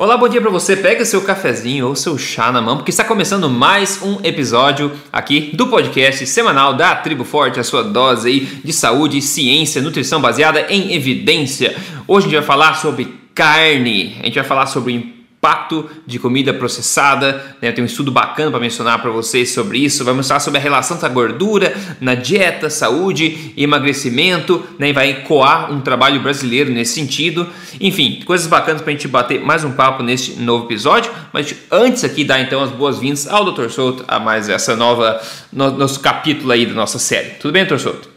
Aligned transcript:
Olá, 0.00 0.16
bom 0.16 0.26
dia 0.30 0.40
para 0.40 0.48
você. 0.48 0.74
Pega 0.74 1.04
seu 1.04 1.20
cafezinho 1.20 1.86
ou 1.86 1.94
seu 1.94 2.16
chá 2.16 2.50
na 2.50 2.62
mão, 2.62 2.78
porque 2.78 2.90
está 2.90 3.04
começando 3.04 3.50
mais 3.50 4.00
um 4.00 4.18
episódio 4.24 4.90
aqui 5.12 5.54
do 5.54 5.66
podcast 5.66 6.26
semanal 6.26 6.72
da 6.72 6.96
Tribo 6.96 7.22
Forte, 7.22 7.60
a 7.60 7.62
sua 7.62 7.84
dose 7.84 8.26
aí 8.26 8.40
de 8.64 8.72
saúde, 8.72 9.20
ciência, 9.20 9.82
nutrição 9.82 10.18
baseada 10.18 10.62
em 10.70 10.94
evidência. 10.94 11.76
Hoje 12.08 12.28
a 12.28 12.30
gente 12.30 12.38
vai 12.38 12.46
falar 12.46 12.74
sobre 12.76 13.14
carne. 13.34 14.16
A 14.22 14.24
gente 14.24 14.36
vai 14.36 14.44
falar 14.44 14.64
sobre 14.64 15.19
impacto 15.40 15.88
de 16.06 16.18
comida 16.18 16.52
processada. 16.52 17.56
Né? 17.62 17.72
Tem 17.72 17.82
um 17.82 17.86
estudo 17.86 18.12
bacana 18.12 18.50
para 18.50 18.60
mencionar 18.60 19.00
para 19.00 19.10
vocês 19.10 19.50
sobre 19.50 19.78
isso. 19.78 20.04
Vai 20.04 20.12
mostrar 20.12 20.38
sobre 20.38 20.58
a 20.58 20.62
relação 20.62 20.98
da 20.98 21.08
gordura 21.08 21.74
na 21.98 22.14
dieta, 22.14 22.68
saúde 22.68 23.54
emagrecimento. 23.56 24.62
Né? 24.78 24.90
E 24.90 24.92
vai 24.92 25.10
ecoar 25.10 25.72
um 25.72 25.80
trabalho 25.80 26.20
brasileiro 26.20 26.70
nesse 26.70 26.92
sentido. 26.92 27.48
Enfim, 27.80 28.20
coisas 28.26 28.46
bacanas 28.46 28.82
para 28.82 28.90
a 28.90 28.92
gente 28.92 29.08
bater 29.08 29.40
mais 29.40 29.64
um 29.64 29.72
papo 29.72 30.02
neste 30.02 30.38
novo 30.38 30.66
episódio. 30.66 31.10
Mas 31.32 31.54
antes 31.70 32.04
aqui, 32.04 32.22
dar 32.22 32.40
então 32.40 32.62
as 32.62 32.70
boas-vindas 32.70 33.26
ao 33.26 33.50
Dr. 33.50 33.70
Souto 33.70 34.04
a 34.06 34.20
mais 34.20 34.50
essa 34.50 34.76
nova 34.76 35.22
no, 35.50 35.70
nosso 35.70 36.00
capítulo 36.00 36.52
aí 36.52 36.66
da 36.66 36.74
nossa 36.74 36.98
série. 36.98 37.30
Tudo 37.40 37.52
bem, 37.52 37.64
Dr. 37.64 37.78
Souto? 37.78 38.10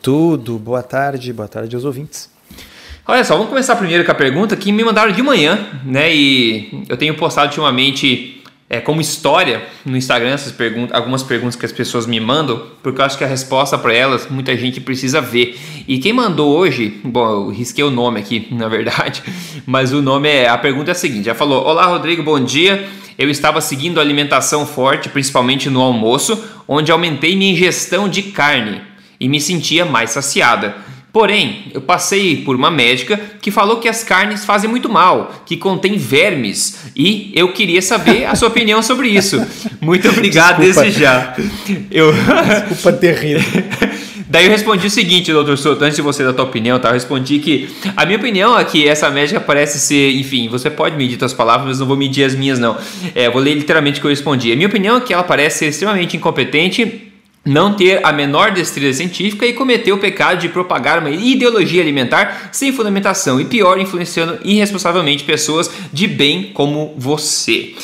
Tudo. 0.00 0.56
Boa 0.56 0.84
tarde. 0.84 1.32
Boa 1.32 1.48
tarde 1.48 1.74
aos 1.74 1.84
ouvintes. 1.84 2.29
Olha 3.10 3.24
só, 3.24 3.34
vamos 3.34 3.48
começar 3.48 3.74
primeiro 3.74 4.04
com 4.04 4.12
a 4.12 4.14
pergunta 4.14 4.54
que 4.54 4.70
me 4.70 4.84
mandaram 4.84 5.10
de 5.10 5.20
manhã, 5.20 5.66
né? 5.84 6.14
E 6.14 6.84
eu 6.88 6.96
tenho 6.96 7.12
postado 7.16 7.48
ultimamente 7.48 8.40
é, 8.68 8.78
como 8.78 9.00
história 9.00 9.64
no 9.84 9.96
Instagram 9.96 10.30
essas 10.30 10.52
perguntas, 10.52 10.94
algumas 10.96 11.24
perguntas 11.24 11.56
que 11.56 11.66
as 11.66 11.72
pessoas 11.72 12.06
me 12.06 12.20
mandam, 12.20 12.68
porque 12.80 13.00
eu 13.00 13.04
acho 13.04 13.18
que 13.18 13.24
a 13.24 13.26
resposta 13.26 13.76
para 13.76 13.92
elas 13.92 14.28
muita 14.30 14.56
gente 14.56 14.80
precisa 14.80 15.20
ver. 15.20 15.58
E 15.88 15.98
quem 15.98 16.12
mandou 16.12 16.56
hoje, 16.56 17.00
bom, 17.02 17.28
eu 17.28 17.48
risquei 17.48 17.82
o 17.82 17.90
nome 17.90 18.20
aqui, 18.20 18.46
na 18.54 18.68
verdade, 18.68 19.24
mas 19.66 19.92
o 19.92 20.00
nome 20.00 20.28
é 20.28 20.48
a 20.48 20.56
pergunta 20.56 20.92
é 20.92 20.92
a 20.92 20.94
seguinte: 20.94 21.24
já 21.24 21.34
falou: 21.34 21.64
Olá, 21.64 21.86
Rodrigo, 21.86 22.22
bom 22.22 22.38
dia. 22.38 22.88
Eu 23.18 23.28
estava 23.28 23.60
seguindo 23.60 24.00
alimentação 24.00 24.64
forte, 24.64 25.08
principalmente 25.08 25.68
no 25.68 25.80
almoço, 25.80 26.40
onde 26.68 26.92
aumentei 26.92 27.34
minha 27.34 27.50
ingestão 27.50 28.08
de 28.08 28.22
carne 28.22 28.82
e 29.18 29.28
me 29.28 29.40
sentia 29.40 29.84
mais 29.84 30.10
saciada. 30.10 30.76
Porém, 31.12 31.64
eu 31.74 31.80
passei 31.80 32.38
por 32.38 32.54
uma 32.54 32.70
médica 32.70 33.20
que 33.40 33.50
falou 33.50 33.78
que 33.78 33.88
as 33.88 34.04
carnes 34.04 34.44
fazem 34.44 34.70
muito 34.70 34.88
mal, 34.88 35.42
que 35.44 35.56
contém 35.56 35.96
vermes, 35.96 36.92
e 36.94 37.32
eu 37.34 37.52
queria 37.52 37.82
saber 37.82 38.26
a 38.26 38.34
sua 38.36 38.48
opinião 38.48 38.82
sobre 38.82 39.08
isso. 39.08 39.44
Muito 39.80 40.08
obrigado 40.08 40.60
Desculpa. 40.60 40.82
desde 40.82 41.00
já. 41.00 41.36
Eu... 41.90 42.12
Desculpa 42.12 42.92
terrível. 42.92 43.42
Daí 44.30 44.44
eu 44.44 44.50
respondi 44.52 44.86
o 44.86 44.90
seguinte, 44.90 45.32
doutor 45.32 45.58
Souto, 45.58 45.82
antes 45.82 45.96
de 45.96 46.02
você 46.02 46.22
dar 46.22 46.30
a 46.30 46.32
tua 46.32 46.44
opinião, 46.44 46.78
tá? 46.78 46.90
Eu 46.90 46.92
respondi 46.92 47.40
que 47.40 47.68
a 47.96 48.06
minha 48.06 48.16
opinião 48.16 48.56
é 48.56 48.64
que 48.64 48.86
essa 48.86 49.10
médica 49.10 49.40
parece 49.40 49.80
ser, 49.80 50.12
enfim, 50.12 50.48
você 50.48 50.70
pode 50.70 50.96
medir 50.96 51.18
suas 51.18 51.32
palavras, 51.32 51.66
mas 51.66 51.80
não 51.80 51.86
vou 51.88 51.96
medir 51.96 52.22
as 52.22 52.36
minhas, 52.36 52.56
não. 52.56 52.78
É, 53.12 53.28
vou 53.28 53.42
ler 53.42 53.54
literalmente 53.54 53.98
o 53.98 54.00
que 54.00 54.06
eu 54.06 54.10
respondi. 54.10 54.52
A 54.52 54.54
minha 54.54 54.68
opinião 54.68 54.98
é 54.98 55.00
que 55.00 55.12
ela 55.12 55.24
parece 55.24 55.58
ser 55.58 55.66
extremamente 55.66 56.16
incompetente 56.16 57.09
não 57.44 57.74
ter 57.74 58.04
a 58.04 58.12
menor 58.12 58.52
destreza 58.52 58.98
científica 58.98 59.46
e 59.46 59.52
cometer 59.52 59.92
o 59.92 59.98
pecado 59.98 60.40
de 60.40 60.48
propagar 60.48 60.98
uma 60.98 61.10
ideologia 61.10 61.80
alimentar 61.80 62.50
sem 62.52 62.72
fundamentação 62.72 63.40
e 63.40 63.44
pior, 63.44 63.78
influenciando 63.78 64.38
irresponsavelmente 64.44 65.24
pessoas 65.24 65.70
de 65.92 66.06
bem 66.06 66.50
como 66.52 66.94
você, 66.98 67.74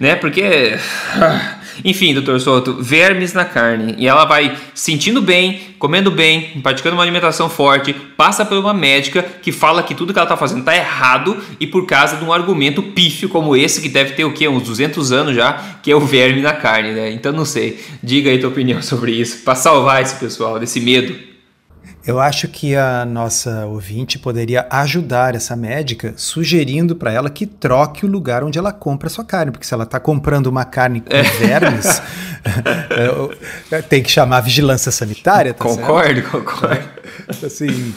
né? 0.00 0.14
Porque 0.14 0.78
ah, 1.14 1.58
enfim, 1.84 2.14
doutor 2.14 2.40
Souto, 2.40 2.76
vermes 2.80 3.32
na 3.32 3.44
carne. 3.44 3.94
E 3.98 4.06
ela 4.06 4.24
vai 4.24 4.56
sentindo 4.74 5.20
bem, 5.20 5.74
comendo 5.78 6.10
bem, 6.10 6.60
praticando 6.62 6.96
uma 6.96 7.02
alimentação 7.02 7.48
forte, 7.48 7.92
passa 8.16 8.44
por 8.44 8.56
uma 8.58 8.74
médica 8.74 9.22
que 9.22 9.50
fala 9.50 9.82
que 9.82 9.94
tudo 9.94 10.12
que 10.12 10.18
ela 10.18 10.26
está 10.26 10.36
fazendo 10.36 10.60
está 10.60 10.76
errado 10.76 11.36
e 11.58 11.66
por 11.66 11.86
causa 11.86 12.16
de 12.16 12.24
um 12.24 12.32
argumento 12.32 12.82
pífio 12.82 13.28
como 13.28 13.56
esse, 13.56 13.80
que 13.80 13.88
deve 13.88 14.12
ter 14.12 14.24
o 14.24 14.32
quê? 14.32 14.48
Uns 14.48 14.62
200 14.62 15.12
anos 15.12 15.34
já, 15.34 15.78
que 15.82 15.90
é 15.90 15.96
o 15.96 16.00
verme 16.00 16.40
na 16.40 16.52
carne, 16.52 16.92
né? 16.92 17.10
Então 17.12 17.32
não 17.32 17.44
sei. 17.44 17.82
Diga 18.02 18.30
aí 18.30 18.38
tua 18.38 18.50
opinião 18.50 18.82
sobre 18.82 19.12
isso, 19.12 19.42
para 19.44 19.54
salvar 19.54 20.02
esse 20.02 20.16
pessoal 20.16 20.58
desse 20.58 20.80
medo. 20.80 21.31
Eu 22.04 22.20
acho 22.20 22.48
que 22.48 22.74
a 22.74 23.04
nossa 23.04 23.66
ouvinte 23.66 24.18
poderia 24.18 24.66
ajudar 24.68 25.36
essa 25.36 25.54
médica 25.54 26.14
sugerindo 26.16 26.96
para 26.96 27.12
ela 27.12 27.30
que 27.30 27.46
troque 27.46 28.04
o 28.04 28.08
lugar 28.08 28.42
onde 28.42 28.58
ela 28.58 28.72
compra 28.72 29.06
a 29.06 29.10
sua 29.10 29.24
carne, 29.24 29.52
porque 29.52 29.66
se 29.66 29.72
ela 29.72 29.84
está 29.84 30.00
comprando 30.00 30.48
uma 30.48 30.64
carne 30.64 31.00
com 31.00 31.14
é. 31.14 31.22
vermes, 31.22 32.02
é, 33.70 33.82
tem 33.82 34.02
que 34.02 34.10
chamar 34.10 34.38
a 34.38 34.40
vigilância 34.40 34.90
sanitária. 34.90 35.54
Tá 35.54 35.62
concordo, 35.62 36.20
certo? 36.20 36.30
concordo. 36.30 37.02
Assim, 37.44 37.94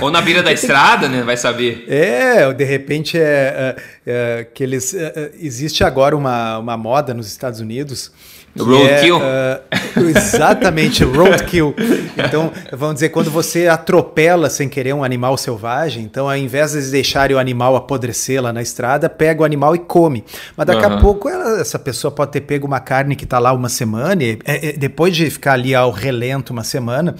Ou 0.00 0.10
na 0.10 0.20
beira 0.20 0.42
da 0.42 0.52
estrada, 0.52 1.08
né? 1.08 1.22
Vai 1.22 1.36
saber. 1.36 1.84
É, 1.88 2.52
de 2.52 2.64
repente 2.64 3.18
é, 3.18 3.76
é, 4.06 4.40
é 4.40 4.44
que 4.44 4.62
eles. 4.62 4.94
É, 4.94 5.12
é, 5.16 5.30
existe 5.40 5.82
agora 5.82 6.16
uma, 6.16 6.58
uma 6.58 6.76
moda 6.76 7.12
nos 7.12 7.26
Estados 7.26 7.58
Unidos 7.58 8.12
Roadkill? 8.58 9.20
É, 9.22 9.62
uh, 9.96 10.00
exatamente, 10.16 11.04
roadkill. 11.04 11.74
Então, 12.16 12.50
vamos 12.72 12.94
dizer, 12.94 13.10
quando 13.10 13.30
você 13.30 13.68
atropela 13.68 14.50
sem 14.50 14.68
querer 14.68 14.92
um 14.92 15.04
animal 15.04 15.36
selvagem, 15.36 16.02
então 16.02 16.28
ao 16.28 16.36
invés 16.36 16.72
de 16.72 16.90
deixarem 16.90 17.36
o 17.36 17.38
animal 17.38 17.76
apodrecer 17.76 18.42
lá 18.42 18.52
na 18.52 18.60
estrada, 18.60 19.08
pega 19.08 19.42
o 19.42 19.44
animal 19.44 19.74
e 19.76 19.78
come. 19.78 20.24
Mas 20.56 20.66
daqui 20.66 20.84
uhum. 20.84 20.94
a 20.94 21.00
pouco 21.00 21.28
ela, 21.28 21.60
essa 21.60 21.78
pessoa 21.78 22.10
pode 22.10 22.32
ter 22.32 22.40
pego 22.40 22.66
uma 22.66 22.80
carne 22.80 23.14
que 23.14 23.24
está 23.24 23.38
lá 23.38 23.52
uma 23.52 23.68
semana, 23.68 24.22
e, 24.22 24.38
é, 24.44 24.72
depois 24.72 25.14
de 25.14 25.30
ficar 25.30 25.52
ali 25.52 25.74
ao 25.74 25.90
relento 25.90 26.52
uma 26.52 26.64
semana, 26.64 27.14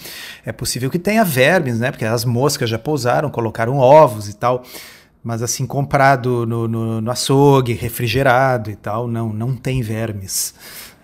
é 0.45 0.53
possível 0.53 0.91
que 0.91 0.99
tenha 0.99 1.25
vermes, 1.25 1.79
né? 1.79 1.91
Porque 1.91 2.05
as 2.05 2.25
moscas 2.25 2.69
já 2.69 2.79
pousaram, 2.79 3.31
colocaram 3.31 3.77
ovos 3.79 4.29
e 4.29 4.35
tal. 4.35 4.65
Mas 5.23 5.43
assim, 5.43 5.67
comprado 5.67 6.47
no, 6.47 6.67
no, 6.67 7.01
no 7.03 7.11
açougue, 7.11 7.75
refrigerado 7.75 8.71
e 8.71 8.77
tal, 8.77 9.07
não, 9.07 9.31
não 9.33 9.55
tem 9.55 9.83
vermes. 9.83 10.55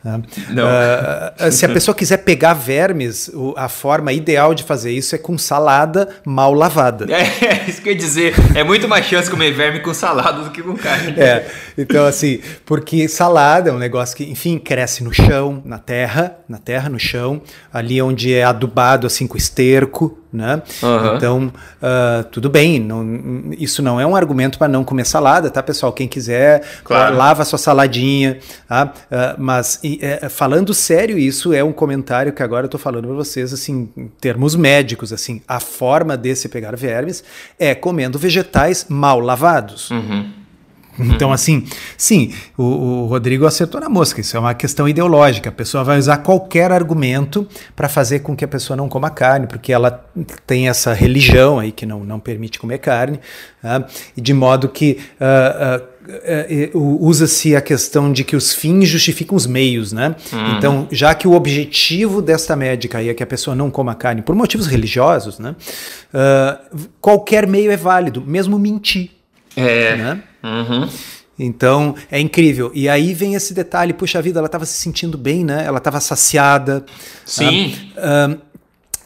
Uh, 0.07 1.51
se 1.51 1.65
a 1.65 1.69
pessoa 1.69 1.95
quiser 1.95 2.19
pegar 2.19 2.55
vermes, 2.55 3.31
a 3.57 3.69
forma 3.69 4.13
ideal 4.13 4.55
de 4.55 4.63
fazer 4.63 4.93
isso 4.93 5.15
é 5.15 5.19
com 5.19 5.37
salada 5.37 6.09
mal 6.25 6.55
lavada. 6.55 7.07
É, 7.17 7.69
isso 7.69 7.81
que 7.81 7.89
eu 7.89 7.93
ia 7.93 7.99
dizer. 7.99 8.35
É 8.55 8.63
muito 8.63 8.89
mais 8.89 9.07
chance 9.07 9.31
comer 9.31 9.53
verme 9.53 9.81
com 9.81 9.93
salada 9.95 10.43
do 10.43 10.51
que 10.51 10.63
com 10.63 10.77
carne. 10.77 11.15
É, 11.19 11.47
então 11.77 12.05
assim, 12.05 12.41
porque 12.65 13.09
salada 13.09 13.71
é 13.71 13.73
um 13.73 13.79
negócio 13.79 14.17
que, 14.17 14.25
enfim, 14.25 14.59
cresce 14.59 15.03
no 15.03 15.13
chão, 15.13 15.63
na 15.65 15.79
terra, 15.79 16.37
na 16.49 16.59
terra, 16.59 16.89
no 16.89 16.99
chão, 16.99 17.41
ali 17.73 18.01
onde 18.01 18.35
é 18.35 18.45
adubado 18.45 19.07
assim 19.07 19.27
com 19.27 19.37
esterco, 19.37 20.19
né? 20.33 20.63
Uhum. 20.83 21.17
Então, 21.17 21.53
uh, 21.83 22.25
tudo 22.31 22.49
bem, 22.49 22.81
não, 22.81 23.53
isso 23.59 23.83
não 23.83 24.01
é 24.01 24.07
um 24.07 24.17
argumento 24.17 24.59
para 24.59 24.69
não 24.69 24.85
comer 24.85 25.05
salada, 25.05 25.51
tá, 25.51 25.63
pessoal? 25.63 25.93
Quem 25.93 26.09
quiser, 26.09 26.63
claro. 26.85 27.17
lava 27.17 27.43
a 27.43 27.45
sua 27.45 27.59
saladinha, 27.59 28.39
tá? 28.69 28.93
Uh, 29.11 29.35
mas 29.39 29.81
e, 29.83 29.99
é, 30.03 30.29
falando 30.29 30.73
sério, 30.75 31.19
isso 31.19 31.53
é 31.53 31.63
um 31.63 31.73
comentário 31.73 32.33
que 32.33 32.43
agora 32.43 32.65
eu 32.65 32.69
estou 32.69 32.81
falando 32.81 33.07
para 33.07 33.17
vocês, 33.17 33.53
assim, 33.53 33.89
em 33.97 34.09
termos 34.21 34.55
médicos, 34.55 35.13
assim, 35.13 35.43
a 35.47 35.61
forma 35.61 36.17
de 36.17 36.35
se 36.35 36.49
pegar 36.49 36.77
vermes 36.77 37.25
é 37.59 37.75
comendo 37.75 38.19
vegetais 38.19 38.87
mal 38.89 39.21
lavados. 39.21 39.91
Uhum. 39.91 40.46
Então, 40.99 41.33
assim, 41.33 41.65
sim, 41.97 42.33
o, 42.57 42.63
o, 42.63 43.07
Rodrigo 43.07 43.47
acertou 43.47 43.81
na 43.81 43.89
mosca. 43.89 44.21
Isso 44.21 44.37
é 44.37 44.41
uma 44.41 44.55
questão 44.55 44.89
ideológica. 44.89 45.49
A 45.49 45.53
pessoa 45.53 45.85
vai 45.85 45.99
usar 45.99 46.19
qualquer 46.19 46.73
argumento 46.73 47.47
para 47.75 47.89
fazer 47.89 48.21
com 48.21 48.37
que 48.37 48.45
a 48.45 48.49
pessoa 48.49 48.77
não 48.77 48.89
coma 48.89 49.11
carne, 49.11 49.47
porque 49.47 49.73
ela 49.73 50.05
tem 50.47 50.69
essa 50.69 50.93
religião 50.93 51.59
aí 51.59 51.73
que 51.73 51.87
não, 51.87 52.05
não 52.05 52.19
permite 52.19 52.59
comer 52.59 52.79
carne, 52.79 53.21
uh, 53.63 53.85
e 54.17 54.21
de 54.21 54.33
modo 54.33 54.69
que. 54.69 54.99
Uh, 55.21 55.83
uh, 55.83 55.97
usa-se 57.05 57.57
a 57.57 57.61
questão 57.61 58.13
de 58.13 58.25
que 58.25 58.37
os 58.37 58.53
fins 58.53 58.89
justificam 58.89 59.37
os 59.37 59.47
meios, 59.47 59.93
né? 59.93 60.15
Uhum. 60.33 60.57
Então, 60.57 60.89
já 60.91 61.15
que 61.15 61.27
o 61.27 61.33
objetivo 61.33 62.23
desta 62.23 62.55
médica 62.55 63.03
é 63.03 63.13
que 63.13 63.23
a 63.23 63.27
pessoa 63.27 63.55
não 63.55 63.71
coma 63.71 63.95
carne 63.95 64.23
por 64.23 64.35
motivos 64.35 64.67
religiosos, 64.67 65.39
né? 65.39 65.57
Uh, 66.15 66.89
qualquer 67.01 67.47
meio 67.47 67.71
é 67.71 67.77
válido, 67.77 68.23
mesmo 68.25 68.59
mentir. 68.59 69.11
É. 69.57 69.97
Né? 69.97 70.23
Uhum. 70.47 70.89
Então 71.39 71.95
é 72.11 72.19
incrível. 72.19 72.71
E 72.75 72.89
aí 72.89 73.13
vem 73.13 73.35
esse 73.35 73.53
detalhe: 73.53 73.93
puxa 73.93 74.23
vida, 74.23 74.39
ela 74.39 74.47
estava 74.47 74.65
se 74.65 74.75
sentindo 74.75 75.19
bem, 75.19 75.45
né? 75.45 75.65
Ela 75.67 75.79
estava 75.79 76.01
saciada. 76.01 76.85
Sim. 77.25 77.75
Um, 77.97 78.33
um, 78.33 78.39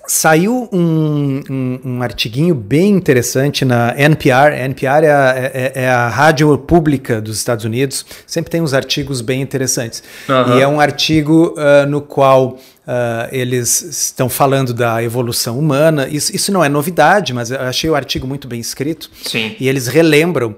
saiu 0.07 0.69
um, 0.73 1.41
um, 1.49 1.81
um, 1.85 2.03
artiguinho 2.03 2.53
bem 2.55 2.91
interessante 2.91 3.65
na 3.65 3.95
NPR. 3.97 4.57
NPR 4.57 5.05
é 5.05 5.13
a, 5.13 5.35
é, 5.37 5.73
é 5.75 5.89
a, 5.89 6.09
rádio 6.09 6.57
pública 6.59 7.21
dos 7.21 7.37
Estados 7.37 7.65
Unidos. 7.65 8.05
Sempre 8.27 8.51
tem 8.51 8.61
uns 8.61 8.75
artigos 8.75 9.21
bem 9.21 9.41
interessantes. 9.41 10.03
Uhum. 10.29 10.59
E 10.59 10.63
é 10.63 10.67
um 10.67 10.81
artigo 10.81 11.55
uh, 11.57 11.89
no 11.89 12.01
qual 12.01 12.59
Uh, 12.91 13.29
eles 13.31 13.83
estão 13.83 14.29
falando 14.29 14.75
da 14.75 15.01
evolução 15.01 15.57
humana. 15.57 16.09
Isso, 16.09 16.35
isso 16.35 16.51
não 16.51 16.65
é 16.65 16.69
novidade, 16.69 17.33
mas 17.33 17.53
eu 17.53 17.61
achei 17.61 17.89
o 17.89 17.95
artigo 17.95 18.27
muito 18.27 18.49
bem 18.49 18.59
escrito. 18.59 19.09
Sim. 19.23 19.55
E 19.61 19.69
eles 19.69 19.87
relembram 19.87 20.51
uh, 20.51 20.57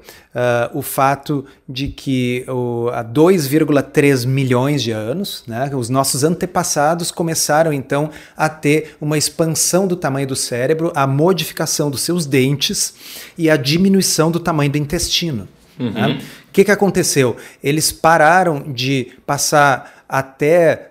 o 0.73 0.81
fato 0.81 1.45
de 1.69 1.89
que 1.89 2.43
o, 2.49 2.89
há 2.91 3.05
2,3 3.05 4.27
milhões 4.27 4.83
de 4.83 4.93
anos, 4.93 5.45
né, 5.47 5.71
os 5.75 5.91
nossos 5.91 6.25
antepassados 6.25 7.11
começaram 7.11 7.71
então 7.71 8.09
a 8.35 8.49
ter 8.49 8.97
uma 8.99 9.19
expansão 9.19 9.87
do 9.87 9.95
tamanho 9.95 10.27
do 10.27 10.37
cérebro, 10.37 10.91
a 10.95 11.07
modificação 11.07 11.91
dos 11.91 12.01
seus 12.01 12.25
dentes 12.25 12.95
e 13.37 13.51
a 13.51 13.59
diminuição 13.59 14.31
do 14.31 14.41
tamanho 14.41 14.73
do 14.73 14.79
intestino. 14.79 15.47
Uhum. 15.79 15.91
Né? 15.91 16.23
O 16.49 16.53
que, 16.53 16.65
que 16.65 16.71
aconteceu? 16.71 17.37
Eles 17.63 17.93
pararam 17.93 18.73
de 18.73 19.09
passar 19.27 20.02
até 20.13 20.91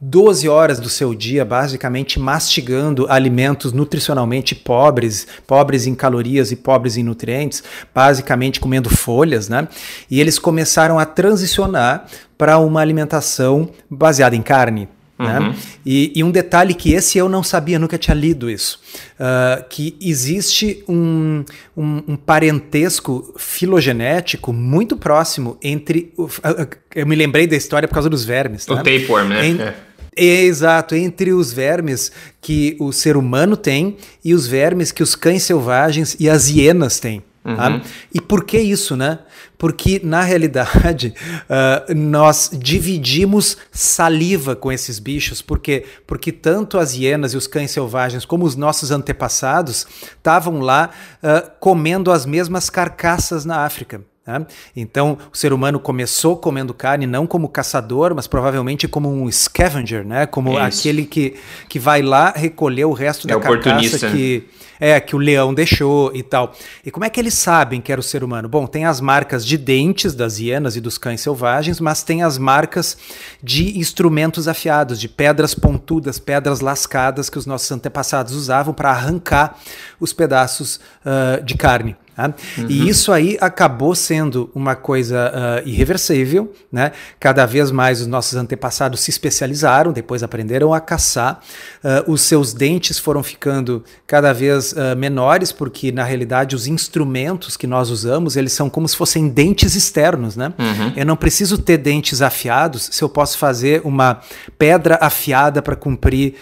12 0.00 0.48
horas 0.48 0.80
do 0.80 0.88
seu 0.88 1.14
dia, 1.14 1.44
basicamente 1.44 2.18
mastigando 2.18 3.06
alimentos 3.08 3.72
nutricionalmente 3.72 4.52
pobres, 4.52 5.28
pobres 5.46 5.86
em 5.86 5.94
calorias 5.94 6.50
e 6.50 6.56
pobres 6.56 6.96
em 6.96 7.04
nutrientes, 7.04 7.62
basicamente 7.94 8.58
comendo 8.58 8.90
folhas, 8.90 9.48
né? 9.48 9.68
E 10.10 10.20
eles 10.20 10.40
começaram 10.40 10.98
a 10.98 11.06
transicionar 11.06 12.06
para 12.36 12.58
uma 12.58 12.80
alimentação 12.80 13.70
baseada 13.88 14.34
em 14.34 14.42
carne. 14.42 14.88
Né? 15.18 15.38
Uhum. 15.38 15.48
Né? 15.48 15.54
E, 15.84 16.12
e, 16.14 16.22
um 16.22 16.30
detalhe 16.30 16.74
que 16.74 16.92
esse 16.92 17.18
eu 17.18 17.28
não 17.28 17.42
sabia, 17.42 17.78
nunca 17.78 17.98
tinha 17.98 18.14
lido 18.14 18.48
isso, 18.48 18.80
uh, 19.18 19.64
que 19.68 19.96
existe 20.00 20.84
um, 20.88 21.44
um, 21.76 22.02
um, 22.08 22.16
parentesco 22.16 23.34
filogenético 23.36 24.52
muito 24.52 24.96
próximo 24.96 25.58
entre. 25.60 26.12
Uh, 26.16 26.24
uh, 26.24 26.68
eu 26.94 27.06
me 27.06 27.16
lembrei 27.16 27.48
da 27.48 27.56
história 27.56 27.88
por 27.88 27.94
causa 27.94 28.08
dos 28.08 28.24
vermes. 28.24 28.66
O 28.68 28.76
né? 28.76 28.82
tapeworm, 28.82 29.28
né? 29.28 29.46
Em, 29.46 29.60
é. 29.60 29.74
Exato, 30.20 30.96
entre 30.96 31.32
os 31.32 31.52
vermes 31.52 32.10
que 32.40 32.76
o 32.80 32.92
ser 32.92 33.16
humano 33.16 33.56
tem 33.56 33.96
e 34.24 34.34
os 34.34 34.48
vermes 34.48 34.90
que 34.90 35.02
os 35.02 35.14
cães 35.14 35.44
selvagens 35.44 36.16
e 36.18 36.28
as 36.28 36.48
hienas 36.48 36.98
têm. 36.98 37.22
Uhum. 37.44 37.56
Tá? 37.56 37.80
E 38.12 38.20
por 38.20 38.44
que 38.44 38.58
isso, 38.58 38.96
né? 38.96 39.20
Porque, 39.58 40.00
na 40.02 40.22
realidade, 40.22 41.12
uh, 41.44 41.92
nós 41.94 42.50
dividimos 42.54 43.56
saliva 43.72 44.54
com 44.54 44.70
esses 44.70 45.00
bichos, 45.00 45.42
porque, 45.42 45.84
porque 46.06 46.30
tanto 46.30 46.78
as 46.78 46.94
hienas 46.94 47.34
e 47.34 47.36
os 47.36 47.48
cães 47.48 47.72
selvagens, 47.72 48.24
como 48.24 48.44
os 48.44 48.54
nossos 48.54 48.90
antepassados, 48.92 49.86
estavam 50.16 50.60
lá 50.60 50.90
uh, 51.22 51.50
comendo 51.58 52.12
as 52.12 52.24
mesmas 52.24 52.70
carcaças 52.70 53.44
na 53.44 53.64
África. 53.64 54.00
Né? 54.28 54.46
Então, 54.76 55.16
o 55.32 55.36
ser 55.36 55.54
humano 55.54 55.80
começou 55.80 56.36
comendo 56.36 56.74
carne 56.74 57.06
não 57.06 57.26
como 57.26 57.48
caçador, 57.48 58.14
mas 58.14 58.26
provavelmente 58.26 58.86
como 58.86 59.10
um 59.10 59.32
scavenger, 59.32 60.06
né? 60.06 60.26
como 60.26 60.50
Isso. 60.50 60.80
aquele 60.80 61.06
que, 61.06 61.36
que 61.66 61.78
vai 61.78 62.02
lá 62.02 62.34
recolher 62.36 62.84
o 62.84 62.92
resto 62.92 63.26
é 63.26 63.34
da 63.34 63.40
carcaça 63.40 64.10
que 64.10 64.46
é 64.80 65.00
que 65.00 65.16
o 65.16 65.18
leão 65.18 65.52
deixou 65.52 66.14
e 66.14 66.22
tal. 66.22 66.54
E 66.84 66.90
como 66.90 67.04
é 67.04 67.10
que 67.10 67.18
eles 67.18 67.34
sabem 67.34 67.80
que 67.80 67.90
era 67.90 68.00
o 68.00 68.04
ser 68.04 68.22
humano? 68.22 68.48
Bom, 68.48 68.66
tem 68.66 68.84
as 68.84 69.00
marcas 69.00 69.44
de 69.44 69.56
dentes 69.56 70.14
das 70.14 70.38
hienas 70.38 70.76
e 70.76 70.80
dos 70.80 70.98
cães 70.98 71.20
selvagens, 71.20 71.80
mas 71.80 72.02
tem 72.02 72.22
as 72.22 72.38
marcas 72.38 72.96
de 73.42 73.78
instrumentos 73.78 74.46
afiados, 74.46 75.00
de 75.00 75.08
pedras 75.08 75.54
pontudas, 75.54 76.18
pedras 76.18 76.60
lascadas 76.60 77.28
que 77.28 77.38
os 77.38 77.46
nossos 77.46 77.72
antepassados 77.72 78.34
usavam 78.34 78.72
para 78.72 78.90
arrancar 78.90 79.58
os 79.98 80.12
pedaços 80.12 80.78
uh, 81.04 81.42
de 81.42 81.56
carne. 81.56 81.96
Tá? 82.18 82.34
Uhum. 82.58 82.66
E 82.68 82.88
isso 82.88 83.12
aí 83.12 83.38
acabou 83.40 83.94
sendo 83.94 84.50
uma 84.52 84.74
coisa 84.74 85.32
uh, 85.32 85.68
irreversível, 85.68 86.52
né? 86.72 86.90
Cada 87.20 87.46
vez 87.46 87.70
mais 87.70 88.00
os 88.00 88.08
nossos 88.08 88.34
antepassados 88.34 88.98
se 88.98 89.08
especializaram, 89.08 89.92
depois 89.92 90.24
aprenderam 90.24 90.74
a 90.74 90.80
caçar. 90.80 91.40
Uh, 91.76 92.10
os 92.10 92.22
seus 92.22 92.52
dentes 92.52 92.98
foram 92.98 93.22
ficando 93.22 93.84
cada 94.04 94.32
vez 94.32 94.72
uh, 94.72 94.96
menores, 94.96 95.52
porque 95.52 95.92
na 95.92 96.02
realidade 96.02 96.56
os 96.56 96.66
instrumentos 96.66 97.56
que 97.56 97.68
nós 97.68 97.88
usamos 97.88 98.34
eles 98.34 98.52
são 98.52 98.68
como 98.68 98.88
se 98.88 98.96
fossem 98.96 99.28
dentes 99.28 99.76
externos, 99.76 100.34
né? 100.34 100.52
Uhum. 100.58 100.94
Eu 100.96 101.06
não 101.06 101.14
preciso 101.14 101.56
ter 101.56 101.76
dentes 101.76 102.20
afiados 102.20 102.88
se 102.90 103.00
eu 103.00 103.08
posso 103.08 103.38
fazer 103.38 103.80
uma 103.84 104.20
pedra 104.58 104.98
afiada 105.00 105.62
para 105.62 105.76
cumprir 105.76 106.34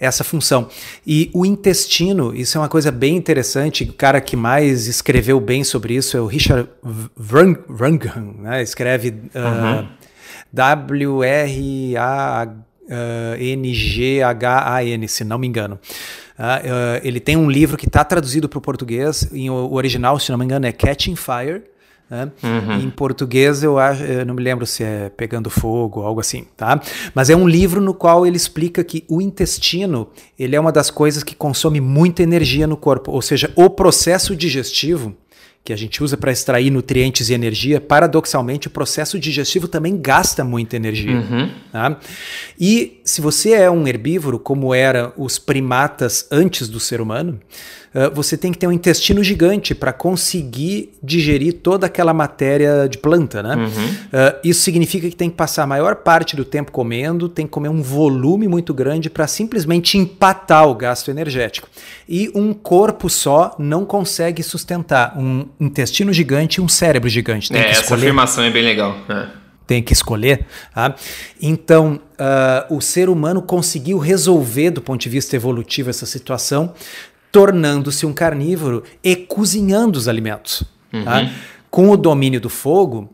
essa 0.00 0.24
função. 0.24 0.70
E 1.06 1.30
o 1.34 1.44
intestino, 1.44 2.34
isso 2.34 2.56
é 2.56 2.60
uma 2.62 2.68
coisa 2.68 2.90
bem 2.90 3.14
interessante. 3.14 3.84
O 3.84 3.92
cara 3.92 4.18
que 4.18 4.34
mais 4.34 4.83
escreveu 4.86 5.40
bem 5.40 5.64
sobre 5.64 5.94
isso 5.94 6.16
é 6.16 6.20
o 6.20 6.26
Richard 6.26 6.68
Wrangham, 7.16 8.34
né? 8.38 8.62
escreve 8.62 9.08
uh, 9.08 9.12
uhum. 9.38 9.88
W-R-A-N-G-H-A-N, 10.52 11.88
se 15.08 15.24
não 15.24 15.38
me 15.38 15.46
engano. 15.46 15.78
Uh, 16.38 17.00
ele 17.02 17.20
tem 17.20 17.36
um 17.36 17.50
livro 17.50 17.76
que 17.76 17.86
está 17.86 18.04
traduzido 18.04 18.48
para 18.48 18.58
o 18.58 18.60
português, 18.60 19.28
em 19.32 19.50
o 19.50 19.72
original, 19.72 20.18
se 20.18 20.30
não 20.30 20.38
me 20.38 20.44
engano, 20.44 20.66
é 20.66 20.72
Catching 20.72 21.16
Fire. 21.16 21.62
Né? 22.14 22.30
Uhum. 22.44 22.80
Em 22.80 22.90
português 22.90 23.64
eu, 23.64 23.76
acho, 23.76 24.04
eu 24.04 24.24
não 24.24 24.34
me 24.34 24.42
lembro 24.42 24.64
se 24.64 24.84
é 24.84 25.08
Pegando 25.08 25.50
Fogo 25.50 25.98
ou 25.98 26.06
algo 26.06 26.20
assim, 26.20 26.46
tá? 26.56 26.80
Mas 27.12 27.28
é 27.28 27.34
um 27.34 27.48
livro 27.48 27.80
no 27.80 27.92
qual 27.92 28.24
ele 28.24 28.36
explica 28.36 28.84
que 28.84 29.04
o 29.08 29.20
intestino 29.20 30.08
ele 30.38 30.54
é 30.54 30.60
uma 30.60 30.70
das 30.70 30.90
coisas 30.90 31.24
que 31.24 31.34
consome 31.34 31.80
muita 31.80 32.22
energia 32.22 32.68
no 32.68 32.76
corpo, 32.76 33.10
ou 33.10 33.20
seja, 33.20 33.52
o 33.56 33.68
processo 33.68 34.36
digestivo 34.36 35.16
que 35.64 35.72
a 35.72 35.76
gente 35.76 36.04
usa 36.04 36.14
para 36.14 36.30
extrair 36.30 36.70
nutrientes 36.70 37.30
e 37.30 37.34
energia, 37.34 37.80
paradoxalmente, 37.80 38.68
o 38.68 38.70
processo 38.70 39.18
digestivo 39.18 39.66
também 39.66 39.98
gasta 39.98 40.44
muita 40.44 40.76
energia. 40.76 41.16
Uhum. 41.16 41.50
Tá? 41.72 41.98
E 42.60 43.00
se 43.02 43.22
você 43.22 43.52
é 43.52 43.70
um 43.70 43.88
herbívoro, 43.88 44.38
como 44.38 44.74
eram 44.74 45.14
os 45.16 45.38
primatas 45.38 46.28
antes 46.30 46.68
do 46.68 46.78
ser 46.78 47.00
humano, 47.00 47.40
você 48.12 48.36
tem 48.36 48.50
que 48.50 48.58
ter 48.58 48.66
um 48.66 48.72
intestino 48.72 49.22
gigante 49.22 49.74
para 49.74 49.92
conseguir 49.92 50.92
digerir 51.02 51.54
toda 51.54 51.86
aquela 51.86 52.12
matéria 52.12 52.88
de 52.88 52.98
planta. 52.98 53.42
Né? 53.42 53.54
Uhum. 53.54 53.86
Uh, 53.86 54.38
isso 54.42 54.62
significa 54.62 55.08
que 55.08 55.14
tem 55.14 55.30
que 55.30 55.36
passar 55.36 55.62
a 55.62 55.66
maior 55.66 55.96
parte 55.96 56.34
do 56.34 56.44
tempo 56.44 56.72
comendo, 56.72 57.28
tem 57.28 57.46
que 57.46 57.52
comer 57.52 57.68
um 57.68 57.80
volume 57.80 58.48
muito 58.48 58.74
grande 58.74 59.08
para 59.08 59.26
simplesmente 59.26 59.96
empatar 59.96 60.68
o 60.68 60.74
gasto 60.74 61.10
energético. 61.10 61.68
E 62.08 62.30
um 62.34 62.52
corpo 62.52 63.08
só 63.08 63.54
não 63.58 63.84
consegue 63.84 64.42
sustentar 64.42 65.16
um 65.16 65.46
intestino 65.60 66.12
gigante 66.12 66.60
e 66.60 66.60
um 66.60 66.68
cérebro 66.68 67.08
gigante. 67.08 67.50
Tem 67.50 67.60
é, 67.60 67.70
essa 67.70 67.94
afirmação 67.94 68.42
é 68.42 68.50
bem 68.50 68.64
legal. 68.64 68.96
É. 69.08 69.44
Tem 69.66 69.82
que 69.82 69.92
escolher. 69.92 70.46
Tá? 70.74 70.94
Então, 71.40 72.00
uh, 72.18 72.74
o 72.74 72.80
ser 72.80 73.08
humano 73.08 73.40
conseguiu 73.40 73.98
resolver, 73.98 74.70
do 74.70 74.82
ponto 74.82 75.00
de 75.00 75.08
vista 75.08 75.34
evolutivo, 75.36 75.88
essa 75.88 76.04
situação, 76.04 76.74
tornando-se 77.34 78.06
um 78.06 78.12
carnívoro 78.12 78.84
e 79.02 79.16
cozinhando 79.16 79.98
os 79.98 80.06
alimentos. 80.06 80.62
Tá? 80.92 80.98
Uhum. 80.98 81.04
Tá? 81.04 81.30
Com 81.68 81.90
o 81.90 81.96
domínio 81.96 82.40
do 82.40 82.48
fogo, 82.48 83.10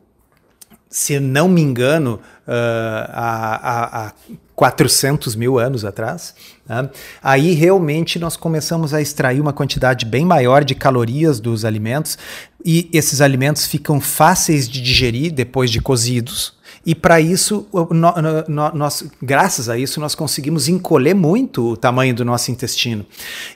se 0.90 1.18
não 1.18 1.48
me 1.48 1.62
engano, 1.62 2.20
uh, 2.46 3.08
há, 3.08 4.08
há 4.08 4.12
400 4.54 5.34
mil 5.36 5.58
anos 5.58 5.86
atrás, 5.86 6.34
né? 6.68 6.90
aí 7.22 7.54
realmente 7.54 8.18
nós 8.18 8.36
começamos 8.36 8.92
a 8.92 9.00
extrair 9.00 9.40
uma 9.40 9.54
quantidade 9.54 10.04
bem 10.04 10.26
maior 10.26 10.64
de 10.64 10.74
calorias 10.74 11.40
dos 11.40 11.64
alimentos 11.64 12.18
e 12.62 12.90
esses 12.92 13.22
alimentos 13.22 13.64
ficam 13.64 13.98
fáceis 14.02 14.68
de 14.68 14.82
digerir 14.82 15.32
depois 15.32 15.70
de 15.70 15.80
cozidos. 15.80 16.59
E 16.84 16.94
para 16.94 17.20
isso, 17.20 17.66
no, 17.72 18.14
no, 18.48 18.70
nós, 18.72 19.04
graças 19.22 19.68
a 19.68 19.76
isso, 19.76 20.00
nós 20.00 20.14
conseguimos 20.14 20.68
encolher 20.68 21.14
muito 21.14 21.72
o 21.72 21.76
tamanho 21.76 22.14
do 22.14 22.24
nosso 22.24 22.50
intestino. 22.50 23.04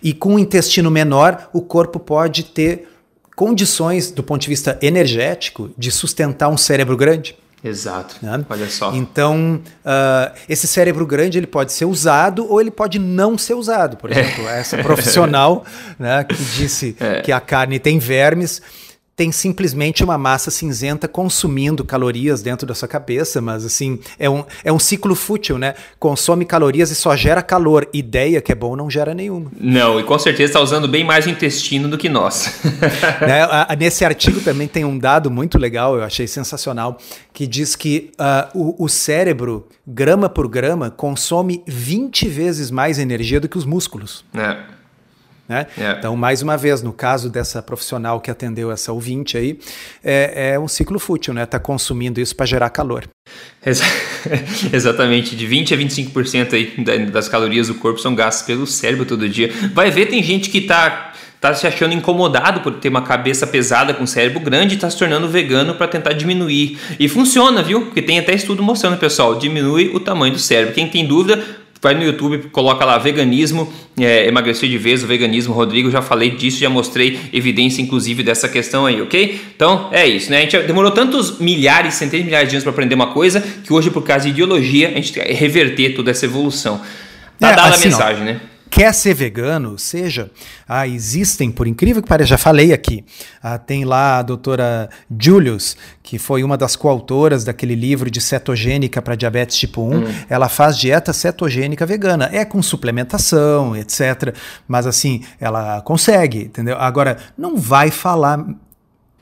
E 0.02 0.12
com 0.12 0.35
o 0.35 0.38
intestino 0.38 0.90
menor, 0.90 1.49
o 1.52 1.62
corpo 1.62 1.99
pode 1.99 2.45
ter 2.45 2.88
condições, 3.35 4.11
do 4.11 4.23
ponto 4.23 4.43
de 4.43 4.49
vista 4.49 4.78
energético, 4.83 5.71
de 5.76 5.90
sustentar 5.90 6.49
um 6.49 6.57
cérebro 6.57 6.97
grande. 6.97 7.37
Exato. 7.64 8.16
Né? 8.21 8.45
Olha 8.49 8.69
só. 8.69 8.95
Então, 8.95 9.59
uh, 9.81 10.38
esse 10.47 10.66
cérebro 10.66 11.07
grande 11.07 11.38
ele 11.38 11.47
pode 11.47 11.73
ser 11.73 11.87
usado 11.87 12.47
ou 12.47 12.61
ele 12.61 12.71
pode 12.71 12.99
não 12.99 13.38
ser 13.38 13.54
usado. 13.54 13.97
Por 13.97 14.11
exemplo, 14.11 14.47
é. 14.47 14.61
essa 14.61 14.76
profissional 14.76 15.64
né, 15.99 16.25
que 16.25 16.37
disse 16.37 16.95
é. 17.00 17.23
que 17.23 17.33
a 17.33 17.40
carne 17.40 17.78
tem 17.78 17.99
vermes 17.99 18.61
tem 19.16 19.30
simplesmente 19.30 20.02
uma 20.02 20.18
massa 20.18 20.50
cinzenta 20.50 21.06
consumindo 21.06 21.85
calorias 21.85 22.42
dentro 22.42 22.66
da 22.66 22.75
sua 22.75 22.88
cabeça, 22.88 23.40
mas 23.40 23.64
assim, 23.64 23.99
é 24.18 24.28
um, 24.28 24.44
é 24.64 24.73
um 24.73 24.78
ciclo 24.78 25.14
fútil, 25.14 25.56
né? 25.56 25.75
Consome 25.99 26.44
calorias 26.44 26.90
e 26.90 26.94
só 26.94 27.14
gera 27.16 27.42
calor. 27.42 27.88
Ideia 27.92 28.40
que 28.40 28.50
é 28.50 28.54
bom 28.54 28.75
não 28.75 28.90
gera 28.90 29.14
nenhuma. 29.14 29.50
Não, 29.59 30.00
e 30.00 30.02
com 30.02 30.18
certeza 30.18 30.50
está 30.50 30.61
usando 30.61 30.88
bem 30.88 31.04
mais 31.04 31.26
o 31.26 31.30
intestino 31.30 31.88
do 31.88 31.97
que 31.97 32.09
nós. 32.09 32.61
né? 33.21 33.42
a, 33.50 33.75
nesse 33.78 34.04
artigo 34.04 34.40
também 34.40 34.66
tem 34.66 34.85
um 34.85 34.99
dado 34.99 35.30
muito 35.30 35.59
legal, 35.59 35.97
eu 35.97 36.02
achei 36.02 36.26
sensacional, 36.26 36.99
que 37.33 37.47
diz 37.47 37.76
que 37.76 38.11
uh, 38.18 38.59
o, 38.59 38.85
o 38.85 38.88
cérebro, 38.88 39.68
grama 39.87 40.28
por 40.28 40.49
grama, 40.49 40.90
consome 40.90 41.62
20 41.66 42.28
vezes 42.28 42.71
mais 42.71 42.99
energia 42.99 43.40
do 43.40 43.49
que 43.49 43.56
os 43.56 43.64
músculos. 43.64 44.25
É. 44.35 44.74
Né? 45.48 45.66
É. 45.78 45.92
Então, 45.98 46.16
mais 46.16 46.40
uma 46.40 46.56
vez, 46.56 46.82
no 46.82 46.92
caso 46.92 47.28
dessa 47.28 47.62
profissional 47.62 48.20
que 48.20 48.30
atendeu 48.30 48.72
essa 48.72 48.92
ouvinte 48.92 49.36
aí, 49.36 49.58
é, 50.02 50.52
é 50.52 50.58
um 50.58 50.66
ciclo 50.66 50.98
fútil, 50.98 51.34
né? 51.34 51.42
Está 51.42 51.58
consumindo 51.58 52.18
isso 52.20 52.34
para 52.34 52.46
gerar 52.46 52.70
calor. 52.70 53.06
Exa 53.64 53.84
exatamente, 54.72 55.36
de 55.36 55.46
20 55.46 55.74
a 55.74 55.76
25% 55.76 56.52
aí 56.54 57.06
das 57.06 57.28
calorias 57.28 57.68
do 57.68 57.74
corpo 57.74 57.98
são 58.00 58.14
gastas 58.14 58.46
pelo 58.46 58.66
cérebro 58.66 59.04
todo 59.04 59.28
dia. 59.28 59.52
Vai 59.74 59.90
ver, 59.90 60.06
tem 60.06 60.22
gente 60.22 60.48
que 60.48 60.58
está 60.58 61.12
tá 61.44 61.52
se 61.52 61.66
achando 61.66 61.92
incomodado 61.92 62.62
por 62.62 62.72
ter 62.76 62.88
uma 62.88 63.02
cabeça 63.02 63.46
pesada 63.46 63.92
com 63.92 64.06
cérebro 64.06 64.40
grande 64.40 64.74
e 64.74 64.76
está 64.76 64.88
se 64.88 64.96
tornando 64.96 65.28
vegano 65.28 65.74
para 65.74 65.86
tentar 65.86 66.14
diminuir. 66.14 66.78
E 66.98 67.06
funciona, 67.06 67.62
viu? 67.62 67.82
Porque 67.82 68.00
tem 68.00 68.18
até 68.18 68.32
estudo 68.34 68.62
mostrando, 68.62 68.96
pessoal, 68.96 69.38
diminui 69.38 69.90
o 69.94 70.00
tamanho 70.00 70.32
do 70.32 70.38
cérebro. 70.38 70.74
Quem 70.74 70.88
tem 70.88 71.06
dúvida, 71.06 71.44
vai 71.84 71.94
no 71.94 72.02
YouTube, 72.02 72.48
coloca 72.50 72.82
lá 72.84 72.96
veganismo, 72.96 73.70
é, 74.00 74.26
emagrecer 74.26 74.68
de 74.68 74.78
vez, 74.78 75.04
o 75.04 75.06
veganismo, 75.06 75.52
Rodrigo, 75.52 75.90
já 75.90 76.00
falei 76.00 76.30
disso, 76.30 76.58
já 76.58 76.70
mostrei 76.70 77.20
evidência 77.30 77.82
inclusive 77.82 78.22
dessa 78.22 78.48
questão 78.48 78.86
aí, 78.86 79.02
ok? 79.02 79.38
Então 79.54 79.90
é 79.92 80.06
isso, 80.06 80.30
né? 80.30 80.38
A 80.38 80.40
gente 80.40 80.58
demorou 80.60 80.90
tantos 80.90 81.38
milhares, 81.38 81.94
centenas 81.94 82.24
de 82.24 82.30
milhares 82.30 82.48
de 82.48 82.56
anos 82.56 82.64
para 82.64 82.72
aprender 82.72 82.94
uma 82.94 83.08
coisa 83.08 83.42
que 83.62 83.70
hoje, 83.70 83.90
por 83.90 84.02
causa 84.02 84.24
de 84.24 84.30
ideologia, 84.30 84.88
a 84.88 84.92
gente 84.92 85.12
tem 85.12 85.24
que 85.24 85.32
reverter 85.34 85.94
toda 85.94 86.10
essa 86.10 86.24
evolução. 86.24 86.80
Tá 87.38 87.50
é, 87.50 87.54
dada 87.54 87.74
assim, 87.74 87.88
a 87.88 87.90
mensagem, 87.90 88.22
ó, 88.22 88.24
né? 88.24 88.40
Quer 88.75 88.93
ser 88.93 89.14
vegano, 89.14 89.78
seja, 89.78 90.33
ah, 90.69 90.87
existem, 90.88 91.49
por 91.49 91.69
incrível 91.69 92.02
que 92.02 92.09
pareça, 92.09 92.31
já 92.31 92.38
falei 92.38 92.73
aqui, 92.73 93.04
ah, 93.40 93.57
tem 93.57 93.85
lá 93.85 94.19
a 94.19 94.23
doutora 94.23 94.90
Julius, 95.16 95.76
que 96.02 96.19
foi 96.19 96.43
uma 96.43 96.57
das 96.59 96.75
coautoras 96.75 97.45
daquele 97.45 97.76
livro 97.76 98.11
de 98.11 98.21
cetogênica 98.21 99.00
para 99.00 99.14
diabetes 99.14 99.57
tipo 99.57 99.81
1, 99.81 99.97
hum. 99.97 100.14
ela 100.28 100.49
faz 100.49 100.76
dieta 100.76 101.12
cetogênica 101.12 101.87
vegana, 101.87 102.28
é 102.33 102.45
com 102.45 102.61
suplementação, 102.61 103.76
etc, 103.76 104.35
mas 104.66 104.88
assim, 104.88 105.23
ela 105.38 105.81
consegue, 105.83 106.47
entendeu? 106.47 106.76
Agora, 106.76 107.19
não 107.38 107.57
vai 107.57 107.93
falar 107.93 108.45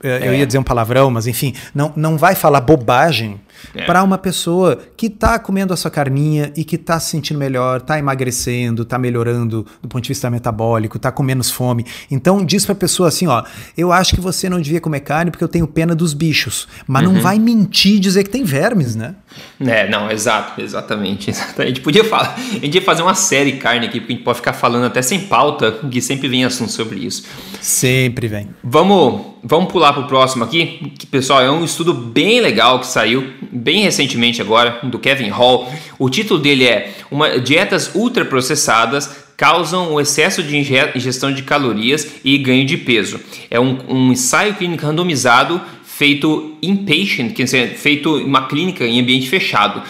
é. 0.02 0.26
eu 0.26 0.34
ia 0.34 0.46
dizer 0.46 0.58
um 0.58 0.64
palavrão, 0.64 1.10
mas 1.10 1.26
enfim, 1.26 1.54
não, 1.74 1.92
não 1.94 2.16
vai 2.16 2.34
falar 2.34 2.60
bobagem 2.60 3.38
é. 3.74 3.84
para 3.84 4.02
uma 4.02 4.18
pessoa 4.18 4.78
que 4.96 5.06
está 5.06 5.38
comendo 5.38 5.72
a 5.72 5.76
sua 5.76 5.90
carninha 5.90 6.52
e 6.56 6.64
que 6.64 6.76
está 6.76 6.98
se 6.98 7.10
sentindo 7.10 7.38
melhor, 7.38 7.80
está 7.80 7.98
emagrecendo, 7.98 8.82
está 8.82 8.98
melhorando 8.98 9.66
do 9.80 9.88
ponto 9.88 10.02
de 10.02 10.08
vista 10.08 10.30
metabólico, 10.30 10.96
está 10.96 11.10
com 11.10 11.22
menos 11.22 11.50
fome. 11.50 11.84
Então 12.10 12.44
diz 12.44 12.64
para 12.64 12.72
a 12.72 12.76
pessoa 12.76 13.08
assim, 13.08 13.26
ó, 13.26 13.42
eu 13.76 13.92
acho 13.92 14.14
que 14.14 14.20
você 14.20 14.48
não 14.48 14.60
devia 14.60 14.80
comer 14.80 15.00
carne 15.00 15.30
porque 15.30 15.44
eu 15.44 15.48
tenho 15.48 15.66
pena 15.66 15.94
dos 15.94 16.14
bichos, 16.14 16.68
mas 16.86 17.06
uhum. 17.06 17.14
não 17.14 17.20
vai 17.20 17.38
mentir 17.38 17.96
e 17.96 17.98
dizer 18.00 18.24
que 18.24 18.30
tem 18.30 18.44
vermes, 18.44 18.94
né? 18.94 19.14
É, 19.60 19.88
não, 19.88 20.10
exato, 20.10 20.60
exatamente, 20.60 21.30
exatamente. 21.30 21.62
A 21.62 21.66
gente 21.66 21.80
podia 21.80 22.04
falar, 22.04 22.34
a 22.36 22.64
gente 22.64 22.74
ia 22.74 22.82
fazer 22.82 23.02
uma 23.02 23.14
série 23.14 23.52
carne 23.52 23.86
aqui, 23.86 24.00
porque 24.00 24.12
a 24.12 24.16
gente 24.16 24.24
pode 24.24 24.38
ficar 24.38 24.52
falando 24.52 24.84
até 24.84 25.00
sem 25.02 25.20
pauta, 25.20 25.72
que 25.90 26.00
sempre 26.00 26.28
vem 26.28 26.44
assunto 26.44 26.72
sobre 26.72 27.00
isso. 27.00 27.24
Sempre 27.60 28.28
vem. 28.28 28.48
Vamos, 28.62 29.22
vamos 29.42 29.72
pular 29.72 29.92
para 29.92 30.02
o 30.02 30.06
próximo 30.06 30.44
aqui, 30.44 30.92
que 30.98 31.06
pessoal 31.06 31.40
é 31.40 31.50
um 31.50 31.64
estudo 31.64 31.94
bem 31.94 32.40
legal 32.40 32.80
que 32.80 32.86
saiu 32.86 33.32
bem 33.50 33.82
recentemente 33.82 34.40
agora 34.40 34.78
do 34.82 34.98
Kevin 34.98 35.28
Hall. 35.28 35.72
O 35.98 36.08
título 36.08 36.38
dele 36.38 36.66
é 36.66 36.92
uma 37.10 37.38
dietas 37.38 37.94
ultraprocessadas 37.94 39.22
causam 39.36 39.92
o 39.92 40.00
excesso 40.00 40.42
de 40.42 40.56
ingestão 40.56 41.32
de 41.32 41.42
calorias 41.42 42.06
e 42.24 42.38
ganho 42.38 42.64
de 42.64 42.76
peso. 42.76 43.18
É 43.50 43.58
um, 43.58 43.78
um 43.88 44.12
ensaio 44.12 44.54
clínico 44.54 44.86
randomizado 44.86 45.60
feito 45.84 46.56
inpatient, 46.62 47.32
quer 47.32 47.44
dizer, 47.44 47.74
feito 47.74 48.18
em 48.18 48.24
uma 48.24 48.46
clínica 48.46 48.84
em 48.84 49.00
ambiente 49.00 49.28
fechado. 49.28 49.82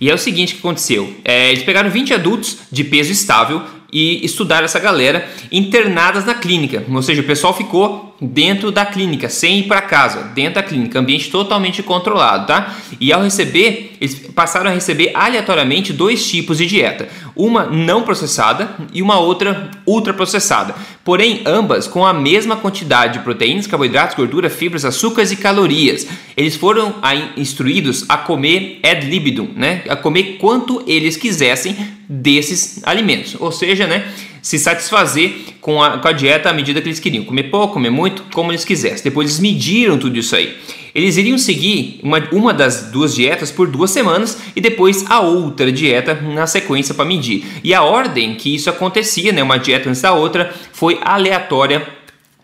E 0.00 0.08
é 0.08 0.14
o 0.14 0.18
seguinte 0.18 0.54
que 0.54 0.60
aconteceu: 0.60 1.14
é, 1.24 1.50
eles 1.50 1.62
pegaram 1.62 1.90
20 1.90 2.14
adultos 2.14 2.58
de 2.70 2.84
peso 2.84 3.12
estável 3.12 3.62
e 3.92 4.24
estudaram 4.24 4.64
essa 4.64 4.78
galera 4.78 5.28
internadas 5.50 6.24
na 6.24 6.34
clínica, 6.34 6.84
ou 6.88 7.02
seja, 7.02 7.20
o 7.20 7.24
pessoal 7.24 7.56
ficou 7.56 8.09
dentro 8.20 8.70
da 8.70 8.84
clínica, 8.84 9.28
sem 9.28 9.60
ir 9.60 9.62
para 9.64 9.80
casa, 9.80 10.24
dentro 10.34 10.54
da 10.54 10.62
clínica, 10.62 10.98
ambiente 10.98 11.30
totalmente 11.30 11.82
controlado, 11.82 12.46
tá? 12.46 12.76
E 13.00 13.12
ao 13.12 13.22
receber, 13.22 13.96
eles 14.00 14.14
passaram 14.34 14.70
a 14.70 14.74
receber 14.74 15.12
aleatoriamente 15.14 15.92
dois 15.92 16.28
tipos 16.28 16.58
de 16.58 16.66
dieta, 16.66 17.08
uma 17.34 17.64
não 17.64 18.02
processada 18.02 18.76
e 18.92 19.00
uma 19.00 19.18
outra 19.18 19.70
ultraprocessada. 19.86 20.74
Porém, 21.02 21.40
ambas 21.46 21.86
com 21.86 22.04
a 22.04 22.12
mesma 22.12 22.56
quantidade 22.56 23.14
de 23.14 23.24
proteínas, 23.24 23.66
carboidratos, 23.66 24.16
gordura, 24.16 24.50
fibras, 24.50 24.84
açúcares 24.84 25.32
e 25.32 25.36
calorias. 25.36 26.06
Eles 26.36 26.56
foram 26.56 26.96
instruídos 27.36 28.04
a 28.08 28.18
comer 28.18 28.80
ad 28.82 29.06
libitum, 29.06 29.48
né? 29.56 29.82
A 29.88 29.96
comer 29.96 30.36
quanto 30.38 30.82
eles 30.86 31.16
quisessem 31.16 31.76
desses 32.08 32.80
alimentos. 32.84 33.36
Ou 33.38 33.50
seja, 33.50 33.86
né? 33.86 34.04
Se 34.42 34.58
satisfazer 34.58 35.32
com 35.60 35.82
a, 35.82 35.98
com 35.98 36.08
a 36.08 36.12
dieta 36.12 36.50
à 36.50 36.52
medida 36.52 36.80
que 36.80 36.88
eles 36.88 37.00
queriam. 37.00 37.24
Comer 37.24 37.44
pouco, 37.44 37.74
comer 37.74 37.90
muito, 37.90 38.24
como 38.32 38.50
eles 38.50 38.64
quisessem. 38.64 39.04
Depois 39.04 39.28
eles 39.28 39.40
mediram 39.40 39.98
tudo 39.98 40.18
isso 40.18 40.34
aí. 40.34 40.56
Eles 40.94 41.16
iriam 41.16 41.38
seguir 41.38 42.00
uma, 42.02 42.18
uma 42.32 42.52
das 42.52 42.90
duas 42.90 43.14
dietas 43.14 43.50
por 43.50 43.68
duas 43.68 43.90
semanas 43.90 44.38
e 44.56 44.60
depois 44.60 45.04
a 45.08 45.20
outra 45.20 45.70
dieta 45.70 46.14
na 46.14 46.46
sequência 46.46 46.94
para 46.94 47.04
medir. 47.04 47.44
E 47.62 47.72
a 47.72 47.82
ordem 47.82 48.34
que 48.34 48.54
isso 48.54 48.68
acontecia, 48.68 49.32
né, 49.32 49.42
uma 49.42 49.58
dieta 49.58 49.88
antes 49.88 50.02
da 50.02 50.12
outra, 50.12 50.52
foi 50.72 50.98
aleatória 51.02 51.86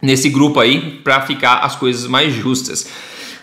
nesse 0.01 0.29
grupo 0.29 0.61
aí 0.61 1.01
para 1.03 1.23
ficar 1.23 1.59
as 1.59 1.75
coisas 1.75 2.07
mais 2.07 2.33
justas. 2.33 2.89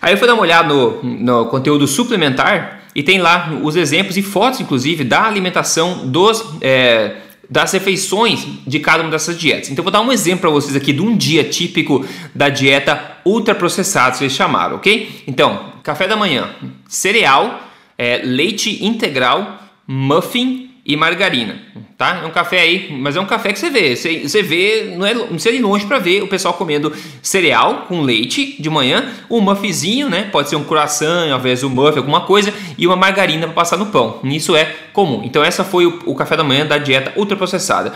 Aí 0.02 0.14
eu 0.14 0.18
fui 0.18 0.28
dar 0.28 0.34
uma 0.34 0.44
olhada 0.44 0.74
no, 0.74 1.04
no 1.04 1.46
conteúdo 1.48 1.88
suplementar 1.88 2.84
e 2.96 3.02
tem 3.02 3.20
lá 3.20 3.52
os 3.62 3.76
exemplos 3.76 4.18
e 4.18 4.22
fotos, 4.22 4.60
inclusive, 4.60 5.04
da 5.04 5.24
alimentação 5.24 6.08
dos. 6.08 6.44
É, 6.62 7.16
das 7.50 7.72
refeições 7.72 8.46
de 8.66 8.80
cada 8.80 9.04
uma 9.04 9.12
dessas 9.12 9.38
dietas. 9.38 9.70
Então, 9.70 9.84
vou 9.84 9.92
dar 9.92 10.02
um 10.02 10.12
exemplo 10.12 10.42
para 10.42 10.50
vocês 10.50 10.76
aqui 10.76 10.94
de 10.94 11.02
um 11.02 11.16
dia 11.16 11.44
típico 11.44 12.06
da 12.34 12.50
dieta 12.50 13.18
ultraprocessada, 13.26 14.16
vocês 14.16 14.32
chamaram, 14.32 14.78
ok? 14.78 15.24
Então, 15.28 15.74
café 15.84 16.08
da 16.08 16.16
manhã, 16.16 16.50
cereal, 16.88 17.62
é, 17.98 18.22
leite 18.24 18.84
integral, 18.84 19.60
muffin 19.88 20.73
e 20.86 20.98
margarina, 20.98 21.56
tá? 21.98 22.22
É 22.24 22.26
um 22.26 22.32
café 22.32 22.60
aí, 22.60 22.92
mas 22.92 23.16
é 23.16 23.22
um 23.22 23.26
café 23.26 23.54
que 23.54 23.60
você 23.60 23.70
vê, 23.70 23.96
você, 23.96 24.20
você 24.20 24.44
vê, 24.44 24.94
não 24.98 25.06
é 25.06 25.14
não 25.14 25.38
de 25.38 25.58
longe 25.60 25.86
para 25.86 25.98
ver 25.98 26.22
o 26.22 26.28
pessoal 26.28 26.54
comendo 26.56 26.92
cereal 27.22 27.86
com 27.88 28.02
leite 28.02 28.62
de 28.62 28.70
manhã, 28.70 29.06
um 29.30 29.40
muffzinho, 29.40 30.10
né? 30.10 30.28
Pode 30.30 30.50
ser 30.50 30.58
um 30.58 30.64
croissant 30.66 31.32
ao 31.32 31.40
invés 31.40 31.62
do 31.62 31.70
muff, 31.70 31.98
alguma 31.98 32.22
coisa, 32.22 32.54
e 32.78 32.86
uma 32.86 32.98
margarina 32.98 33.46
para 33.46 33.54
passar 33.54 33.78
no 33.78 33.86
pão. 33.86 34.20
Isso 34.26 34.58
é 34.58 34.66
comum. 34.92 35.22
Então 35.24 35.42
essa 35.42 35.64
foi 35.64 35.86
o, 35.86 36.00
o 36.06 36.16
café 36.16 36.36
da 36.36 36.44
manhã 36.44 36.66
da 36.66 36.78
dieta 36.78 37.14
ultraprocessada. 37.16 37.94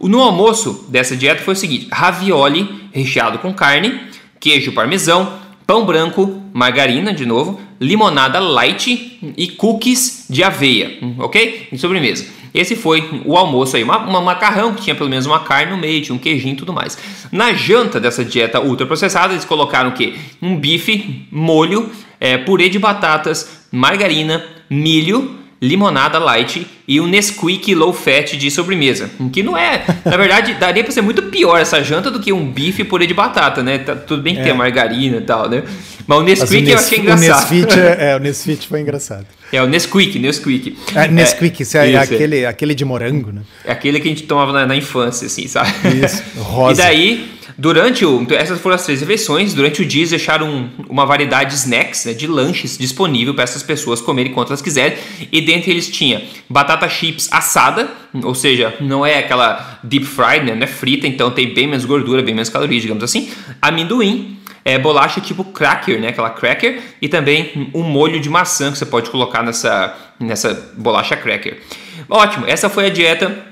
No 0.00 0.20
almoço 0.20 0.86
dessa 0.88 1.16
dieta 1.16 1.42
foi 1.42 1.54
o 1.54 1.56
seguinte: 1.56 1.88
ravioli 1.90 2.88
recheado 2.92 3.38
com 3.40 3.52
carne, 3.52 4.00
queijo 4.38 4.70
parmesão, 4.72 5.32
pão 5.66 5.84
branco, 5.84 6.40
margarina 6.52 7.12
de 7.12 7.26
novo, 7.26 7.60
limonada 7.80 8.38
light 8.38 9.18
e 9.36 9.48
cookies 9.48 10.26
de 10.28 10.42
aveia, 10.42 10.98
ok? 11.18 11.68
Em 11.72 11.78
sobremesa. 11.78 12.26
Esse 12.52 12.74
foi 12.74 13.22
o 13.24 13.36
almoço 13.36 13.76
aí, 13.76 13.82
uma, 13.84 14.20
macarrão 14.20 14.74
que 14.74 14.82
tinha 14.82 14.94
pelo 14.94 15.08
menos 15.08 15.24
uma 15.24 15.40
carne 15.40 15.70
no 15.72 15.78
meio, 15.78 16.02
tinha 16.02 16.14
um 16.14 16.18
queijinho 16.18 16.54
e 16.54 16.56
tudo 16.56 16.72
mais. 16.72 16.98
Na 17.30 17.52
janta 17.52 18.00
dessa 18.00 18.24
dieta 18.24 18.60
ultraprocessada, 18.60 19.32
eles 19.32 19.44
colocaram 19.44 19.90
o 19.90 19.92
quê? 19.92 20.14
Um 20.42 20.56
bife, 20.56 21.26
molho, 21.30 21.90
é, 22.18 22.36
purê 22.36 22.68
de 22.68 22.78
batatas, 22.78 23.66
margarina, 23.70 24.44
milho, 24.68 25.39
limonada 25.60 26.18
light 26.18 26.66
e 26.88 27.00
um 27.00 27.06
Nesquik 27.06 27.74
low 27.74 27.92
fat 27.92 28.36
de 28.36 28.50
sobremesa. 28.50 29.10
Que 29.32 29.42
não 29.42 29.56
é, 29.56 29.84
na 30.04 30.16
verdade, 30.16 30.54
daria 30.54 30.82
para 30.82 30.92
ser 30.92 31.02
muito 31.02 31.22
pior 31.24 31.58
essa 31.60 31.82
janta 31.84 32.10
do 32.10 32.18
que 32.18 32.32
um 32.32 32.50
bife 32.50 32.82
purê 32.82 33.06
de 33.06 33.14
batata, 33.14 33.62
né? 33.62 33.78
Tá, 33.78 33.94
tudo 33.94 34.22
bem 34.22 34.34
que 34.34 34.40
é. 34.40 34.44
tem 34.44 34.54
margarina 34.54 35.18
e 35.18 35.20
tal, 35.20 35.48
né? 35.48 35.62
Mas 36.06 36.18
o 36.18 36.22
Nesquik 36.22 36.62
Mas 36.62 36.68
o 36.68 36.70
eu 36.70 36.78
achei 36.78 36.98
engraçado. 36.98 37.50
O 37.50 37.54
Nesfit, 37.54 37.78
é, 37.78 37.96
é, 38.10 38.16
o 38.16 38.18
Nesfit 38.18 38.68
foi 38.68 38.80
engraçado. 38.80 39.26
É, 39.52 39.62
o 39.62 39.66
Nesquik, 39.66 40.18
Nesquik. 40.18 40.76
É, 40.94 41.08
Nesquik, 41.08 41.62
é, 41.76 41.92
é, 41.92 41.96
aquele, 41.98 42.46
aquele 42.46 42.74
de 42.74 42.84
morango, 42.84 43.30
né? 43.30 43.42
É 43.64 43.72
aquele 43.72 44.00
que 44.00 44.08
a 44.08 44.10
gente 44.10 44.22
tomava 44.24 44.52
na, 44.52 44.66
na 44.66 44.76
infância, 44.76 45.26
assim, 45.26 45.46
sabe? 45.46 45.70
Isso, 46.04 46.22
rosa. 46.38 46.70
E 46.80 46.84
daí, 46.84 47.30
durante 47.60 48.06
o... 48.06 48.22
Então 48.22 48.36
essas 48.36 48.58
foram 48.58 48.74
as 48.74 48.84
três 48.84 49.00
refeições. 49.00 49.52
Durante 49.52 49.82
o 49.82 49.84
dia, 49.84 50.00
eles 50.00 50.10
deixaram 50.10 50.48
um, 50.48 50.70
uma 50.88 51.04
variedade 51.04 51.50
de 51.50 51.56
snacks, 51.56 52.06
né, 52.06 52.14
de 52.14 52.26
lanches 52.26 52.78
disponível 52.78 53.34
para 53.34 53.44
essas 53.44 53.62
pessoas 53.62 54.00
comerem 54.00 54.32
quanto 54.32 54.48
elas 54.48 54.62
quiserem. 54.62 54.96
E 55.30 55.40
dentre 55.42 55.70
eles 55.70 55.88
tinha 55.88 56.22
batata 56.48 56.88
chips 56.88 57.28
assada, 57.30 57.90
ou 58.24 58.34
seja, 58.34 58.74
não 58.80 59.04
é 59.04 59.18
aquela 59.18 59.78
deep 59.84 60.06
fried, 60.06 60.46
né? 60.46 60.54
Não 60.54 60.64
é 60.64 60.66
frita, 60.66 61.06
então 61.06 61.30
tem 61.30 61.52
bem 61.52 61.66
menos 61.66 61.84
gordura, 61.84 62.22
bem 62.22 62.34
menos 62.34 62.48
calorias, 62.48 62.80
digamos 62.80 63.04
assim. 63.04 63.30
Amendoim, 63.60 64.38
é, 64.64 64.78
bolacha 64.78 65.20
tipo 65.20 65.44
cracker, 65.44 66.00
né? 66.00 66.08
Aquela 66.08 66.30
cracker 66.30 66.80
e 67.00 67.08
também 67.08 67.70
um 67.74 67.82
molho 67.82 68.18
de 68.18 68.30
maçã 68.30 68.72
que 68.72 68.78
você 68.78 68.86
pode 68.86 69.10
colocar 69.10 69.42
nessa, 69.42 69.94
nessa 70.18 70.72
bolacha 70.78 71.14
cracker. 71.14 71.60
Ótimo, 72.08 72.46
essa 72.46 72.70
foi 72.70 72.86
a 72.86 72.88
dieta 72.88 73.49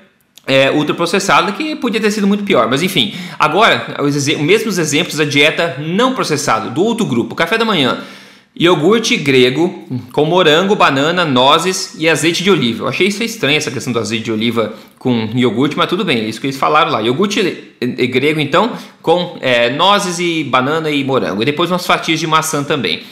é, 0.49 0.71
ultraprocessada 0.71 1.53
que 1.53 1.77
podia 1.77 2.01
ter 2.01 2.11
sido 2.11 2.27
muito 2.27 2.43
pior, 2.43 2.69
mas 2.69 2.83
enfim. 2.83 3.15
Agora, 3.39 3.97
os 4.03 4.27
mesmos 4.39 4.79
exemplos 4.79 5.17
da 5.17 5.25
dieta 5.25 5.77
não 5.79 6.15
processada 6.15 6.71
do 6.71 6.83
outro 6.83 7.05
grupo, 7.05 7.35
café 7.35 7.59
da 7.59 7.65
manhã. 7.65 7.99
Iogurte 8.59 9.17
grego 9.17 9.87
com 10.11 10.25
morango, 10.25 10.75
banana, 10.75 11.25
nozes 11.25 11.95
e 11.97 12.09
azeite 12.09 12.43
de 12.43 12.51
oliva. 12.51 12.85
Eu 12.85 12.89
achei 12.89 13.07
isso 13.07 13.23
estranho, 13.23 13.57
essa 13.57 13.71
questão 13.71 13.93
do 13.93 14.01
azeite 14.01 14.25
de 14.25 14.33
oliva 14.33 14.75
com 14.99 15.31
iogurte, 15.35 15.77
mas 15.77 15.87
tudo 15.87 16.05
bem, 16.05 16.19
é 16.19 16.25
isso 16.25 16.41
que 16.41 16.47
eles 16.47 16.57
falaram 16.57 16.91
lá. 16.91 17.01
Iogurte 17.01 17.41
grego, 17.81 18.41
então, 18.41 18.73
com 19.01 19.37
é, 19.41 19.71
nozes 19.71 20.19
e 20.19 20.43
banana 20.43 20.91
e 20.91 21.05
morango. 21.05 21.43
E 21.43 21.45
depois 21.45 21.71
umas 21.71 21.87
fatias 21.87 22.19
de 22.19 22.27
maçã 22.27 22.65
também. 22.65 23.03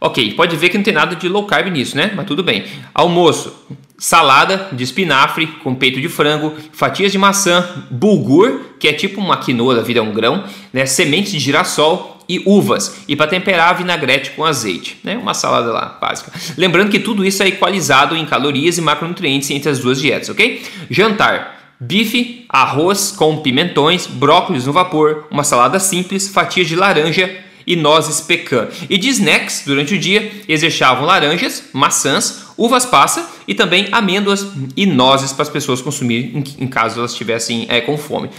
Ok, 0.00 0.34
pode 0.34 0.54
ver 0.56 0.68
que 0.68 0.76
não 0.76 0.84
tem 0.84 0.94
nada 0.94 1.16
de 1.16 1.28
low 1.28 1.44
carb 1.46 1.68
nisso, 1.68 1.96
né? 1.96 2.12
Mas 2.14 2.26
tudo 2.26 2.44
bem. 2.44 2.64
Almoço: 2.94 3.66
salada 3.98 4.68
de 4.72 4.84
espinafre 4.84 5.46
com 5.46 5.74
peito 5.74 6.00
de 6.00 6.08
frango, 6.08 6.54
fatias 6.72 7.12
de 7.12 7.18
maçã, 7.18 7.66
bulgur, 7.90 8.60
que 8.78 8.88
é 8.88 8.92
tipo 8.92 9.20
uma 9.20 9.38
quinoa 9.38 9.74
da 9.74 9.82
vida, 9.82 10.02
um 10.02 10.12
grão, 10.12 10.44
né? 10.72 10.84
sementes 10.86 11.32
de 11.32 11.38
girassol, 11.38 12.16
e 12.28 12.42
uvas, 12.44 13.04
e 13.06 13.14
para 13.14 13.28
temperar 13.28 13.76
vinagrete 13.76 14.32
com 14.32 14.44
azeite, 14.44 14.98
né? 15.04 15.16
Uma 15.16 15.32
salada 15.32 15.70
lá 15.70 15.96
básica. 16.00 16.32
Lembrando 16.56 16.90
que 16.90 16.98
tudo 16.98 17.24
isso 17.24 17.42
é 17.42 17.46
equalizado 17.46 18.16
em 18.16 18.26
calorias 18.26 18.78
e 18.78 18.80
macronutrientes 18.80 19.48
entre 19.50 19.70
as 19.70 19.78
duas 19.78 20.00
dietas, 20.00 20.28
ok? 20.28 20.60
Jantar: 20.90 21.56
bife, 21.78 22.44
arroz 22.48 23.12
com 23.12 23.36
pimentões, 23.38 24.06
brócolis 24.06 24.66
no 24.66 24.72
vapor, 24.72 25.26
uma 25.30 25.44
salada 25.44 25.78
simples, 25.78 26.28
fatias 26.28 26.66
de 26.66 26.74
laranja 26.74 27.32
e 27.66 27.76
nozes 27.76 28.20
pecan. 28.20 28.68
E 28.88 28.96
de 28.96 29.08
snacks, 29.08 29.62
durante 29.66 29.94
o 29.94 29.98
dia, 29.98 30.30
eles 30.48 30.60
deixavam 30.60 31.04
laranjas, 31.04 31.64
maçãs, 31.72 32.45
uvas 32.56 32.84
passa 32.84 33.28
e 33.46 33.54
também 33.54 33.88
amêndoas 33.92 34.46
e 34.76 34.86
nozes 34.86 35.32
para 35.32 35.42
as 35.42 35.48
pessoas 35.48 35.80
consumirem 35.80 36.44
em, 36.58 36.64
em 36.64 36.66
caso 36.66 36.98
elas 36.98 37.12
estivessem 37.12 37.66
é, 37.68 37.80
com 37.80 37.96
fome. 37.96 38.30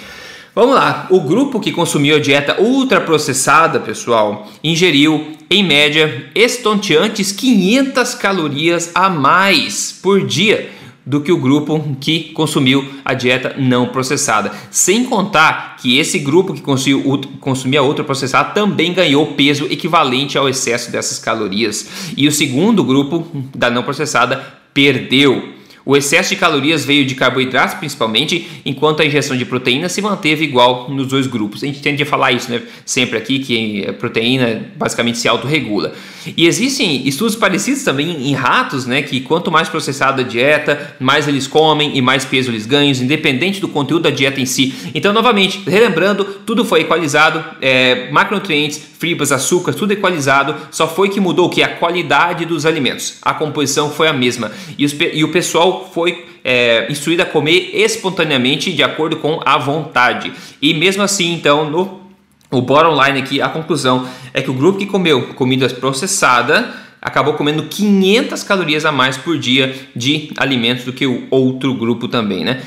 Vamos 0.55 0.73
lá, 0.73 1.05
o 1.11 1.21
grupo 1.21 1.59
que 1.59 1.71
consumiu 1.71 2.15
a 2.15 2.19
dieta 2.19 2.59
ultraprocessada, 2.59 3.79
pessoal, 3.79 4.49
ingeriu 4.63 5.33
em 5.51 5.63
média 5.63 6.31
estonteantes 6.33 7.31
500 7.31 8.15
calorias 8.15 8.91
a 8.95 9.07
mais 9.07 9.91
por 10.01 10.25
dia 10.25 10.76
do 11.07 11.21
que 11.21 11.31
o 11.31 11.37
grupo 11.37 11.95
que 12.01 12.33
consumiu 12.33 12.85
a 13.05 13.13
dieta 13.13 13.55
não 13.57 13.87
processada. 13.87 14.51
Sem 14.69 15.05
contar 15.05 15.77
que 15.77 15.97
esse 15.97 16.19
grupo 16.19 16.53
que 16.53 16.61
consumiu, 16.61 17.21
consumia 17.39 17.81
ultraprocessada 17.81 18.49
também 18.49 18.93
ganhou 18.93 19.25
peso 19.27 19.65
equivalente 19.71 20.37
ao 20.37 20.49
excesso 20.49 20.91
dessas 20.91 21.17
calorias. 21.17 22.11
E 22.17 22.27
o 22.27 22.31
segundo 22.31 22.83
grupo 22.83 23.25
da 23.55 23.69
não 23.69 23.83
processada 23.83 24.43
perdeu. 24.73 25.56
O 25.87 25.95
excesso 25.95 26.31
de 26.31 26.35
calorias 26.35 26.83
veio 26.83 27.05
de 27.05 27.15
carboidratos 27.15 27.75
principalmente, 27.75 28.45
enquanto 28.65 29.01
a 29.01 29.05
ingestão 29.05 29.37
de 29.37 29.45
proteína 29.45 29.87
se 29.87 30.01
manteve 30.01 30.43
igual 30.43 30.89
nos 30.89 31.07
dois 31.07 31.25
grupos. 31.27 31.63
A 31.63 31.65
gente 31.65 31.81
tende 31.81 32.03
a 32.03 32.05
falar 32.05 32.33
isso 32.33 32.51
né, 32.51 32.61
sempre 32.85 33.17
aqui, 33.17 33.39
que 33.39 33.87
a 33.87 33.93
proteína 33.93 34.65
basicamente 34.75 35.17
se 35.17 35.29
autorregula. 35.29 35.93
E 36.35 36.45
existem 36.45 37.07
estudos 37.07 37.37
parecidos 37.37 37.83
também 37.83 38.27
em 38.29 38.33
ratos, 38.33 38.85
né, 38.85 39.01
que 39.01 39.21
quanto 39.21 39.49
mais 39.49 39.69
processada 39.69 40.23
a 40.23 40.25
dieta, 40.25 40.93
mais 40.99 41.25
eles 41.25 41.47
comem 41.47 41.95
e 41.97 42.01
mais 42.01 42.25
peso 42.25 42.51
eles 42.51 42.65
ganham, 42.65 42.91
independente 42.91 43.61
do 43.61 43.69
conteúdo 43.69 44.03
da 44.03 44.09
dieta 44.09 44.41
em 44.41 44.45
si. 44.45 44.73
Então, 44.93 45.13
novamente, 45.13 45.61
relembrando, 45.65 46.25
tudo 46.45 46.65
foi 46.65 46.81
equalizado, 46.81 47.41
é, 47.61 48.11
macronutrientes, 48.11 48.81
fibras, 48.99 49.31
açúcar, 49.31 49.73
tudo 49.73 49.93
equalizado, 49.93 50.55
só 50.71 50.87
foi 50.87 51.07
que 51.09 51.19
mudou 51.19 51.45
o 51.45 51.49
que? 51.49 51.61
A 51.63 51.67
qualidade 51.67 52.45
dos 52.45 52.65
alimentos. 52.65 53.19
A 53.21 53.33
composição 53.33 53.91
foi 53.91 54.07
a 54.07 54.13
mesma. 54.13 54.51
E, 54.77 54.83
os, 54.83 54.95
e 55.13 55.23
o 55.23 55.31
pessoal 55.31 55.76
foi 55.85 56.25
é, 56.43 56.91
instruído 56.91 57.21
a 57.21 57.25
comer 57.25 57.71
espontaneamente 57.73 58.71
de 58.73 58.83
acordo 58.83 59.17
com 59.17 59.39
a 59.45 59.57
vontade. 59.57 60.31
E 60.61 60.73
mesmo 60.73 61.03
assim, 61.03 61.33
então, 61.33 61.69
no 61.69 62.07
o 62.49 62.61
bottom 62.61 63.03
line 63.03 63.19
aqui, 63.19 63.41
a 63.41 63.49
conclusão 63.49 64.07
é 64.33 64.41
que 64.41 64.49
o 64.49 64.53
grupo 64.53 64.79
que 64.79 64.85
comeu 64.85 65.33
comidas 65.33 65.73
processadas 65.73 66.65
acabou 67.01 67.33
comendo 67.33 67.63
500 67.63 68.41
calorias 68.43 68.85
a 68.85 68.91
mais 68.91 69.17
por 69.17 69.37
dia 69.37 69.75
de 69.95 70.31
alimentos 70.37 70.85
do 70.85 70.93
que 70.93 71.05
o 71.05 71.27
outro 71.29 71.73
grupo 71.73 72.07
também, 72.07 72.43
né? 72.45 72.61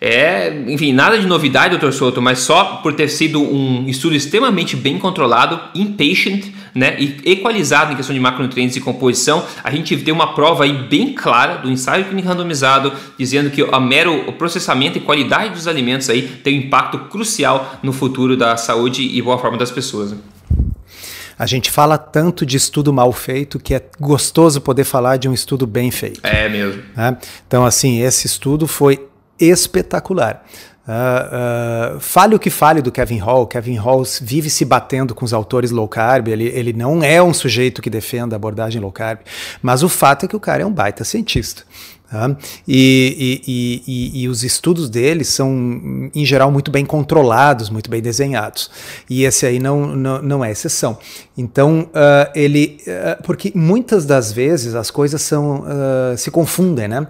É, 0.00 0.64
enfim, 0.68 0.92
nada 0.92 1.18
de 1.18 1.26
novidade, 1.26 1.70
doutor 1.70 1.92
Souto, 1.92 2.20
mas 2.20 2.40
só 2.40 2.76
por 2.82 2.92
ter 2.92 3.08
sido 3.08 3.40
um 3.40 3.88
estudo 3.88 4.14
extremamente 4.14 4.76
bem 4.76 4.98
controlado, 4.98 5.60
inpatient, 5.74 6.52
né, 6.74 6.96
e 6.98 7.20
equalizado 7.24 7.92
em 7.92 7.96
questão 7.96 8.12
de 8.12 8.20
macronutrientes 8.20 8.76
e 8.76 8.80
composição, 8.80 9.44
a 9.62 9.70
gente 9.70 9.96
tem 9.98 10.12
uma 10.12 10.34
prova 10.34 10.64
aí 10.64 10.72
bem 10.72 11.12
clara 11.12 11.56
do 11.58 11.70
ensaio 11.70 12.04
clínico 12.04 12.28
randomizado 12.28 12.92
dizendo 13.18 13.50
que 13.50 13.62
a 13.62 13.78
mero 13.78 14.32
processamento 14.32 14.98
e 14.98 15.00
qualidade 15.00 15.50
dos 15.50 15.68
alimentos 15.68 16.10
aí 16.10 16.22
tem 16.22 16.58
um 16.58 16.62
impacto 16.64 16.98
crucial 17.10 17.78
no 17.82 17.92
futuro 17.92 18.36
da 18.36 18.56
saúde 18.56 19.02
e 19.02 19.22
boa 19.22 19.38
forma 19.38 19.56
das 19.56 19.70
pessoas. 19.70 20.10
Né? 20.12 20.18
A 21.38 21.46
gente 21.46 21.70
fala 21.70 21.98
tanto 21.98 22.46
de 22.46 22.56
estudo 22.56 22.92
mal 22.92 23.12
feito 23.12 23.58
que 23.58 23.74
é 23.74 23.82
gostoso 23.98 24.60
poder 24.60 24.84
falar 24.84 25.16
de 25.16 25.28
um 25.28 25.34
estudo 25.34 25.66
bem 25.66 25.90
feito. 25.90 26.20
É 26.22 26.48
mesmo. 26.48 26.82
Né? 26.96 27.16
Então, 27.46 27.64
assim, 27.64 28.00
esse 28.00 28.26
estudo 28.26 28.66
foi 28.66 29.00
espetacular. 29.38 30.44
Uh, 30.86 31.96
uh, 31.96 32.00
fale 32.00 32.34
o 32.34 32.38
que 32.38 32.50
fale 32.50 32.82
do 32.82 32.92
Kevin 32.92 33.16
Hall, 33.16 33.46
Kevin 33.46 33.76
Hall 33.76 34.02
vive 34.20 34.50
se 34.50 34.66
batendo 34.66 35.14
com 35.14 35.24
os 35.24 35.32
autores 35.32 35.70
low 35.70 35.88
carb, 35.88 36.28
ele, 36.28 36.44
ele 36.44 36.74
não 36.74 37.02
é 37.02 37.22
um 37.22 37.32
sujeito 37.32 37.80
que 37.80 37.88
defenda 37.88 38.34
a 38.34 38.36
abordagem 38.36 38.82
low 38.82 38.92
carb, 38.92 39.20
mas 39.62 39.82
o 39.82 39.88
fato 39.88 40.26
é 40.26 40.28
que 40.28 40.36
o 40.36 40.40
cara 40.40 40.62
é 40.62 40.66
um 40.66 40.70
baita 40.70 41.02
cientista. 41.02 41.62
Tá? 42.14 42.30
E, 42.68 43.42
e, 43.44 43.82
e, 43.88 44.22
e, 44.22 44.28
os 44.28 44.44
estudos 44.44 44.88
deles 44.88 45.26
são, 45.26 46.08
em 46.14 46.24
geral, 46.24 46.48
muito 46.48 46.70
bem 46.70 46.86
controlados, 46.86 47.68
muito 47.68 47.90
bem 47.90 48.00
desenhados. 48.00 48.70
E 49.10 49.24
esse 49.24 49.44
aí 49.44 49.58
não, 49.58 49.96
não, 49.96 50.22
não 50.22 50.44
é 50.44 50.52
exceção. 50.52 50.96
Então, 51.36 51.88
uh, 51.90 52.30
ele. 52.32 52.78
Uh, 52.86 53.20
porque 53.24 53.50
muitas 53.52 54.06
das 54.06 54.30
vezes 54.30 54.76
as 54.76 54.92
coisas 54.92 55.22
são, 55.22 55.62
uh, 55.62 56.16
se 56.16 56.30
confundem, 56.30 56.86
né? 56.86 57.04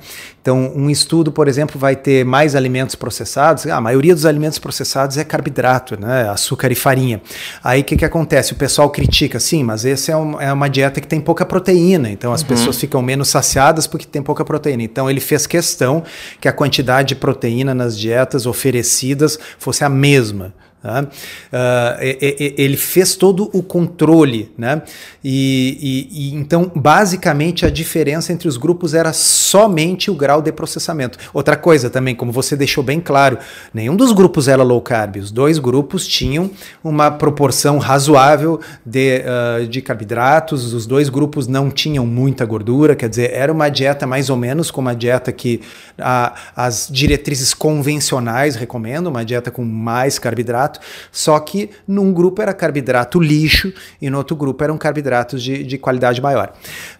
Então, 0.44 0.72
um 0.76 0.90
estudo, 0.90 1.32
por 1.32 1.48
exemplo, 1.48 1.80
vai 1.80 1.96
ter 1.96 2.22
mais 2.22 2.54
alimentos 2.54 2.94
processados. 2.94 3.66
A 3.66 3.80
maioria 3.80 4.14
dos 4.14 4.26
alimentos 4.26 4.58
processados 4.58 5.16
é 5.16 5.24
carboidrato, 5.24 5.98
né? 5.98 6.28
Açúcar 6.28 6.70
e 6.70 6.74
farinha. 6.74 7.22
Aí 7.62 7.80
o 7.80 7.84
que, 7.84 7.96
que 7.96 8.04
acontece? 8.04 8.52
O 8.52 8.56
pessoal 8.56 8.90
critica, 8.90 9.40
sim, 9.40 9.62
mas 9.62 9.86
essa 9.86 10.12
é, 10.12 10.16
um, 10.16 10.38
é 10.38 10.52
uma 10.52 10.68
dieta 10.68 11.00
que 11.00 11.06
tem 11.06 11.18
pouca 11.18 11.46
proteína. 11.46 12.10
Então 12.10 12.30
as 12.30 12.42
uhum. 12.42 12.48
pessoas 12.48 12.76
ficam 12.76 13.00
menos 13.00 13.28
saciadas 13.28 13.86
porque 13.86 14.04
tem 14.04 14.22
pouca 14.22 14.44
proteína. 14.44 14.82
Então 14.94 15.10
ele 15.10 15.18
fez 15.18 15.44
questão 15.44 16.04
que 16.40 16.46
a 16.46 16.52
quantidade 16.52 17.08
de 17.08 17.14
proteína 17.16 17.74
nas 17.74 17.98
dietas 17.98 18.46
oferecidas 18.46 19.36
fosse 19.58 19.82
a 19.82 19.88
mesma. 19.88 20.54
Uh, 20.84 22.52
ele 22.58 22.76
fez 22.76 23.16
todo 23.16 23.48
o 23.54 23.62
controle, 23.62 24.52
né? 24.58 24.82
E, 25.22 25.78
e, 26.12 26.28
e, 26.28 26.34
então, 26.34 26.70
basicamente, 26.74 27.64
a 27.64 27.70
diferença 27.70 28.32
entre 28.32 28.46
os 28.46 28.58
grupos 28.58 28.92
era 28.92 29.12
somente 29.12 30.10
o 30.10 30.14
grau 30.14 30.42
de 30.42 30.52
processamento. 30.52 31.18
Outra 31.32 31.56
coisa 31.56 31.88
também, 31.88 32.14
como 32.14 32.30
você 32.30 32.54
deixou 32.54 32.84
bem 32.84 33.00
claro, 33.00 33.38
nenhum 33.72 33.96
dos 33.96 34.12
grupos 34.12 34.46
era 34.46 34.62
low 34.62 34.80
carb. 34.82 35.16
Os 35.16 35.30
dois 35.30 35.58
grupos 35.58 36.06
tinham 36.06 36.50
uma 36.82 37.10
proporção 37.10 37.78
razoável 37.78 38.60
de, 38.84 39.22
uh, 39.22 39.66
de 39.66 39.80
carboidratos. 39.80 40.74
Os 40.74 40.86
dois 40.86 41.08
grupos 41.08 41.46
não 41.46 41.70
tinham 41.70 42.04
muita 42.04 42.44
gordura, 42.44 42.94
quer 42.94 43.08
dizer, 43.08 43.30
era 43.32 43.50
uma 43.50 43.70
dieta 43.70 44.06
mais 44.06 44.28
ou 44.28 44.36
menos 44.36 44.70
como 44.70 44.90
a 44.90 44.94
dieta 44.94 45.32
que 45.32 45.62
a, 45.98 46.34
as 46.54 46.88
diretrizes 46.90 47.54
convencionais 47.54 48.56
recomendam, 48.56 49.10
uma 49.10 49.24
dieta 49.24 49.50
com 49.50 49.64
mais 49.64 50.18
carboidrato 50.18 50.73
carboidrato, 50.74 50.80
só 51.12 51.38
que 51.38 51.70
num 51.86 52.12
grupo 52.12 52.42
era 52.42 52.52
carboidrato 52.52 53.20
lixo 53.20 53.72
e 54.00 54.10
no 54.10 54.18
outro 54.18 54.36
grupo 54.36 54.62
eram 54.62 54.76
carboidratos 54.76 55.42
de, 55.42 55.64
de 55.64 55.78
qualidade 55.78 56.20
maior. 56.20 56.52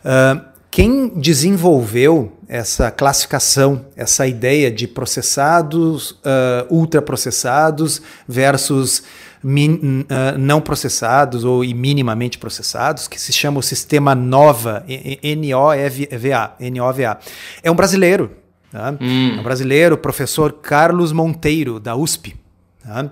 Uh, 0.05 0.55
quem 0.71 1.09
desenvolveu 1.09 2.33
essa 2.49 2.91
classificação, 2.91 3.87
essa 3.97 4.27
ideia 4.27 4.71
de 4.71 4.89
processados, 4.89 6.11
uh, 6.11 6.67
ultraprocessados 6.69 8.03
versus 8.27 9.05
min, 9.43 10.01
uh, 10.03 10.37
não 10.37 10.61
processados 10.61 11.45
ou 11.45 11.61
minimamente 11.61 12.39
processados, 12.39 13.07
que 13.07 13.21
se 13.21 13.33
chama 13.33 13.61
o 13.61 13.63
sistema 13.63 14.17
NOVA, 14.17 14.85
N-O-V-A, 15.23 16.57
N-O-V-A. 16.59 17.19
É 17.63 17.71
um 17.71 17.77
brasileiro, 17.77 18.33
tá? 18.73 18.97
Hum. 19.01 19.37
É 19.37 19.41
um 19.41 19.45
brasileiro, 19.45 19.97
professor 19.97 20.55
Carlos 20.55 21.13
Monteiro, 21.13 21.79
da 21.79 21.95
USP. 21.95 22.35
Tá? 22.85 23.03
Uh, 23.03 23.11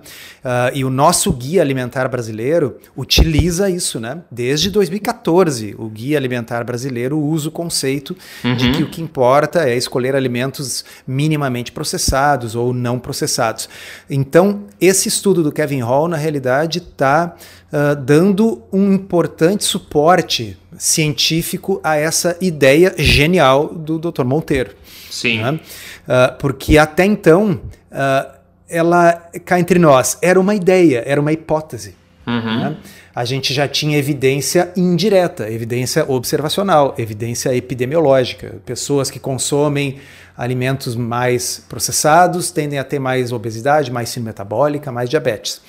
e 0.75 0.85
o 0.85 0.89
nosso 0.89 1.33
guia 1.33 1.59
alimentar 1.59 2.07
brasileiro 2.07 2.77
utiliza 2.95 3.71
isso, 3.71 3.99
né? 3.99 4.19
Desde 4.29 4.69
2014, 4.69 5.75
o 5.79 5.89
guia 5.89 6.15
alimentar 6.15 6.63
brasileiro 6.63 7.17
usa 7.17 7.49
o 7.49 7.51
conceito 7.51 8.15
uhum. 8.43 8.55
de 8.55 8.71
que 8.71 8.83
o 8.83 8.89
que 8.89 9.01
importa 9.01 9.67
é 9.67 9.75
escolher 9.75 10.15
alimentos 10.15 10.85
minimamente 11.07 11.71
processados 11.71 12.53
ou 12.55 12.71
não 12.71 12.99
processados. 12.99 13.67
Então, 14.07 14.65
esse 14.79 15.07
estudo 15.07 15.41
do 15.41 15.51
Kevin 15.51 15.81
Hall, 15.81 16.07
na 16.07 16.17
realidade, 16.17 16.77
está 16.77 17.35
uh, 17.35 17.75
ah, 17.75 17.93
dando 17.95 18.61
um 18.71 18.93
importante 18.93 19.63
suporte 19.63 20.55
científico 20.77 21.81
a 21.83 21.95
essa 21.95 22.37
ideia 22.39 22.93
genial 22.95 23.73
do 23.73 23.97
Dr. 23.97 24.23
Monteiro. 24.23 24.75
Sim. 25.09 25.41
Né? 25.41 25.51
Uh, 25.51 26.37
porque 26.37 26.77
até 26.77 27.05
então. 27.05 27.59
Uh, 27.91 28.32
ela 28.73 29.13
cá 29.45 29.59
entre 29.59 29.77
nós 29.79 30.17
era 30.21 30.39
uma 30.39 30.55
ideia, 30.55 31.03
era 31.05 31.21
uma 31.21 31.31
hipótese. 31.31 31.95
Uhum. 32.25 32.59
Né? 32.59 32.77
A 33.15 33.25
gente 33.25 33.53
já 33.53 33.67
tinha 33.67 33.97
evidência 33.97 34.71
indireta, 34.75 35.49
evidência 35.49 36.09
observacional, 36.09 36.95
evidência 36.97 37.55
epidemiológica. 37.55 38.55
Pessoas 38.65 39.11
que 39.11 39.19
consomem 39.19 39.99
alimentos 40.35 40.95
mais 40.95 41.63
processados 41.69 42.49
tendem 42.49 42.79
a 42.79 42.83
ter 42.83 42.97
mais 42.97 43.31
obesidade, 43.31 43.91
mais 43.91 44.09
síndrome 44.09 44.29
metabólica, 44.29 44.91
mais 44.91 45.09
diabetes. 45.09 45.61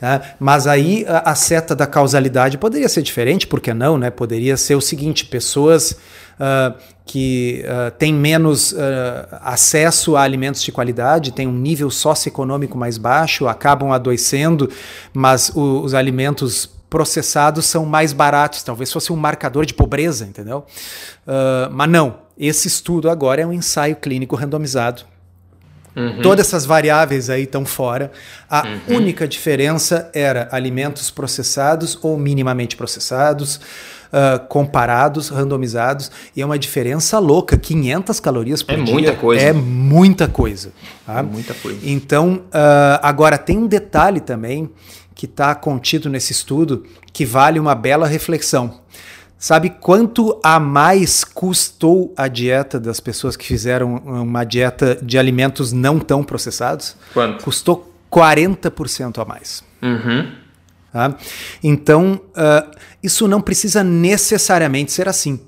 Né? 0.00 0.20
Mas 0.38 0.66
aí 0.66 1.04
a, 1.06 1.30
a, 1.30 1.34
seta 1.34 1.74
da 1.74 1.86
causalidade 1.86 2.56
poderia 2.56 2.88
ser 2.88 3.02
diferente, 3.02 3.46
por 3.46 3.60
que 3.60 3.74
não? 3.74 3.98
Né? 3.98 4.10
Poderia 4.10 4.56
ser 4.56 4.74
o 4.74 4.80
seguinte: 4.80 5.26
pessoas 5.26 5.92
uh, 5.92 6.74
que 7.06 7.64
uh, 7.64 7.90
têm 7.92 8.12
menos 8.12 8.72
uh, 8.72 8.76
acesso 9.40 10.16
a 10.16 10.22
alimentos 10.22 10.60
de 10.60 10.72
qualidade, 10.72 11.30
têm 11.30 11.46
um 11.46 11.52
nível 11.52 11.88
socioeconômico 11.88 12.76
mais 12.76 12.98
baixo, 12.98 13.46
acabam 13.46 13.92
adoecendo, 13.92 14.68
mas 15.14 15.50
o, 15.54 15.82
os 15.82 15.94
alimentos 15.94 16.68
processados 16.90 17.64
são 17.66 17.86
mais 17.86 18.12
baratos. 18.12 18.64
Talvez 18.64 18.92
fosse 18.92 19.12
um 19.12 19.16
marcador 19.16 19.64
de 19.64 19.72
pobreza, 19.72 20.24
entendeu? 20.24 20.66
Uh, 21.24 21.70
mas 21.70 21.88
não. 21.88 22.26
Esse 22.36 22.66
estudo 22.66 23.08
agora 23.08 23.40
é 23.40 23.46
um 23.46 23.52
ensaio 23.52 23.94
clínico 23.96 24.34
randomizado. 24.34 25.04
Uhum. 25.96 26.20
Todas 26.20 26.46
essas 26.46 26.66
variáveis 26.66 27.30
aí 27.30 27.44
estão 27.44 27.64
fora. 27.64 28.12
A 28.50 28.66
uhum. 28.66 28.96
única 28.96 29.26
diferença 29.26 30.10
era 30.12 30.46
alimentos 30.52 31.10
processados 31.10 31.98
ou 32.02 32.18
minimamente 32.18 32.76
processados 32.76 33.56
uh, 33.56 34.46
comparados, 34.46 35.30
randomizados, 35.30 36.10
e 36.34 36.42
é 36.42 36.46
uma 36.46 36.58
diferença 36.58 37.18
louca, 37.18 37.56
500 37.56 38.20
calorias 38.20 38.62
por 38.62 38.74
é 38.74 38.82
dia. 38.82 38.84
É 38.84 38.92
muita 38.92 39.14
coisa. 39.14 39.42
É 39.42 39.52
muita 39.52 40.28
coisa. 40.28 40.72
Tá? 41.06 41.18
É 41.18 41.22
muita 41.22 41.54
coisa. 41.54 41.78
Então, 41.82 42.42
uh, 42.46 43.00
agora 43.02 43.38
tem 43.38 43.56
um 43.56 43.66
detalhe 43.66 44.20
também 44.20 44.70
que 45.14 45.24
está 45.24 45.54
contido 45.54 46.10
nesse 46.10 46.32
estudo 46.32 46.84
que 47.10 47.24
vale 47.24 47.58
uma 47.58 47.74
bela 47.74 48.06
reflexão. 48.06 48.80
Sabe 49.38 49.70
quanto 49.70 50.40
a 50.42 50.58
mais 50.58 51.22
custou 51.22 52.12
a 52.16 52.26
dieta 52.26 52.80
das 52.80 53.00
pessoas 53.00 53.36
que 53.36 53.46
fizeram 53.46 53.96
uma 53.96 54.44
dieta 54.44 54.98
de 55.02 55.18
alimentos 55.18 55.72
não 55.72 56.00
tão 56.00 56.24
processados? 56.24 56.96
Quanto? 57.12 57.44
Custou 57.44 57.92
40% 58.10 59.20
a 59.20 59.24
mais. 59.26 59.62
Uhum. 59.82 60.32
Tá? 60.90 61.14
Então, 61.62 62.20
uh, 62.28 62.76
isso 63.02 63.28
não 63.28 63.42
precisa 63.42 63.84
necessariamente 63.84 64.90
ser 64.90 65.06
assim. 65.08 65.38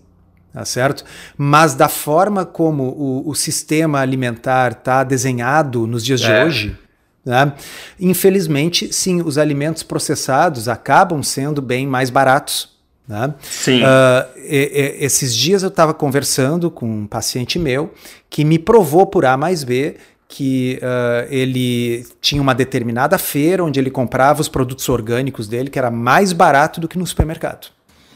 Tá 0.53 0.65
certo? 0.65 1.05
Mas 1.37 1.75
da 1.75 1.89
forma 1.89 2.45
como 2.45 2.85
o, 2.85 3.31
o 3.31 3.35
sistema 3.35 4.01
alimentar 4.01 4.73
está 4.73 5.05
desenhado 5.05 5.87
nos 5.87 6.05
dias 6.05 6.21
é. 6.23 6.25
de 6.25 6.47
hoje, 6.47 6.79
né? 7.25 7.53
infelizmente, 8.01 8.93
sim, 8.93 9.23
os 9.23 9.39
alimentos 9.39 9.83
processados 9.83 10.69
acabam 10.69 11.23
sendo 11.23 11.63
bem 11.63 11.87
mais 11.87 12.11
baratos. 12.11 12.78
Né? 13.09 13.35
Sim. 13.41 13.81
Uh, 13.83 14.29
e, 14.37 14.99
e, 15.01 15.05
esses 15.05 15.35
dias 15.35 15.63
eu 15.63 15.71
estava 15.71 15.95
conversando 15.95 16.71
com 16.71 16.87
um 16.87 17.07
paciente 17.07 17.59
meu 17.59 17.93
que 18.29 18.45
me 18.45 18.59
provou 18.59 19.07
por 19.07 19.25
A 19.25 19.37
mais 19.37 19.65
B 19.65 19.97
que 20.29 20.79
uh, 20.83 21.27
ele 21.31 22.07
tinha 22.21 22.43
uma 22.43 22.55
determinada 22.55 23.17
feira 23.17 23.65
onde 23.65 23.81
ele 23.81 23.91
comprava 23.91 24.43
os 24.43 24.49
produtos 24.49 24.87
orgânicos 24.91 25.49
dele, 25.49 25.71
que 25.71 25.79
era 25.79 25.91
mais 25.91 26.35
barato 26.35 26.81
do 26.81 26.87
que 26.87 26.99
no 26.99 27.07
supermercado. 27.07 27.69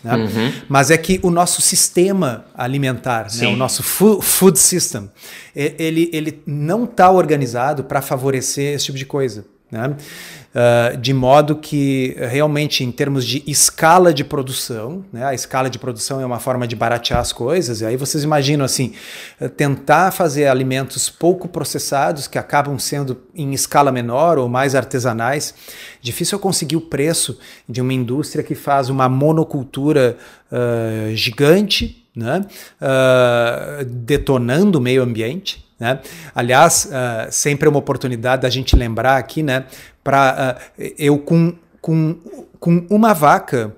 Né? 0.05 0.17
Uhum. 0.17 0.53
Mas 0.69 0.91
é 0.91 0.99
que 0.99 1.19
o 1.23 1.31
nosso 1.31 1.63
sistema 1.63 2.45
alimentar, 2.55 3.29
né, 3.35 3.47
o 3.47 3.57
nosso 3.57 3.83
food 3.83 4.59
system, 4.59 5.11
ele, 5.55 6.11
ele 6.13 6.43
não 6.47 6.85
está 6.85 7.11
organizado 7.11 7.85
para 7.85 8.03
favorecer 8.03 8.75
esse 8.75 8.87
tipo 8.87 8.99
de 8.99 9.07
coisa. 9.07 9.47
Né? 9.71 9.97
Uh, 10.53 10.99
de 10.99 11.15
modo 11.15 11.57
que 11.57 12.15
realmente 12.29 12.85
em 12.85 12.93
termos 12.93 13.25
de 13.25 13.43
escala 13.47 14.13
de 14.13 14.23
produção, 14.23 15.03
né, 15.11 15.25
a 15.25 15.33
escala 15.33 15.71
de 15.71 15.79
produção 15.79 16.21
é 16.21 16.27
uma 16.27 16.39
forma 16.39 16.69
de 16.69 16.77
baratear 16.77 17.21
as 17.21 17.33
coisas, 17.33 17.81
e 17.81 17.87
aí 17.87 17.97
vocês 17.97 18.23
imaginam 18.23 18.63
assim, 18.63 18.93
eh, 19.41 19.49
tentar 19.49 20.11
fazer 20.11 20.49
alimentos 20.49 21.09
pouco 21.09 21.49
processados 21.49 22.29
que 22.29 22.37
acabam 22.37 22.79
sendo 22.79 23.17
em 23.35 23.55
escala 23.55 23.91
menor 23.91 24.37
ou 24.37 24.47
mais 24.47 24.75
artesanais, 24.75 25.55
difícil 26.03 26.39
conseguir 26.39 26.77
o 26.77 26.83
preço 26.83 27.39
de 27.67 27.81
uma 27.81 27.95
indústria 27.95 28.45
que 28.45 28.55
faz 28.55 28.91
uma 28.91 29.09
monocultura 29.09 30.19
uh, 30.51 31.17
gigante, 31.17 32.07
né, 32.15 32.45
uh, 32.79 33.85
detonando 33.87 34.79
o 34.79 34.83
meio 34.83 35.03
ambiente, 35.03 35.65
né? 35.83 35.99
Aliás, 36.33 36.87
uh, 36.87 37.27
sempre 37.33 37.67
é 37.67 37.69
uma 37.69 37.81
oportunidade 37.81 38.43
da 38.43 38.49
gente 38.49 38.77
lembrar 38.77 39.17
aqui, 39.17 39.43
né? 39.43 39.65
Para 40.03 40.59
uh, 40.79 40.83
eu 40.99 41.19
com, 41.19 41.55
com, 41.81 42.17
com 42.59 42.87
uma 42.91 43.13
vaca 43.13 43.75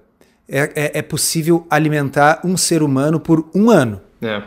é, 0.48 0.72
é, 0.74 0.98
é, 0.98 1.02
possível 1.02 1.66
alimentar 1.70 2.40
um 2.44 2.56
ser 2.56 2.82
humano 2.82 3.18
por 3.18 3.48
um 3.54 3.70
ano. 3.70 4.00
É. 4.20 4.42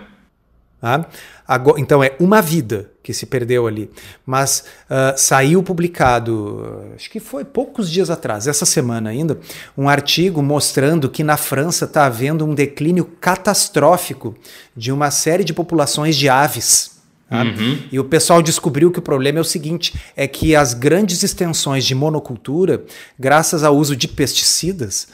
Tá? 0.79 1.05
Agora, 1.47 1.79
então 1.79 2.03
é 2.03 2.15
uma 2.19 2.41
vida 2.41 2.91
que 3.01 3.13
se 3.13 3.25
perdeu 3.25 3.65
ali. 3.65 3.89
Mas 4.25 4.65
uh, 4.89 5.17
saiu 5.17 5.63
publicado, 5.63 6.91
acho 6.93 7.09
que 7.09 7.21
foi 7.21 7.45
poucos 7.45 7.89
dias 7.89 8.09
atrás, 8.09 8.47
essa 8.47 8.65
semana 8.65 9.09
ainda, 9.09 9.39
um 9.77 9.87
artigo 9.87 10.43
mostrando 10.43 11.09
que 11.09 11.23
na 11.23 11.37
França 11.37 11.85
está 11.85 12.05
havendo 12.05 12.45
um 12.45 12.53
declínio 12.53 13.05
catastrófico 13.05 14.35
de 14.75 14.91
uma 14.91 15.09
série 15.09 15.45
de 15.45 15.53
populações 15.53 16.17
de 16.17 16.27
aves. 16.27 16.96
Tá? 17.29 17.43
Uhum. 17.43 17.79
E 17.91 17.99
o 17.99 18.05
pessoal 18.05 18.41
descobriu 18.41 18.89
que 18.91 18.99
o 18.99 19.01
problema 19.01 19.39
é 19.39 19.41
o 19.41 19.45
seguinte: 19.45 19.93
é 20.15 20.27
que 20.27 20.55
as 20.55 20.73
grandes 20.73 21.23
extensões 21.23 21.85
de 21.85 21.93
monocultura, 21.93 22.83
graças 23.19 23.63
ao 23.63 23.75
uso 23.75 23.95
de 23.95 24.07
pesticidas, 24.07 25.07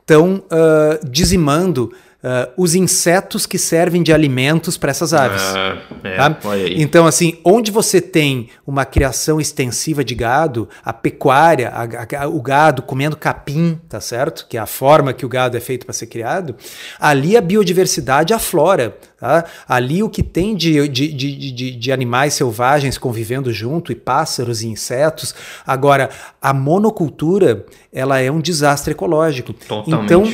estão 0.00 0.38
tá? 0.38 0.56
uh, 0.56 1.08
dizimando 1.08 1.92
Uh, 2.20 2.50
os 2.56 2.74
insetos 2.74 3.46
que 3.46 3.56
servem 3.56 4.02
de 4.02 4.12
alimentos 4.12 4.76
para 4.76 4.90
essas 4.90 5.14
aves. 5.14 5.40
Ah, 5.40 5.78
é, 6.02 6.16
tá? 6.16 6.36
Então, 6.70 7.06
assim, 7.06 7.38
onde 7.44 7.70
você 7.70 8.00
tem 8.00 8.48
uma 8.66 8.84
criação 8.84 9.40
extensiva 9.40 10.02
de 10.02 10.16
gado, 10.16 10.68
a 10.84 10.92
pecuária, 10.92 11.70
a, 11.70 12.24
a, 12.24 12.26
o 12.26 12.42
gado 12.42 12.82
comendo 12.82 13.16
capim, 13.16 13.80
tá 13.88 14.00
certo? 14.00 14.48
Que 14.48 14.56
é 14.56 14.60
a 14.60 14.66
forma 14.66 15.12
que 15.12 15.24
o 15.24 15.28
gado 15.28 15.56
é 15.56 15.60
feito 15.60 15.86
para 15.86 15.92
ser 15.92 16.08
criado, 16.08 16.56
ali 16.98 17.36
a 17.36 17.40
biodiversidade 17.40 18.34
aflora. 18.34 18.96
Tá? 19.18 19.44
Ali 19.68 20.00
o 20.02 20.08
que 20.08 20.22
tem 20.22 20.54
de, 20.54 20.88
de, 20.88 21.12
de, 21.12 21.52
de, 21.52 21.70
de 21.76 21.92
animais 21.92 22.34
selvagens 22.34 22.96
convivendo 22.96 23.52
junto, 23.52 23.90
e 23.90 23.94
pássaros 23.94 24.62
e 24.62 24.68
insetos. 24.68 25.34
Agora, 25.66 26.10
a 26.40 26.52
monocultura, 26.52 27.66
ela 27.92 28.18
é 28.18 28.30
um 28.30 28.40
desastre 28.40 28.92
ecológico. 28.92 29.52
Totalmente. 29.52 30.04
Então, 30.04 30.24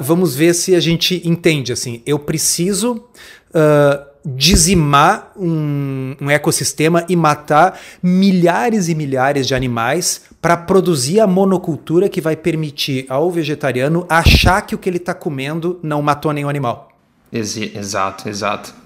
vamos 0.00 0.34
ver 0.34 0.54
se 0.54 0.74
a 0.74 0.80
gente 0.80 1.22
entende 1.24 1.72
assim. 1.72 2.02
Eu 2.04 2.18
preciso 2.18 3.04
uh, 3.50 4.12
dizimar 4.24 5.32
um, 5.36 6.14
um, 6.20 6.30
ecossistema 6.30 7.04
e 7.08 7.16
matar 7.16 7.78
milhares 8.02 8.88
e 8.88 8.94
milhares 8.94 9.46
de 9.46 9.54
animais 9.54 10.22
para 10.40 10.56
produzir 10.56 11.20
a 11.20 11.26
monocultura 11.26 12.08
que 12.08 12.20
vai 12.20 12.36
permitir 12.36 13.06
ao 13.08 13.30
vegetariano 13.30 14.06
achar 14.08 14.62
que 14.62 14.74
o 14.74 14.78
que 14.78 14.88
ele 14.88 14.98
está 14.98 15.14
comendo 15.14 15.80
não 15.82 16.02
matou 16.02 16.32
nenhum 16.32 16.48
animal. 16.48 16.88
Exato, 17.32 18.28
exato. 18.28 18.81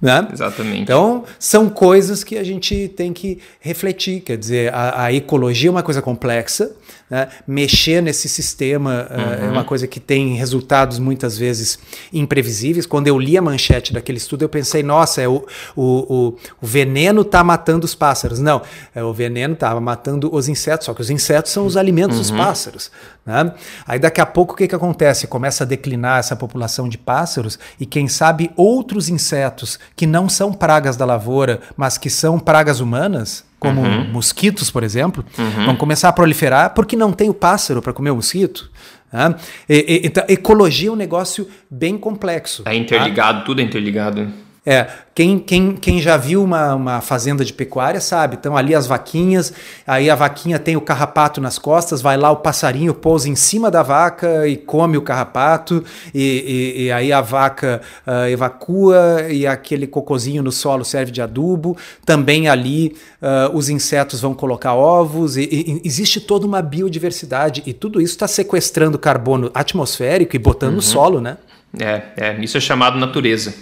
Né? 0.00 0.28
Exatamente. 0.30 0.82
Então, 0.82 1.24
são 1.38 1.70
coisas 1.70 2.22
que 2.22 2.36
a 2.36 2.44
gente 2.44 2.88
tem 2.88 3.12
que 3.12 3.38
refletir. 3.60 4.20
Quer 4.20 4.36
dizer, 4.36 4.74
a, 4.74 5.04
a 5.04 5.12
ecologia 5.12 5.68
é 5.68 5.72
uma 5.72 5.82
coisa 5.82 6.02
complexa, 6.02 6.70
né? 7.08 7.28
Mexer 7.46 8.02
nesse 8.02 8.28
sistema 8.28 9.08
uhum. 9.10 9.16
uh, 9.16 9.44
é 9.44 9.48
uma 9.48 9.60
uhum. 9.60 9.64
coisa 9.64 9.86
que 9.86 10.00
tem 10.00 10.34
resultados 10.34 10.98
muitas 10.98 11.38
vezes 11.38 11.78
imprevisíveis. 12.12 12.84
Quando 12.84 13.06
eu 13.06 13.18
li 13.18 13.38
a 13.38 13.42
manchete 13.42 13.92
daquele 13.92 14.18
estudo, 14.18 14.42
eu 14.42 14.48
pensei, 14.48 14.82
nossa, 14.82 15.22
é 15.22 15.28
o, 15.28 15.46
o, 15.76 15.82
o, 15.84 16.36
o 16.60 16.66
veneno 16.66 17.22
está 17.22 17.44
matando 17.44 17.84
os 17.84 17.94
pássaros. 17.94 18.40
Não, 18.40 18.60
é, 18.94 19.02
o 19.04 19.12
veneno 19.12 19.54
estava 19.54 19.80
matando 19.80 20.34
os 20.34 20.48
insetos, 20.48 20.86
só 20.86 20.94
que 20.94 21.00
os 21.00 21.10
insetos 21.10 21.52
são 21.52 21.64
os 21.64 21.76
alimentos 21.76 22.16
uhum. 22.16 22.22
dos 22.22 22.30
pássaros. 22.32 22.90
Né? 23.24 23.52
Aí 23.86 23.98
daqui 23.98 24.20
a 24.20 24.26
pouco 24.26 24.54
o 24.54 24.56
que, 24.56 24.66
que 24.66 24.74
acontece? 24.74 25.26
Começa 25.26 25.64
a 25.64 25.66
declinar 25.66 26.18
essa 26.18 26.34
população 26.34 26.88
de 26.88 26.98
pássaros 26.98 27.58
e 27.78 27.86
quem 27.86 28.08
sabe 28.08 28.50
outros 28.56 29.08
insetos 29.08 29.78
que 29.94 30.06
não 30.06 30.28
são 30.28 30.52
pragas 30.52 30.96
da 30.96 31.04
lavoura, 31.04 31.60
mas 31.76 31.98
que 31.98 32.10
são 32.10 32.38
pragas 32.38 32.80
humanas, 32.80 33.44
como 33.58 33.80
uhum. 33.80 34.12
mosquitos, 34.12 34.70
por 34.70 34.82
exemplo, 34.82 35.24
uhum. 35.38 35.66
vão 35.66 35.76
começar 35.76 36.08
a 36.08 36.12
proliferar 36.12 36.74
porque 36.74 36.96
não 36.96 37.12
tem 37.12 37.28
o 37.28 37.34
pássaro 37.34 37.80
para 37.80 37.92
comer 37.92 38.10
o 38.10 38.16
mosquito. 38.16 38.70
Né? 39.12 39.34
E, 39.68 39.74
e, 39.74 40.06
então, 40.06 40.24
ecologia 40.28 40.88
é 40.88 40.92
um 40.92 40.96
negócio 40.96 41.48
bem 41.70 41.96
complexo. 41.96 42.62
É 42.66 42.74
interligado, 42.74 43.40
tá? 43.40 43.44
tudo 43.44 43.60
é 43.60 43.64
interligado. 43.64 44.28
É, 44.68 44.88
quem, 45.14 45.38
quem, 45.38 45.76
quem 45.76 46.02
já 46.02 46.16
viu 46.16 46.42
uma, 46.42 46.74
uma 46.74 47.00
fazenda 47.00 47.44
de 47.44 47.52
pecuária 47.52 48.00
sabe. 48.00 48.36
Então, 48.38 48.56
ali 48.56 48.74
as 48.74 48.84
vaquinhas, 48.84 49.52
aí 49.86 50.10
a 50.10 50.16
vaquinha 50.16 50.58
tem 50.58 50.76
o 50.76 50.80
carrapato 50.80 51.40
nas 51.40 51.56
costas, 51.56 52.02
vai 52.02 52.16
lá 52.16 52.32
o 52.32 52.38
passarinho 52.38 52.92
pousa 52.92 53.28
em 53.28 53.36
cima 53.36 53.70
da 53.70 53.84
vaca 53.84 54.48
e 54.48 54.56
come 54.56 54.96
o 54.96 55.02
carrapato, 55.02 55.84
e, 56.12 56.74
e, 56.76 56.82
e 56.82 56.92
aí 56.92 57.12
a 57.12 57.20
vaca 57.20 57.80
uh, 58.04 58.28
evacua 58.28 59.26
e 59.30 59.46
aquele 59.46 59.86
cocozinho 59.86 60.42
no 60.42 60.50
solo 60.50 60.84
serve 60.84 61.12
de 61.12 61.22
adubo. 61.22 61.76
Também 62.04 62.48
ali 62.48 62.96
uh, 63.22 63.56
os 63.56 63.68
insetos 63.68 64.20
vão 64.20 64.34
colocar 64.34 64.74
ovos, 64.74 65.36
e, 65.36 65.44
e, 65.44 65.80
existe 65.84 66.20
toda 66.20 66.44
uma 66.44 66.60
biodiversidade, 66.60 67.62
e 67.64 67.72
tudo 67.72 68.00
isso 68.00 68.14
está 68.14 68.26
sequestrando 68.26 68.98
carbono 68.98 69.48
atmosférico 69.54 70.34
e 70.34 70.40
botando 70.40 70.70
uhum. 70.70 70.76
no 70.76 70.82
solo, 70.82 71.20
né? 71.20 71.36
É, 71.78 72.02
é, 72.16 72.36
isso 72.42 72.56
é 72.56 72.60
chamado 72.60 72.98
natureza. 72.98 73.54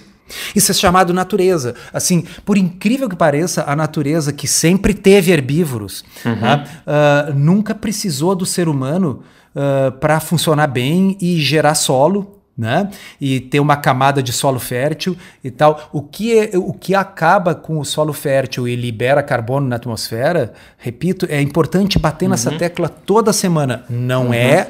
Isso 0.54 0.70
é 0.70 0.74
chamado 0.74 1.12
natureza. 1.12 1.74
Assim, 1.92 2.24
por 2.44 2.56
incrível 2.56 3.08
que 3.08 3.16
pareça, 3.16 3.64
a 3.66 3.76
natureza 3.76 4.32
que 4.32 4.48
sempre 4.48 4.94
teve 4.94 5.32
herbívoros 5.32 6.04
uhum. 6.24 6.40
tá? 6.40 6.64
uh, 6.86 7.34
nunca 7.34 7.74
precisou 7.74 8.34
do 8.34 8.46
ser 8.46 8.68
humano 8.68 9.22
uh, 9.54 9.88
ah, 9.88 9.92
para 9.92 10.20
funcionar 10.20 10.66
bem 10.66 11.16
e 11.20 11.40
gerar 11.40 11.74
solo. 11.74 12.40
né? 12.56 12.88
E 13.20 13.40
ter 13.40 13.58
uma 13.58 13.76
camada 13.76 14.22
de 14.22 14.32
solo 14.32 14.60
fértil 14.60 15.16
e 15.42 15.50
tal. 15.50 15.90
O 15.92 16.00
que, 16.00 16.38
é, 16.38 16.50
o 16.54 16.72
que 16.72 16.94
acaba 16.94 17.54
com 17.54 17.78
o 17.80 17.84
solo 17.84 18.12
fértil 18.12 18.68
e 18.68 18.76
libera 18.76 19.22
carbono 19.22 19.66
na 19.66 19.76
atmosfera, 19.76 20.52
repito, 20.78 21.26
é 21.28 21.40
importante 21.40 21.98
bater 21.98 22.26
uhum. 22.26 22.30
nessa 22.30 22.52
tecla 22.52 22.88
toda 22.88 23.32
semana. 23.32 23.84
Não 23.90 24.26
uhum. 24.26 24.34
é 24.34 24.68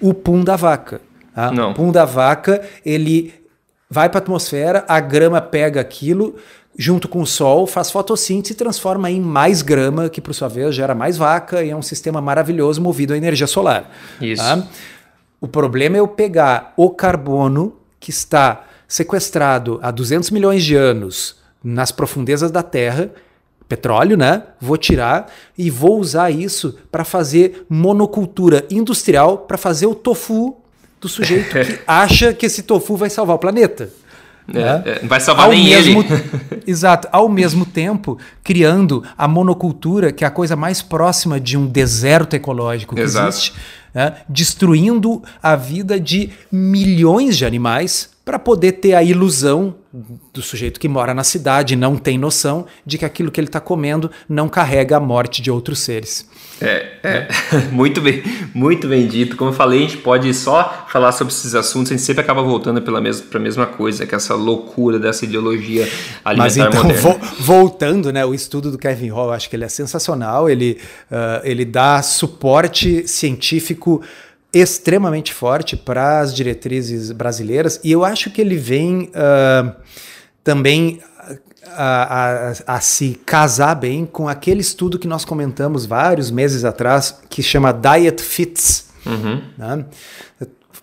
o 0.00 0.14
pum 0.14 0.42
da 0.42 0.56
vaca. 0.56 1.00
Tá? 1.34 1.50
O 1.50 1.74
pum 1.74 1.92
da 1.92 2.06
vaca, 2.06 2.62
ele 2.84 3.45
vai 3.88 4.08
para 4.08 4.18
a 4.18 4.22
atmosfera, 4.22 4.84
a 4.88 5.00
grama 5.00 5.40
pega 5.40 5.80
aquilo, 5.80 6.36
junto 6.78 7.08
com 7.08 7.20
o 7.20 7.26
sol, 7.26 7.66
faz 7.66 7.90
fotossíntese 7.90 8.52
e 8.52 8.56
transforma 8.56 9.10
em 9.10 9.20
mais 9.20 9.62
grama, 9.62 10.08
que 10.08 10.20
por 10.20 10.34
sua 10.34 10.48
vez 10.48 10.74
gera 10.74 10.94
mais 10.94 11.16
vaca 11.16 11.62
e 11.62 11.70
é 11.70 11.76
um 11.76 11.82
sistema 11.82 12.20
maravilhoso 12.20 12.80
movido 12.80 13.14
à 13.14 13.16
energia 13.16 13.46
solar. 13.46 13.90
Isso. 14.20 14.42
Tá? 14.42 14.66
O 15.40 15.48
problema 15.48 15.96
é 15.96 16.00
eu 16.00 16.08
pegar 16.08 16.72
o 16.76 16.90
carbono 16.90 17.76
que 18.00 18.10
está 18.10 18.64
sequestrado 18.88 19.78
há 19.82 19.90
200 19.90 20.30
milhões 20.30 20.64
de 20.64 20.74
anos 20.74 21.36
nas 21.62 21.90
profundezas 21.90 22.50
da 22.50 22.62
Terra, 22.62 23.10
petróleo, 23.68 24.16
né? 24.16 24.44
Vou 24.60 24.76
tirar 24.76 25.26
e 25.58 25.70
vou 25.70 25.98
usar 25.98 26.30
isso 26.30 26.78
para 26.90 27.04
fazer 27.04 27.66
monocultura 27.68 28.64
industrial, 28.70 29.38
para 29.38 29.58
fazer 29.58 29.86
o 29.86 29.94
tofu 29.94 30.56
do 31.00 31.08
sujeito 31.08 31.50
que 31.50 31.78
acha 31.86 32.32
que 32.32 32.46
esse 32.46 32.62
tofu 32.62 32.96
vai 32.96 33.10
salvar 33.10 33.36
o 33.36 33.38
planeta. 33.38 33.90
É, 34.48 34.52
né? 34.52 34.82
é, 34.84 35.06
vai 35.06 35.18
salvar 35.18 35.46
ao 35.46 35.52
nem 35.52 35.64
mesmo, 35.64 36.02
ele. 36.02 36.62
exato. 36.66 37.08
Ao 37.10 37.28
mesmo 37.28 37.64
tempo, 37.66 38.18
criando 38.44 39.02
a 39.18 39.26
monocultura, 39.26 40.12
que 40.12 40.24
é 40.24 40.26
a 40.26 40.30
coisa 40.30 40.54
mais 40.54 40.82
próxima 40.82 41.40
de 41.40 41.56
um 41.56 41.66
deserto 41.66 42.34
ecológico 42.34 42.94
que 42.94 43.00
exato. 43.00 43.28
existe, 43.28 43.54
né? 43.92 44.16
destruindo 44.28 45.22
a 45.42 45.56
vida 45.56 45.98
de 45.98 46.30
milhões 46.50 47.36
de 47.36 47.44
animais 47.44 48.10
para 48.24 48.38
poder 48.38 48.72
ter 48.72 48.94
a 48.94 49.02
ilusão 49.02 49.74
do 50.32 50.42
sujeito 50.42 50.80
que 50.80 50.88
mora 50.88 51.14
na 51.14 51.24
cidade 51.24 51.74
e 51.74 51.76
não 51.76 51.96
tem 51.96 52.18
noção 52.18 52.66
de 52.84 52.98
que 52.98 53.04
aquilo 53.04 53.30
que 53.30 53.40
ele 53.40 53.46
está 53.46 53.60
comendo 53.60 54.10
não 54.28 54.48
carrega 54.48 54.96
a 54.96 55.00
morte 55.00 55.40
de 55.40 55.50
outros 55.50 55.78
seres. 55.78 56.28
É, 56.60 56.86
é. 57.02 57.28
muito 57.70 58.00
bem, 58.00 58.22
muito 58.54 58.88
bem 58.88 59.06
dito. 59.06 59.36
Como 59.36 59.50
eu 59.50 59.54
falei, 59.54 59.80
a 59.80 59.82
gente 59.82 59.98
pode 59.98 60.32
só 60.32 60.86
falar 60.88 61.12
sobre 61.12 61.32
esses 61.32 61.54
assuntos, 61.54 61.92
a 61.92 61.94
gente 61.94 62.04
sempre 62.04 62.22
acaba 62.22 62.42
voltando 62.42 62.80
para 62.80 62.98
a 62.98 63.40
mesma 63.40 63.66
coisa, 63.66 64.06
que 64.06 64.14
é 64.14 64.16
essa 64.16 64.34
loucura 64.34 64.98
dessa 64.98 65.24
ideologia 65.24 65.88
alimentar 66.24 66.44
Mas 66.44 66.56
então, 66.56 66.82
moderna. 66.84 67.02
Vo 67.02 67.18
voltando, 67.40 68.12
né, 68.12 68.24
o 68.24 68.34
estudo 68.34 68.70
do 68.70 68.78
Kevin 68.78 69.08
Hall, 69.08 69.26
eu 69.26 69.32
acho 69.32 69.50
que 69.50 69.56
ele 69.56 69.64
é 69.64 69.68
sensacional, 69.68 70.48
ele, 70.48 70.78
uh, 71.10 71.40
ele 71.44 71.64
dá 71.64 72.00
suporte 72.02 73.06
científico 73.06 74.02
extremamente 74.52 75.34
forte 75.34 75.76
para 75.76 76.20
as 76.20 76.34
diretrizes 76.34 77.12
brasileiras 77.12 77.78
e 77.84 77.92
eu 77.92 78.04
acho 78.04 78.30
que 78.30 78.40
ele 78.40 78.56
vem 78.56 79.10
uh, 79.10 79.74
também 80.42 81.00
a, 81.68 82.52
a, 82.66 82.76
a, 82.76 82.80
se 82.80 83.20
casar 83.24 83.74
bem 83.74 84.06
com 84.06 84.28
aquele 84.28 84.60
estudo 84.60 84.98
que 84.98 85.08
nós 85.08 85.24
comentamos 85.24 85.86
vários 85.86 86.30
meses 86.30 86.64
atrás, 86.64 87.18
que 87.28 87.42
chama 87.42 87.72
Diet 87.72 88.22
Fits. 88.22 88.86
Uhum. 89.04 89.42
Né? 89.56 89.84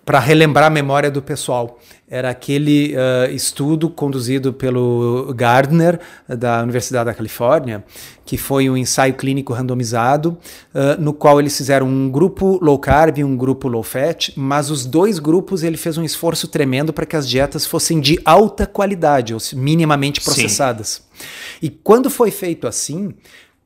Para 0.05 0.19
relembrar 0.19 0.65
a 0.65 0.69
memória 0.69 1.09
do 1.09 1.21
pessoal 1.21 1.79
era 2.09 2.29
aquele 2.29 2.93
uh, 2.93 3.33
estudo 3.33 3.89
conduzido 3.89 4.51
pelo 4.51 5.33
Gardner, 5.33 5.97
da 6.27 6.61
Universidade 6.61 7.05
da 7.05 7.13
Califórnia, 7.13 7.85
que 8.25 8.37
foi 8.37 8.69
um 8.69 8.75
ensaio 8.75 9.13
clínico 9.13 9.53
randomizado, 9.53 10.37
uh, 10.75 11.01
no 11.01 11.13
qual 11.13 11.39
eles 11.39 11.55
fizeram 11.55 11.87
um 11.87 12.09
grupo 12.09 12.59
low 12.61 12.77
carb 12.77 13.17
e 13.19 13.23
um 13.23 13.37
grupo 13.37 13.69
low 13.69 13.81
fat, 13.81 14.33
mas 14.35 14.69
os 14.69 14.85
dois 14.85 15.19
grupos 15.19 15.63
ele 15.63 15.77
fez 15.77 15.97
um 15.97 16.03
esforço 16.03 16.49
tremendo 16.49 16.91
para 16.91 17.05
que 17.05 17.15
as 17.15 17.27
dietas 17.27 17.65
fossem 17.65 18.01
de 18.01 18.19
alta 18.25 18.67
qualidade, 18.67 19.33
ou 19.33 19.39
minimamente 19.55 20.19
processadas. 20.19 21.01
Sim. 21.17 21.27
E 21.61 21.69
quando 21.69 22.09
foi 22.09 22.29
feito 22.29 22.67
assim, 22.67 23.13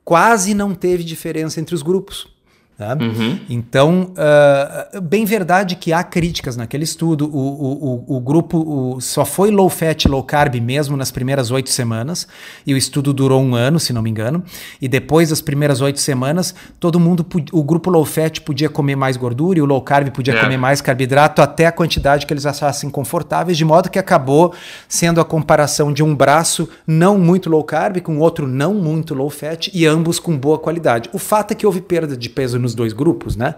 quase 0.06 0.54
não 0.54 0.76
teve 0.76 1.04
diferença 1.04 1.60
entre 1.60 1.74
os 1.74 1.82
grupos. 1.82 2.37
Tá? 2.78 2.96
Uhum. 3.02 3.40
Então, 3.50 4.14
uh, 4.14 5.02
bem 5.02 5.26
verdade 5.26 5.76
que 5.76 5.92
há 5.92 6.04
críticas 6.04 6.56
naquele 6.56 6.84
estudo. 6.84 7.26
O, 7.26 7.40
o, 7.40 8.06
o, 8.08 8.18
o 8.18 8.20
grupo 8.20 9.00
só 9.02 9.26
foi 9.26 9.50
low 9.50 9.68
fat, 9.68 10.06
low 10.08 10.22
carb 10.22 10.54
mesmo 10.62 10.96
nas 10.96 11.10
primeiras 11.10 11.50
oito 11.50 11.72
semanas, 11.72 12.28
e 12.68 12.76
o 12.76 12.78
estudo 12.78 13.12
durou 13.14 13.42
um 13.42 13.56
ano, 13.56 13.80
se 13.80 13.92
não 13.92 14.04
me 14.04 14.12
engano. 14.12 14.44
E 14.80 14.88
depois 14.88 15.30
das 15.30 15.42
primeiras 15.42 15.82
oito 15.82 16.00
semanas, 16.00 16.54
todo 16.80 17.00
mundo, 17.00 17.26
o 17.52 17.64
grupo 17.64 17.90
low 17.90 18.06
fat 18.06 18.42
podia 18.42 18.70
comer 18.70 18.96
mais 18.96 19.18
gordura 19.18 19.58
e 19.58 19.62
o 19.64 19.66
low 19.66 19.82
carb 19.82 20.12
podia 20.12 20.36
é. 20.36 20.40
comer 20.40 20.58
mais 20.58 20.80
carboidrato 20.80 21.42
até 21.42 21.66
a 21.66 21.72
quantidade 21.72 22.28
que 22.28 22.34
eles 22.34 22.46
achassem 22.46 22.92
confortáveis, 22.92 23.58
de 23.58 23.66
modo 23.66 23.90
que 23.90 23.98
acabou 23.98 24.54
sendo 24.88 25.20
a 25.20 25.26
comparação 25.26 25.92
de 25.92 26.04
um 26.04 26.16
braço 26.16 26.70
não 26.86 27.18
muito 27.18 27.50
low 27.50 27.64
carb 27.64 28.02
com 28.02 28.20
outro 28.20 28.48
não 28.48 28.76
muito 28.76 29.16
low 29.16 29.32
fat 29.32 29.72
e 29.74 29.84
ambos 29.88 30.20
com 30.20 30.38
boa 30.38 30.60
qualidade. 30.60 31.10
O 31.12 31.18
fato 31.18 31.54
é 31.54 31.56
que 31.56 31.66
houve 31.66 31.82
perda 31.82 32.16
de 32.16 32.30
peso 32.30 32.60
no 32.60 32.67
nos 32.68 32.76
dois 32.76 32.94
grupos, 32.94 33.36
né? 33.36 33.56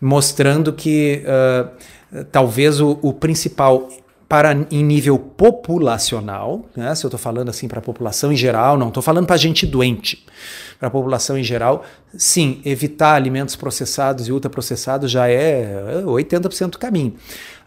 mostrando 0.00 0.72
que 0.72 1.22
uh, 1.24 2.24
talvez 2.30 2.80
o, 2.80 2.98
o, 3.02 3.12
principal 3.12 3.88
para 4.28 4.52
em 4.70 4.84
nível 4.84 5.18
populacional, 5.18 6.64
né? 6.76 6.94
se 6.94 7.04
eu 7.04 7.08
estou 7.08 7.18
falando 7.18 7.48
assim 7.48 7.66
para 7.68 7.78
a 7.78 7.82
população 7.82 8.32
em 8.32 8.36
geral, 8.36 8.76
não 8.76 8.88
estou 8.88 9.02
falando 9.02 9.26
para 9.26 9.36
gente 9.36 9.66
doente, 9.66 10.24
para 10.78 10.88
a 10.88 10.90
população 10.90 11.38
em 11.38 11.42
geral, 11.42 11.84
sim, 12.16 12.60
evitar 12.64 13.14
alimentos 13.14 13.56
processados 13.56 14.28
e 14.28 14.32
ultraprocessados 14.32 15.10
já 15.10 15.28
é 15.28 16.02
80% 16.04 16.70
do 16.70 16.78
caminho. 16.78 17.14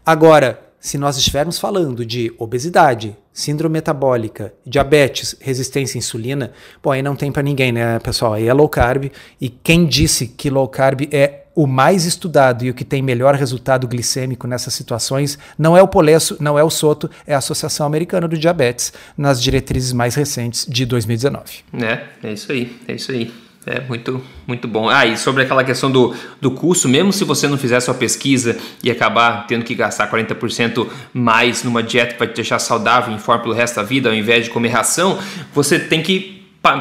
Agora, 0.05 0.68
se 0.79 0.97
nós 0.97 1.17
estivermos 1.17 1.59
falando 1.59 2.05
de 2.05 2.33
obesidade, 2.37 3.15
síndrome 3.33 3.73
metabólica, 3.73 4.53
diabetes, 4.65 5.35
resistência 5.39 5.97
à 5.97 5.99
insulina, 5.99 6.51
bom, 6.81 6.91
aí 6.91 7.01
não 7.01 7.15
tem 7.15 7.31
para 7.31 7.43
ninguém, 7.43 7.71
né, 7.71 7.99
pessoal? 7.99 8.33
Aí 8.33 8.47
é 8.47 8.53
low 8.53 8.69
carb. 8.69 9.11
E 9.39 9.49
quem 9.49 9.85
disse 9.85 10.27
que 10.27 10.49
low 10.49 10.67
carb 10.67 11.07
é 11.11 11.43
o 11.55 11.67
mais 11.67 12.05
estudado 12.05 12.63
e 12.63 12.69
o 12.69 12.73
que 12.73 12.85
tem 12.85 13.01
melhor 13.01 13.35
resultado 13.35 13.87
glicêmico 13.87 14.47
nessas 14.47 14.73
situações 14.73 15.37
não 15.57 15.75
é 15.75 15.81
o 15.81 15.87
Polesso, 15.87 16.37
não 16.39 16.57
é 16.57 16.63
o 16.63 16.69
Soto, 16.69 17.09
é 17.27 17.35
a 17.35 17.39
Associação 17.39 17.85
Americana 17.85 18.29
do 18.29 18.37
Diabetes, 18.37 18.93
nas 19.17 19.41
diretrizes 19.41 19.91
mais 19.91 20.15
recentes 20.15 20.65
de 20.65 20.85
2019. 20.85 21.59
É, 21.73 22.03
é 22.23 22.33
isso 22.33 22.51
aí, 22.51 22.79
é 22.87 22.93
isso 22.93 23.11
aí. 23.11 23.48
É 23.69 23.81
muito, 23.81 24.19
muito 24.47 24.67
bom. 24.67 24.89
Ah, 24.89 25.05
e 25.05 25.15
sobre 25.15 25.43
aquela 25.43 25.63
questão 25.63 25.91
do, 25.91 26.15
do 26.41 26.49
custo, 26.49 26.89
mesmo 26.89 27.13
se 27.13 27.23
você 27.23 27.47
não 27.47 27.55
fizer 27.55 27.79
sua 27.79 27.93
pesquisa 27.93 28.57
e 28.83 28.89
acabar 28.89 29.45
tendo 29.45 29.63
que 29.63 29.75
gastar 29.75 30.09
40% 30.09 30.87
mais 31.13 31.63
numa 31.63 31.83
dieta 31.83 32.15
para 32.15 32.25
te 32.25 32.33
deixar 32.33 32.57
saudável 32.57 33.13
em 33.13 33.19
forma 33.19 33.43
pelo 33.43 33.53
resto 33.53 33.75
da 33.75 33.83
vida, 33.83 34.09
ao 34.09 34.15
invés 34.15 34.45
de 34.45 34.49
comer 34.49 34.69
ração, 34.69 35.19
você 35.53 35.77
tem 35.77 36.01
que 36.01 36.39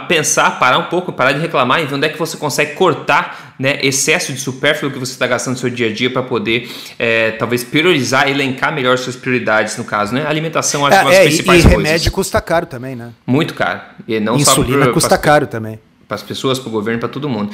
pensar, 0.08 0.58
parar 0.58 0.78
um 0.78 0.84
pouco, 0.84 1.12
parar 1.12 1.32
de 1.32 1.40
reclamar 1.40 1.82
e 1.82 1.84
ver 1.84 1.94
onde 1.94 2.06
é 2.06 2.08
que 2.08 2.18
você 2.18 2.38
consegue 2.38 2.72
cortar 2.72 3.54
né, 3.58 3.78
excesso 3.82 4.32
de 4.32 4.40
supérfluo 4.40 4.90
que 4.90 4.98
você 4.98 5.12
está 5.12 5.26
gastando 5.26 5.54
no 5.54 5.60
seu 5.60 5.68
dia 5.68 5.88
a 5.88 5.92
dia 5.92 6.08
para 6.08 6.22
poder 6.22 6.70
é, 6.98 7.32
talvez 7.32 7.64
priorizar, 7.64 8.30
elencar 8.30 8.74
melhor 8.74 8.96
suas 8.96 9.14
prioridades 9.14 9.76
no 9.76 9.84
caso, 9.84 10.14
né? 10.14 10.24
alimentação 10.26 10.86
acho 10.86 10.96
é, 10.96 10.98
que 10.98 11.04
é 11.04 11.04
uma 11.04 11.10
das 11.10 11.20
é, 11.20 11.24
principais 11.26 11.64
e, 11.64 11.66
e 11.66 11.70
coisas. 11.70 11.86
remédio 11.86 12.12
custa 12.12 12.40
caro 12.40 12.64
também, 12.64 12.96
né? 12.96 13.12
Muito 13.26 13.52
caro. 13.52 13.82
E 14.06 14.18
não 14.18 14.36
Insulina 14.36 14.86
só 14.86 14.92
custa 14.92 15.18
caro 15.18 15.46
também 15.46 15.78
para 16.08 16.14
as 16.14 16.22
pessoas, 16.22 16.58
para 16.58 16.68
o 16.68 16.72
governo, 16.72 16.98
para 16.98 17.08
todo 17.08 17.28
mundo. 17.28 17.52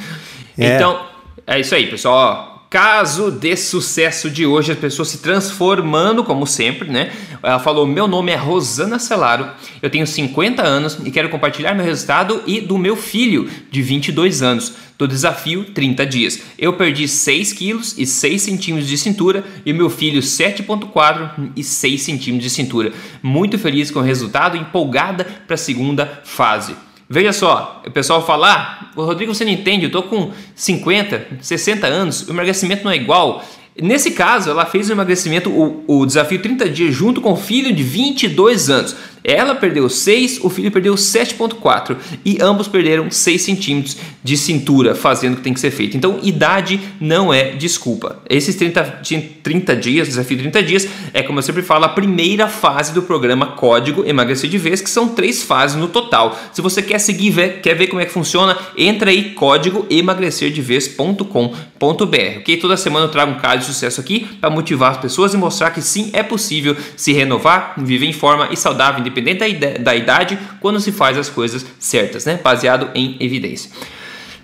É. 0.57 0.75
Então, 0.75 1.05
é 1.45 1.59
isso 1.59 1.75
aí, 1.75 1.87
pessoal. 1.87 2.55
Caso 2.69 3.31
de 3.31 3.55
sucesso 3.55 4.29
de 4.29 4.45
hoje, 4.45 4.71
as 4.71 4.77
pessoas 4.77 5.09
se 5.09 5.19
transformando, 5.19 6.23
como 6.23 6.47
sempre, 6.47 6.89
né? 6.89 7.11
Ela 7.41 7.59
falou: 7.59 7.85
Meu 7.85 8.07
nome 8.07 8.31
é 8.31 8.35
Rosana 8.35 8.97
Celaro, 8.97 9.49
eu 9.81 9.89
tenho 9.89 10.05
50 10.05 10.61
anos 10.61 10.97
e 11.05 11.11
quero 11.11 11.29
compartilhar 11.29 11.73
meu 11.73 11.85
resultado 11.85 12.41
e 12.45 12.59
do 12.59 12.77
meu 12.77 12.97
filho, 12.97 13.49
de 13.71 13.81
22 13.81 14.41
anos, 14.41 14.73
do 14.97 15.07
desafio 15.07 15.65
30 15.65 16.05
dias. 16.05 16.41
Eu 16.57 16.73
perdi 16.73 17.07
6 17.07 17.53
quilos 17.53 17.95
e 17.97 18.05
6 18.05 18.41
centímetros 18.41 18.89
de 18.89 18.97
cintura 18.97 19.45
e 19.65 19.71
meu 19.71 19.89
filho 19.89 20.21
7,4 20.21 21.51
e 21.55 21.63
6 21.63 22.01
centímetros 22.01 22.43
de 22.43 22.49
cintura. 22.49 22.91
Muito 23.21 23.57
feliz 23.59 23.91
com 23.91 23.99
o 23.99 24.03
resultado, 24.03 24.57
empolgada 24.57 25.23
para 25.23 25.53
a 25.53 25.57
segunda 25.57 26.21
fase. 26.25 26.75
Veja 27.09 27.31
só, 27.31 27.83
o 27.85 27.91
pessoal 27.91 28.25
fala, 28.25 28.51
ah, 28.51 28.85
Rodrigo, 28.95 29.33
você 29.33 29.45
não 29.45 29.51
entende, 29.51 29.83
eu 29.83 29.87
estou 29.87 30.03
com 30.03 30.31
50, 30.55 31.37
60 31.39 31.85
anos, 31.85 32.27
o 32.27 32.31
emagrecimento 32.31 32.83
não 32.83 32.91
é 32.91 32.95
igual. 32.95 33.45
Nesse 33.79 34.11
caso, 34.11 34.49
ela 34.49 34.65
fez 34.65 34.89
o 34.89 34.93
emagrecimento, 34.93 35.49
o, 35.49 35.83
o 35.85 36.05
desafio 36.05 36.41
30 36.41 36.69
dias, 36.69 36.95
junto 36.95 37.21
com 37.21 37.33
o 37.33 37.35
filho 37.35 37.73
de 37.73 37.83
22 37.83 38.69
anos. 38.69 38.95
Ela 39.25 39.55
perdeu 39.55 39.89
6, 39.89 40.39
o 40.43 40.49
filho 40.49 40.71
perdeu 40.71 40.93
7,4 40.93 41.97
e 42.23 42.37
ambos 42.39 42.67
perderam 42.67 43.09
6 43.09 43.41
centímetros 43.41 43.97
de 44.23 44.37
cintura 44.37 44.93
fazendo 44.93 45.33
o 45.33 45.37
que 45.37 45.43
tem 45.43 45.53
que 45.53 45.59
ser 45.59 45.71
feito. 45.71 45.97
Então, 45.97 46.19
idade 46.21 46.79
não 47.01 47.33
é 47.33 47.51
desculpa. 47.51 48.21
Esses 48.29 48.55
30, 48.55 49.01
30 49.41 49.75
dias, 49.75 50.07
desafio 50.07 50.37
de 50.37 50.43
30 50.43 50.63
dias, 50.63 50.87
é 51.11 51.23
como 51.23 51.39
eu 51.39 51.43
sempre 51.43 51.63
falo, 51.63 51.85
a 51.85 51.89
primeira 51.89 52.47
fase 52.47 52.93
do 52.93 53.01
programa 53.01 53.47
Código 53.47 54.03
Emagrecer 54.05 54.49
de 54.49 54.59
Vez, 54.59 54.81
que 54.81 54.89
são 54.89 55.09
três 55.09 55.41
fases 55.41 55.75
no 55.75 55.87
total. 55.87 56.37
Se 56.53 56.61
você 56.61 56.81
quer 56.81 56.99
seguir, 56.99 57.61
quer 57.61 57.73
ver 57.73 57.87
como 57.87 58.01
é 58.01 58.05
que 58.05 58.11
funciona, 58.11 58.55
entra 58.77 59.09
aí 59.09 59.31
código 59.31 59.87
emagrecerdevez.com.br, 59.89 61.55
ok? 61.79 62.57
Toda 62.57 62.77
semana 62.77 63.05
eu 63.05 63.09
trago 63.09 63.31
um 63.31 63.39
caso 63.39 63.59
de 63.59 63.65
sucesso 63.65 63.99
aqui 63.99 64.27
para 64.39 64.49
motivar 64.49 64.91
as 64.91 64.97
pessoas 64.97 65.33
e 65.33 65.37
mostrar 65.37 65.71
que 65.71 65.81
sim, 65.81 66.11
é 66.13 66.21
possível 66.21 66.75
se 66.95 67.11
renovar, 67.11 67.73
viver 67.77 68.05
em 68.05 68.13
forma 68.13 68.49
e 68.51 68.57
saudável, 68.57 68.99
independente 68.99 69.14
da 69.21 69.95
idade, 69.95 70.37
quando 70.59 70.79
se 70.79 70.91
faz 70.91 71.17
as 71.17 71.29
coisas 71.29 71.65
certas, 71.79 72.25
né? 72.25 72.39
Baseado 72.43 72.89
em 72.93 73.17
evidência. 73.19 73.71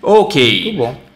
Ok. 0.01 0.63
Muito 0.63 0.77
bom. 0.77 1.11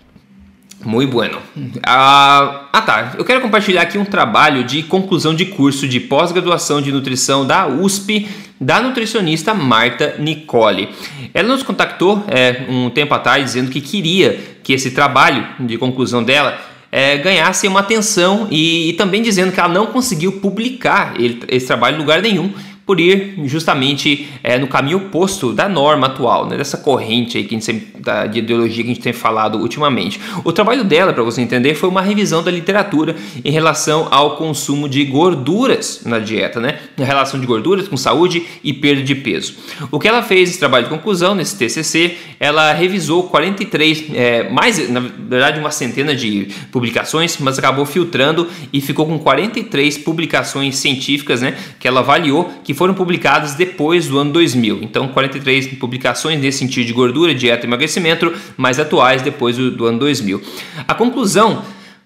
Muito 0.86 1.12
bueno. 1.12 1.40
Ah, 1.84 2.68
ah, 2.72 2.82
tá. 2.82 3.14
Eu 3.18 3.26
quero 3.26 3.42
compartilhar 3.42 3.82
aqui 3.82 3.98
um 3.98 4.06
trabalho 4.06 4.64
de 4.64 4.84
conclusão 4.84 5.34
de 5.34 5.46
curso 5.46 5.88
de 5.88 6.00
pós-graduação 6.00 6.80
de 6.80 6.92
nutrição 6.92 7.46
da 7.46 7.68
USP 7.68 8.28
da 8.62 8.80
nutricionista 8.80 9.54
Marta 9.54 10.16
Nicole. 10.20 10.90
Ela 11.34 11.48
nos 11.48 11.64
contactou 11.64 12.24
é, 12.28 12.66
um 12.70 12.90
tempo 12.92 13.14
atrás 13.14 13.44
dizendo 13.44 13.72
que 13.72 13.82
queria 13.82 14.40
que 14.64 14.74
esse 14.74 14.92
trabalho 14.92 15.46
de 15.60 15.78
conclusão 15.78 16.24
dela 16.24 16.58
é, 16.92 17.18
ganhasse 17.18 17.68
uma 17.68 17.82
atenção 17.82 18.48
e, 18.52 18.90
e, 18.90 18.94
também 18.94 19.22
dizendo 19.22 19.52
que 19.52 19.60
ela 19.60 19.68
não 19.68 19.88
conseguiu 19.88 20.34
publicar 20.34 21.14
ele, 21.20 21.42
esse 21.48 21.66
trabalho 21.66 21.98
em 21.98 22.00
lugar 22.00 22.22
nenhum 22.22 22.54
por 22.86 23.00
ir 23.00 23.34
justamente 23.46 24.30
é, 24.44 24.60
no 24.60 24.68
caminho 24.68 24.98
oposto 24.98 25.52
da 25.52 25.68
norma 25.68 26.08
atual, 26.08 26.46
né, 26.46 26.56
dessa 26.56 26.78
corrente 26.78 27.38
aí 27.38 27.44
que 27.44 27.56
a 27.56 27.58
gente 27.58 27.66
sempre, 27.66 28.00
da, 28.00 28.28
de 28.28 28.40
ideologia 28.40 28.84
que 28.84 28.92
a 28.92 28.94
gente 28.94 29.04
tem 29.04 29.14
falado 29.14 29.58
ultimamente. 29.58 30.20
O 30.44 30.52
trabalho 30.52 30.84
dela, 30.84 31.12
para 31.12 31.24
você 31.24 31.42
entender, 31.42 31.74
foi 31.74 31.90
uma 31.90 32.02
revisão 32.02 32.44
da 32.44 32.52
literatura 32.52 33.16
em 33.44 33.52
relação 33.52 34.08
ao 34.12 34.36
consumo 34.38 34.88
de 34.88 35.04
gorduras 35.04 36.02
na 36.06 36.20
dieta, 36.20 36.60
né, 36.60 36.80
a 37.00 37.04
relação 37.04 37.40
de 37.40 37.48
gorduras 37.48 37.88
com 37.88 37.98
saúde 37.98 38.44
e 38.64 38.72
perda 38.72 39.02
de 39.02 39.16
peso. 39.16 39.56
O 39.90 40.00
que 40.00 40.08
ela 40.08 40.22
fez 40.22 40.50
nesse 40.50 40.60
trabalho 40.60 40.84
de 40.84 40.92
conclusão, 40.92 41.34
nesse 41.34 41.58
TCC, 41.58 42.16
ela 42.40 42.72
revisou 42.72 43.24
43, 43.24 44.06
é, 44.14 44.50
mais, 44.50 44.90
na 44.90 45.00
verdade, 45.00 45.60
uma 45.60 45.72
centena 45.72 46.16
de 46.16 46.50
publicações, 46.72 47.38
mas 47.40 47.58
acabou 47.58 47.86
filtrando 47.86 48.48
e 48.72 48.80
ficou 48.80 49.08
com 49.08 49.18
43 49.18 49.98
publicações 49.98 50.76
científicas, 50.78 51.42
né, 51.42 51.58
que 51.80 51.88
ela 51.88 52.02
avaliou 52.02 52.54
que 52.64 52.75
foram 52.76 52.94
publicadas 52.94 53.56
depois 53.56 54.08
do 54.08 54.20
ano 54.20 54.32
2000. 54.32 54.80
Então, 54.84 55.08
43 55.08 55.68
publicações 55.80 56.40
nesse 56.40 56.60
sentido 56.60 56.86
de 56.86 56.94
gordura, 56.94 57.34
dieta 57.34 57.66
e 57.66 57.68
emagrecimento, 57.68 58.34
mais 58.56 58.80
atuais 58.80 59.22
depois 59.22 59.58
do, 59.58 59.72
do 59.72 59.86
ano 59.86 60.00
2000. 60.00 60.42
A 60.88 60.94
conclusão 60.94 61.64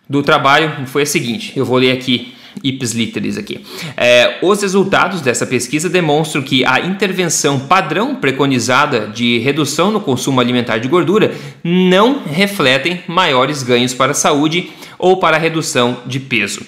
do 0.10 0.24
trabalho 0.24 0.88
foi 0.88 1.04
a 1.04 1.06
seguinte: 1.06 1.54
eu 1.56 1.66
vou 1.66 1.78
ler 1.78 1.92
aqui 1.92 2.34
ips 2.64 2.94
literis 2.94 3.38
aqui. 3.38 3.64
É, 3.96 4.38
os 4.42 4.62
resultados 4.62 5.22
dessa 5.22 5.46
pesquisa 5.46 5.90
demonstram 5.90 6.42
que 6.42 6.66
a 6.66 6.80
intervenção 6.80 7.60
padrão 7.60 8.16
preconizada 8.16 9.08
de 9.08 9.38
redução 9.40 9.92
no 9.92 10.02
consumo 10.02 10.40
alimentar 10.40 10.78
de 10.78 10.88
gordura 10.88 11.34
não 11.64 12.24
refletem 12.24 13.02
maiores 13.08 13.64
ganhos 13.64 13.94
para 13.94 14.12
a 14.12 14.16
saúde 14.16 14.72
ou 14.98 15.18
para 15.18 15.38
a 15.38 15.40
redução 15.40 16.00
de 16.06 16.20
peso. 16.20 16.62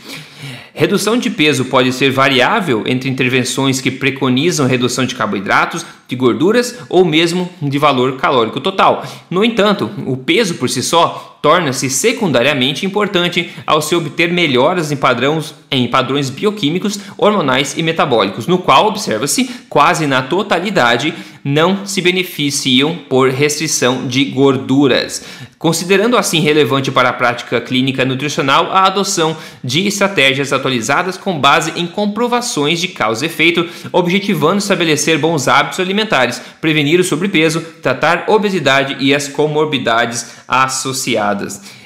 Redução 0.73 1.17
de 1.17 1.29
peso 1.29 1.65
pode 1.65 1.91
ser 1.91 2.11
variável 2.11 2.83
entre 2.87 3.09
intervenções 3.09 3.81
que 3.81 3.91
preconizam 3.91 4.67
redução 4.67 5.05
de 5.05 5.15
carboidratos, 5.15 5.85
de 6.07 6.15
gorduras 6.15 6.77
ou 6.87 7.03
mesmo 7.03 7.49
de 7.61 7.77
valor 7.77 8.17
calórico 8.17 8.59
total. 8.59 9.05
No 9.29 9.43
entanto, 9.43 9.89
o 10.05 10.15
peso 10.15 10.55
por 10.55 10.69
si 10.69 10.81
só 10.81 11.30
torna-se 11.41 11.89
secundariamente 11.89 12.85
importante 12.85 13.51
ao 13.65 13.81
se 13.81 13.95
obter 13.95 14.31
melhoras 14.31 14.91
em, 14.91 14.95
padrões, 14.95 15.55
em 15.71 15.87
padrões 15.87 16.29
bioquímicos, 16.29 16.99
hormonais 17.17 17.75
e 17.77 17.81
metabólicos, 17.83 18.45
no 18.45 18.59
qual 18.59 18.87
observa-se 18.87 19.49
quase 19.67 20.05
na 20.05 20.21
totalidade 20.21 21.13
não 21.43 21.85
se 21.85 22.01
beneficiam 22.01 22.95
por 23.09 23.29
restrição 23.29 24.07
de 24.07 24.25
gorduras, 24.25 25.23
considerando 25.57 26.15
assim 26.15 26.39
relevante 26.39 26.91
para 26.91 27.09
a 27.09 27.13
prática 27.13 27.59
clínica 27.59 28.05
nutricional 28.05 28.71
a 28.71 28.85
adoção 28.85 29.35
de 29.63 29.87
estratégias 29.87 30.53
atualizadas 30.53 31.17
com 31.17 31.39
base 31.39 31.73
em 31.75 31.87
comprovações 31.87 32.79
de 32.79 32.89
causa 32.89 33.25
e 33.25 33.27
efeito, 33.27 33.67
objetivando 33.91 34.59
estabelecer 34.59 35.17
bons 35.17 35.47
hábitos 35.47 35.79
alimentares, 35.79 36.41
prevenir 36.59 36.99
o 36.99 37.03
sobrepeso, 37.03 37.61
tratar 37.81 38.25
obesidade 38.27 38.97
e 38.99 39.13
as 39.13 39.27
comorbidades 39.27 40.41
associadas. 40.47 41.30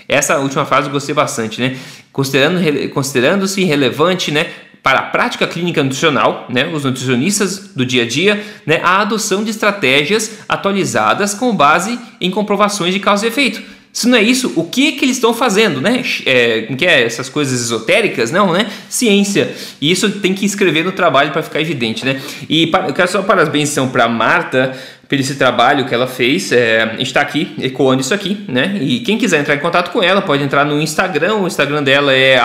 Essa 0.07 0.37
última 0.39 0.65
frase 0.65 0.87
eu 0.87 0.91
gostei 0.91 1.15
bastante, 1.15 1.59
né? 1.59 1.77
Considerando, 2.11 2.89
considerando-se 2.89 3.63
relevante, 3.63 4.31
né, 4.31 4.47
para 4.81 4.99
a 4.99 5.03
prática 5.03 5.47
clínica 5.47 5.81
nutricional, 5.81 6.45
né, 6.47 6.67
os 6.67 6.83
nutricionistas 6.83 7.71
do 7.75 7.83
dia 7.83 8.03
a 8.03 8.07
dia, 8.07 8.43
né, 8.67 8.79
a 8.83 9.01
adoção 9.01 9.43
de 9.43 9.49
estratégias 9.49 10.39
atualizadas 10.47 11.33
com 11.33 11.55
base 11.55 11.99
em 12.21 12.29
comprovações 12.29 12.93
de 12.93 12.99
causa 12.99 13.25
e 13.25 13.29
efeito. 13.29 13.63
Se 13.95 14.09
não 14.09 14.17
é 14.17 14.21
isso, 14.21 14.51
o 14.57 14.65
que 14.65 14.91
que 14.91 15.05
eles 15.05 15.15
estão 15.15 15.33
fazendo, 15.33 15.79
né? 15.79 16.03
É, 16.25 16.63
que 16.63 16.85
é 16.85 17.05
essas 17.05 17.29
coisas 17.29 17.61
esotéricas, 17.61 18.29
não, 18.29 18.51
né? 18.51 18.69
Ciência. 18.89 19.55
E 19.79 19.89
isso 19.89 20.11
tem 20.19 20.33
que 20.33 20.45
escrever 20.45 20.83
no 20.83 20.91
trabalho 20.91 21.31
para 21.31 21.41
ficar 21.41 21.61
evidente, 21.61 22.05
né? 22.05 22.21
E 22.49 22.69
eu 22.87 22.93
quero 22.93 23.09
só 23.09 23.21
parabéns 23.21 23.71
então 23.71 23.87
para 23.87 24.09
Marta 24.09 24.77
por 25.07 25.19
esse 25.19 25.35
trabalho 25.35 25.85
que 25.85 25.93
ela 25.93 26.07
fez. 26.07 26.51
É, 26.51 26.95
está 26.99 27.21
aqui 27.21 27.55
ecoando 27.61 28.01
isso 28.01 28.13
aqui, 28.13 28.45
né? 28.47 28.77
E 28.81 28.99
quem 28.99 29.17
quiser 29.17 29.39
entrar 29.39 29.55
em 29.55 29.59
contato 29.59 29.91
com 29.91 30.01
ela 30.01 30.21
pode 30.21 30.43
entrar 30.43 30.65
no 30.65 30.81
Instagram. 30.81 31.35
O 31.35 31.47
Instagram 31.47 31.83
dela 31.83 32.13
é 32.13 32.37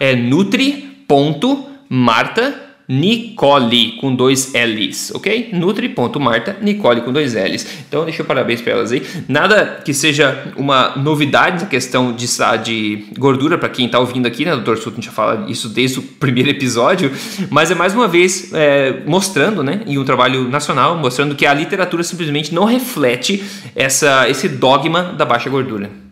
é 0.00 0.14
nutri 0.14 1.04
ponto 1.06 1.66
Marta 1.88 2.65
Nicole 2.88 3.92
com 4.00 4.14
dois 4.14 4.52
L's, 4.52 5.10
ok? 5.14 5.50
Nutri.marta 5.52 6.56
Nicole 6.60 7.00
com 7.00 7.12
dois 7.12 7.34
L's. 7.34 7.66
Então 7.88 8.04
deixa 8.04 8.22
eu 8.22 8.26
parabéns 8.26 8.60
para 8.60 8.72
elas 8.72 8.92
aí. 8.92 9.02
Nada 9.28 9.80
que 9.84 9.92
seja 9.92 10.52
uma 10.56 10.96
novidade 10.96 11.64
na 11.64 11.68
questão 11.68 12.12
de, 12.12 12.26
de 12.62 13.06
gordura 13.18 13.58
para 13.58 13.68
quem 13.68 13.86
está 13.86 13.98
ouvindo 13.98 14.26
aqui, 14.26 14.44
né? 14.44 14.54
O 14.54 14.60
Dr. 14.60 14.76
Sutton 14.76 15.02
já 15.02 15.10
fala 15.10 15.46
isso 15.50 15.68
desde 15.68 15.98
o 15.98 16.02
primeiro 16.02 16.50
episódio, 16.50 17.10
mas 17.50 17.70
é 17.70 17.74
mais 17.74 17.94
uma 17.94 18.06
vez 18.06 18.52
é, 18.52 19.02
mostrando, 19.06 19.62
né? 19.62 19.80
Em 19.86 19.98
um 19.98 20.04
trabalho 20.04 20.48
nacional, 20.48 20.96
mostrando 20.96 21.34
que 21.34 21.44
a 21.44 21.52
literatura 21.52 22.02
simplesmente 22.02 22.54
não 22.54 22.64
reflete 22.64 23.42
essa, 23.74 24.28
esse 24.28 24.48
dogma 24.48 25.14
da 25.16 25.24
baixa 25.24 25.50
gordura. 25.50 26.05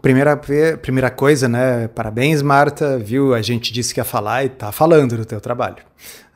Primeira, 0.00 0.40
primeira 0.80 1.10
coisa, 1.10 1.48
né? 1.48 1.88
Parabéns, 1.88 2.40
Marta, 2.40 2.98
viu? 2.98 3.34
A 3.34 3.42
gente 3.42 3.72
disse 3.72 3.92
que 3.92 4.00
ia 4.00 4.04
falar 4.04 4.44
e 4.44 4.48
tá 4.48 4.72
falando 4.72 5.16
do 5.16 5.24
teu 5.24 5.40
trabalho. 5.40 5.76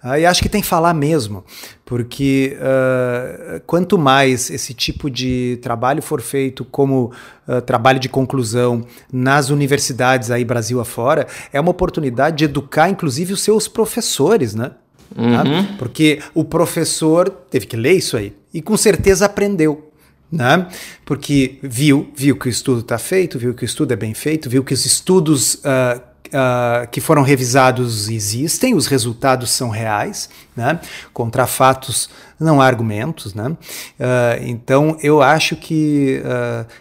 Uh, 0.05 0.19
e 0.19 0.27
acho 0.27 0.43
que 0.43 0.51
tem 0.51 0.61
que 0.61 0.67
falar 0.67 0.93
mesmo, 0.93 1.43
porque 1.83 2.59
uh, 2.59 3.59
quanto 3.67 3.97
mais 3.97 4.51
esse 4.51 4.75
tipo 4.75 5.09
de 5.09 5.59
trabalho 5.63 6.03
for 6.03 6.21
feito 6.21 6.63
como 6.63 7.11
uh, 7.49 7.63
trabalho 7.63 7.99
de 7.99 8.11
conclusão 8.11 8.85
nas 9.11 9.49
universidades 9.49 10.31
aí 10.31 10.45
Brasil 10.45 10.79
afora, 10.79 11.27
é 11.51 11.59
uma 11.59 11.71
oportunidade 11.71 12.37
de 12.37 12.45
educar, 12.45 12.91
inclusive, 12.91 13.33
os 13.33 13.41
seus 13.41 13.67
professores, 13.67 14.55
né? 14.55 14.73
Tá? 15.15 15.43
Uhum. 15.49 15.77
Porque 15.79 16.21
o 16.35 16.45
professor 16.45 17.31
teve 17.31 17.67
que 17.67 17.77
ler 17.77 17.93
isso 17.93 18.17
aí 18.17 18.35
e 18.53 18.61
com 18.61 18.77
certeza 18.77 19.27
aprendeu 19.27 19.91
né? 20.35 20.67
Porque 21.05 21.59
viu, 21.63 22.11
viu 22.15 22.37
que 22.37 22.49
o 22.49 22.51
estudo 22.51 22.81
está 22.81 22.99
feito, 22.99 23.39
viu 23.39 23.55
que 23.55 23.63
o 23.63 23.67
estudo 23.67 23.93
é 23.93 23.97
bem 23.97 24.13
feito, 24.13 24.51
viu 24.51 24.65
que 24.65 24.75
os 24.75 24.85
estudos 24.85 25.55
uh, 25.55 25.99
uh, 25.99 26.89
que 26.91 27.01
foram 27.01 27.23
revisados 27.23 28.09
existem, 28.09 28.75
os 28.75 28.89
resultados 28.89 29.51
são 29.51 29.71
reais, 29.71 30.29
né? 30.57 30.81
Contra 31.13 31.47
fatos 31.47 32.11
não 32.41 32.61
há 32.61 32.67
argumentos, 32.67 33.33
né? 33.33 33.47
Uh, 33.47 33.57
então 34.43 34.99
eu 35.01 35.23
acho 35.23 35.55
que 35.55 36.21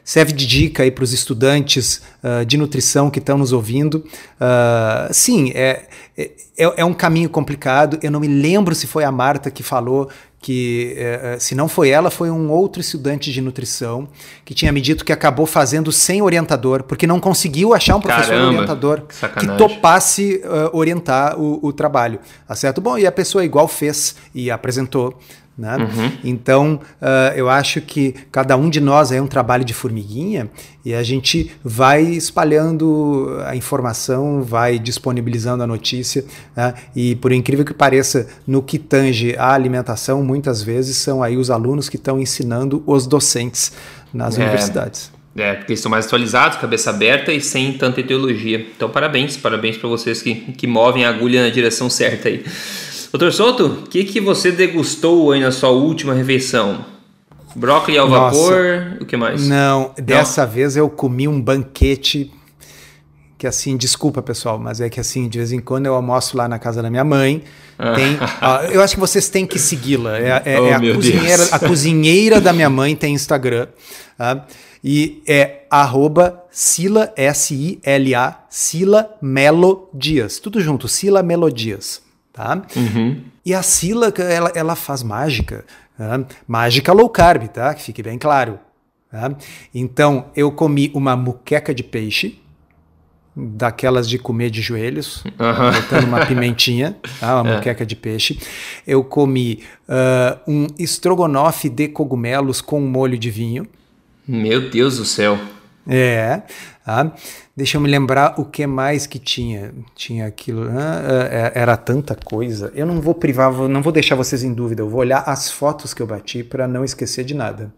serve 0.03 0.33
de 0.33 0.47
dica 0.47 0.81
aí 0.81 0.89
para 0.89 1.03
os 1.03 1.13
estudantes 1.13 2.01
de 2.47 2.57
nutrição 2.57 3.09
que 3.09 3.19
estão 3.19 3.37
nos 3.37 3.53
ouvindo. 3.53 4.03
sim, 5.11 5.51
é, 5.53 5.87
é, 6.17 6.81
é 6.81 6.85
um 6.85 6.93
caminho 6.93 7.29
complicado. 7.29 7.99
Eu 8.01 8.11
não 8.11 8.19
me 8.19 8.27
lembro 8.27 8.73
se 8.73 8.87
foi 8.87 9.03
a 9.03 9.11
Marta 9.11 9.51
que 9.51 9.63
falou 9.63 10.09
que 10.43 10.93
eh, 10.97 11.19
eh, 11.23 11.39
se 11.39 11.55
não 11.55 11.69
foi 11.69 11.89
ela, 11.89 12.11
foi 12.11 12.29
um 12.29 12.51
outro 12.51 12.81
estudante 12.81 13.31
de 13.31 13.39
nutrição 13.39 14.09
que 14.43 14.53
tinha 14.53 14.73
me 14.73 14.81
dito 14.81 15.05
que 15.05 15.13
acabou 15.13 15.45
fazendo 15.45 15.89
sem 15.89 16.21
orientador, 16.21 16.83
porque 16.83 17.07
não 17.07 17.17
conseguiu 17.17 17.73
achar 17.73 17.95
um 17.95 18.01
professor 18.01 18.31
Caramba, 18.31 18.47
orientador 18.49 19.01
que, 19.03 19.39
que 19.39 19.57
topasse 19.57 20.41
uh, 20.43 20.77
orientar 20.77 21.39
o, 21.39 21.59
o, 21.65 21.71
trabalho. 21.71 22.19
Tá 22.45 22.55
certo? 22.55 22.81
Bom, 22.81 22.97
e 22.97 23.07
a 23.07 23.11
pessoa 23.11 23.45
igual 23.45 23.69
fez 23.69 24.17
e 24.35 24.51
apresentou 24.51 25.17
Né? 25.55 25.77
Uhum. 25.77 26.11
Então, 26.23 26.79
uh, 26.99 27.35
eu 27.35 27.47
acho 27.47 27.79
que 27.79 28.15
cada 28.31 28.57
um 28.57 28.69
de 28.69 28.81
nós 28.81 29.11
é 29.11 29.21
um 29.21 29.27
trabalho 29.27 29.63
de 29.63 29.73
formiguinha 29.73 30.49
e 30.83 30.95
a 30.95 31.03
gente 31.03 31.51
vai 31.63 32.01
espalhando 32.01 33.39
a 33.45 33.55
informação, 33.55 34.41
vai 34.41 34.79
disponibilizando 34.79 35.63
a 35.63 35.67
notícia. 35.67 36.25
Né? 36.55 36.73
E, 36.95 37.15
por 37.17 37.31
incrível 37.31 37.63
que 37.63 37.73
pareça, 37.73 38.27
no 38.47 38.63
que 38.63 38.79
tange 38.79 39.35
a 39.37 39.53
alimentação, 39.53 40.23
muitas 40.23 40.63
vezes 40.63 40.97
são 40.97 41.21
aí 41.21 41.37
os 41.37 41.51
alunos 41.51 41.87
que 41.87 41.97
estão 41.97 42.19
ensinando 42.19 42.83
os 42.87 43.05
docentes 43.05 43.73
nas 44.11 44.37
é. 44.37 44.41
universidades. 44.41 45.11
É, 45.35 45.53
porque 45.53 45.73
estão 45.73 45.89
mais 45.89 46.05
atualizados, 46.05 46.59
cabeça 46.59 46.91
aberta 46.91 47.31
e 47.31 47.41
sem 47.41 47.73
tanta 47.73 47.99
ideologia. 47.99 48.67
Então, 48.75 48.87
parabéns, 48.87 49.35
parabéns 49.35 49.77
para 49.77 49.89
vocês 49.89 50.21
que, 50.21 50.35
que 50.35 50.67
movem 50.67 51.05
a 51.05 51.09
agulha 51.09 51.43
na 51.43 51.49
direção 51.49 51.89
certa 51.89 52.29
aí. 52.29 52.43
Doutor 53.13 53.31
Souto, 53.31 53.67
o 53.67 53.81
que, 53.83 54.05
que 54.05 54.19
você 54.19 54.51
degustou 54.51 55.31
aí 55.31 55.39
na 55.39 55.51
sua 55.51 55.69
última 55.69 56.15
refeição? 56.15 56.83
Brócolis 57.55 57.99
ao 57.99 58.09
Nossa, 58.09 58.35
vapor, 58.35 58.97
o 59.01 59.05
que 59.05 59.15
mais? 59.15 59.47
Não, 59.47 59.93
dessa 60.01 60.43
não? 60.43 60.51
vez 60.51 60.75
eu 60.75 60.89
comi 60.89 61.27
um 61.27 61.39
banquete 61.39 62.31
que 63.37 63.45
assim, 63.45 63.77
desculpa 63.77 64.19
pessoal, 64.23 64.57
mas 64.57 64.81
é 64.81 64.89
que 64.89 64.99
assim, 64.99 65.29
de 65.29 65.37
vez 65.37 65.51
em 65.51 65.59
quando 65.59 65.85
eu 65.85 65.93
almoço 65.93 66.35
lá 66.35 66.47
na 66.47 66.57
casa 66.57 66.81
da 66.81 66.89
minha 66.89 67.03
mãe. 67.03 67.43
Ah. 67.77 67.93
Tem, 67.93 68.17
eu 68.73 68.81
acho 68.81 68.95
que 68.95 68.99
vocês 68.99 69.29
têm 69.29 69.45
que 69.45 69.59
segui-la. 69.59 70.17
É, 70.17 70.41
é, 70.45 70.59
oh, 70.59 70.65
é 70.65 70.73
a, 70.73 70.79
cozinheira, 70.79 71.43
a 71.51 71.59
cozinheira 71.59 72.41
da 72.41 72.51
minha 72.51 72.69
mãe 72.71 72.95
tem 72.95 73.13
Instagram. 73.13 73.67
Tá? 74.17 74.43
E 74.83 75.21
é 75.27 75.67
arroba 75.69 76.43
Sila, 76.49 77.13
S-I-L-A, 77.15 78.39
Sila 78.49 79.07
Melodias. 79.21 80.39
Tudo 80.39 80.59
junto, 80.59 80.87
Sila 80.87 81.21
Melodias 81.21 82.02
tá? 82.33 82.61
Uhum. 82.75 83.21
E 83.45 83.53
a 83.53 83.61
Sila, 83.61 84.11
ela, 84.17 84.51
ela 84.55 84.75
faz 84.75 85.03
mágica, 85.03 85.63
tá? 85.97 86.25
mágica 86.47 86.91
low 86.91 87.07
carb, 87.07 87.47
tá? 87.47 87.73
Que 87.73 87.81
fique 87.83 88.01
bem 88.01 88.17
claro. 88.17 88.59
Tá? 89.09 89.31
Então, 89.73 90.25
eu 90.35 90.51
comi 90.51 90.91
uma 90.95 91.15
muqueca 91.15 91.73
de 91.73 91.83
peixe, 91.83 92.39
daquelas 93.35 94.09
de 94.09 94.17
comer 94.17 94.49
de 94.49 94.61
joelhos, 94.61 95.23
uhum. 95.25 95.81
botando 95.81 96.03
uma 96.05 96.25
pimentinha, 96.25 96.97
tá? 97.19 97.41
uma 97.41 97.49
é. 97.53 97.55
muqueca 97.55 97.85
de 97.85 97.95
peixe. 97.95 98.39
Eu 98.85 99.03
comi 99.03 99.63
uh, 99.87 100.51
um 100.51 100.67
estrogonofe 100.79 101.69
de 101.69 101.87
cogumelos 101.87 102.59
com 102.59 102.81
molho 102.81 103.17
de 103.17 103.29
vinho. 103.29 103.67
Meu 104.27 104.69
Deus 104.69 104.97
do 104.97 105.05
céu! 105.05 105.37
É. 105.87 106.41
Tá? 106.85 107.11
Deixa 107.55 107.77
eu 107.77 107.81
me 107.81 107.89
lembrar 107.89 108.39
o 108.39 108.45
que 108.45 108.65
mais 108.65 109.05
que 109.05 109.19
tinha. 109.19 109.73
Tinha 109.95 110.25
aquilo. 110.25 110.69
Ah, 110.69 111.51
era 111.53 111.77
tanta 111.77 112.15
coisa. 112.15 112.71
Eu 112.75 112.85
não 112.85 113.01
vou 113.01 113.13
privar, 113.13 113.51
não 113.51 113.81
vou 113.81 113.91
deixar 113.91 114.15
vocês 114.15 114.43
em 114.43 114.53
dúvida. 114.53 114.81
Eu 114.81 114.89
vou 114.89 114.99
olhar 114.99 115.23
as 115.25 115.51
fotos 115.51 115.93
que 115.93 116.01
eu 116.01 116.07
bati 116.07 116.43
para 116.43 116.67
não 116.67 116.83
esquecer 116.83 117.23
de 117.23 117.33
nada. 117.33 117.73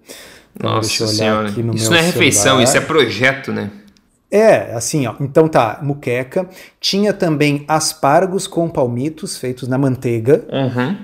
Então, 0.55 0.71
Nossa 0.71 1.07
senhora. 1.07 1.49
isso 1.49 1.91
não 1.91 1.97
é 1.97 2.01
refeição, 2.01 2.43
celular. 2.43 2.63
isso 2.63 2.77
é 2.77 2.81
projeto, 2.81 3.51
né? 3.51 3.71
É, 4.31 4.73
assim, 4.73 5.05
ó. 5.05 5.15
Então 5.19 5.47
tá, 5.47 5.79
muqueca. 5.81 6.49
Tinha 6.79 7.13
também 7.13 7.65
aspargos 7.67 8.47
com 8.47 8.69
palmitos 8.69 9.37
feitos 9.37 9.67
na 9.67 9.77
manteiga. 9.77 10.45
Uhum. 10.51 10.97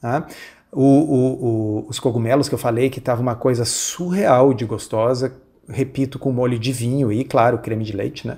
Tá? 0.00 0.26
O, 0.72 0.82
o, 0.82 1.46
o, 1.84 1.86
os 1.88 1.98
cogumelos 1.98 2.48
que 2.48 2.54
eu 2.54 2.58
falei 2.58 2.90
que 2.90 3.00
tava 3.00 3.22
uma 3.22 3.34
coisa 3.34 3.64
surreal 3.64 4.52
de 4.52 4.64
gostosa 4.64 5.34
repito, 5.68 6.18
com 6.18 6.32
molho 6.32 6.58
de 6.58 6.72
vinho 6.72 7.12
e, 7.12 7.24
claro, 7.24 7.58
creme 7.58 7.84
de 7.84 7.94
leite, 7.94 8.26
né? 8.26 8.36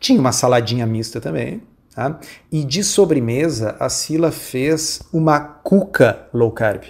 Tinha 0.00 0.20
uma 0.20 0.32
saladinha 0.32 0.86
mista 0.86 1.20
também. 1.20 1.62
Tá? 1.94 2.18
E 2.52 2.62
de 2.64 2.84
sobremesa, 2.84 3.76
a 3.80 3.88
Sila 3.88 4.30
fez 4.30 5.02
uma 5.12 5.40
cuca 5.40 6.28
low 6.32 6.52
carb. 6.52 6.84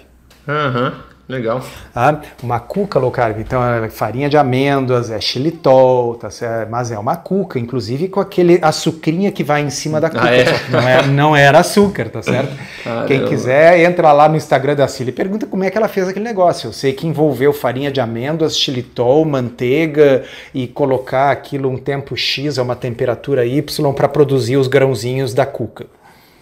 Uhum. 0.47 1.01
Legal. 1.29 1.61
Ah, 1.95 2.21
uma 2.41 2.59
cuca 2.59 2.97
low 2.97 3.11
carb, 3.11 3.39
então 3.39 3.63
é 3.63 3.87
farinha 3.87 4.27
de 4.27 4.35
amêndoas, 4.35 5.11
é 5.11 5.21
xilitol, 5.21 6.15
tá 6.15 6.31
certo? 6.31 6.71
mas 6.71 6.91
é 6.91 6.97
uma 6.97 7.15
cuca, 7.15 7.59
inclusive 7.59 8.07
com 8.07 8.19
aquele 8.19 8.57
açucrinha 8.63 9.31
que 9.31 9.43
vai 9.43 9.61
em 9.61 9.69
cima 9.69 10.01
da 10.01 10.09
cuca. 10.09 10.23
Ah, 10.23 10.35
é? 10.35 10.45
não, 10.71 10.79
é, 10.79 11.05
não 11.05 11.35
era 11.35 11.59
açúcar, 11.59 12.09
tá 12.09 12.23
certo? 12.23 12.51
Ah, 12.83 13.05
Quem 13.05 13.25
quiser, 13.25 13.79
entra 13.81 14.11
lá 14.11 14.27
no 14.27 14.37
Instagram 14.37 14.75
da 14.75 14.87
Cília 14.87 15.11
e 15.11 15.13
pergunta 15.13 15.45
como 15.45 15.63
é 15.63 15.69
que 15.69 15.77
ela 15.77 15.87
fez 15.87 16.07
aquele 16.07 16.25
negócio. 16.25 16.69
Eu 16.69 16.73
sei 16.73 16.93
que 16.93 17.05
envolveu 17.05 17.53
farinha 17.53 17.91
de 17.91 18.01
amêndoas, 18.01 18.57
xilitol, 18.57 19.23
manteiga 19.23 20.23
e 20.51 20.65
colocar 20.65 21.29
aquilo 21.29 21.69
um 21.69 21.77
tempo 21.77 22.17
X 22.17 22.57
a 22.57 22.63
uma 22.63 22.75
temperatura 22.75 23.45
Y 23.45 23.93
para 23.93 24.07
produzir 24.07 24.57
os 24.57 24.67
grãozinhos 24.67 25.35
da 25.35 25.45
cuca. 25.45 25.98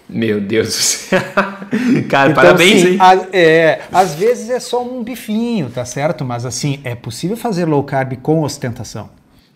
Meu 0.10 0.40
Deus 0.40 0.68
do 0.68 0.74
céu. 0.74 1.20
Cara, 2.08 2.32
então, 2.32 2.44
parabéns, 2.44 2.84
assim, 2.84 2.92
hein? 2.94 2.98
A, 3.00 3.28
é, 3.34 3.82
às 3.92 4.16
vezes 4.16 4.50
é 4.50 4.60
só 4.60 4.82
um 4.84 5.04
bifinho, 5.04 5.70
tá 5.70 5.84
certo? 5.84 6.24
Mas 6.24 6.46
assim, 6.46 6.80
é 6.84 6.96
possível 6.96 7.36
fazer 7.36 7.66
low 7.66 7.84
carb 7.84 8.14
com 8.22 8.42
ostentação. 8.42 9.10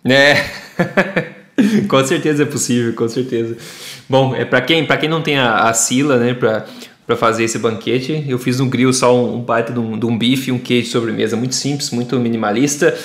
É. 0.04 0.36
com 1.88 2.04
certeza 2.06 2.44
é 2.44 2.46
possível, 2.46 2.94
com 2.94 3.08
certeza. 3.08 3.56
Bom, 4.10 4.36
é 4.36 4.44
para 4.44 4.62
quem, 4.62 4.86
para 4.86 4.98
quem 4.98 5.08
não 5.08 5.22
tem 5.22 5.38
a, 5.38 5.70
a 5.70 5.74
Sila, 5.74 6.18
né, 6.18 6.34
para 6.34 6.66
para 7.08 7.18
fazer 7.18 7.44
esse 7.44 7.60
banquete, 7.60 8.24
eu 8.26 8.40
fiz 8.40 8.62
um 8.62 8.70
grill 8.70 8.94
só 8.94 9.14
um, 9.14 9.36
um 9.36 9.42
baita 9.42 9.74
de 9.74 9.80
um, 9.80 10.00
de 10.00 10.06
um 10.06 10.18
bife, 10.18 10.50
um 10.50 10.60
queijo 10.60 10.86
de 10.86 10.92
sobremesa, 10.94 11.36
muito 11.36 11.56
simples, 11.56 11.90
muito 11.90 12.18
minimalista 12.18 12.96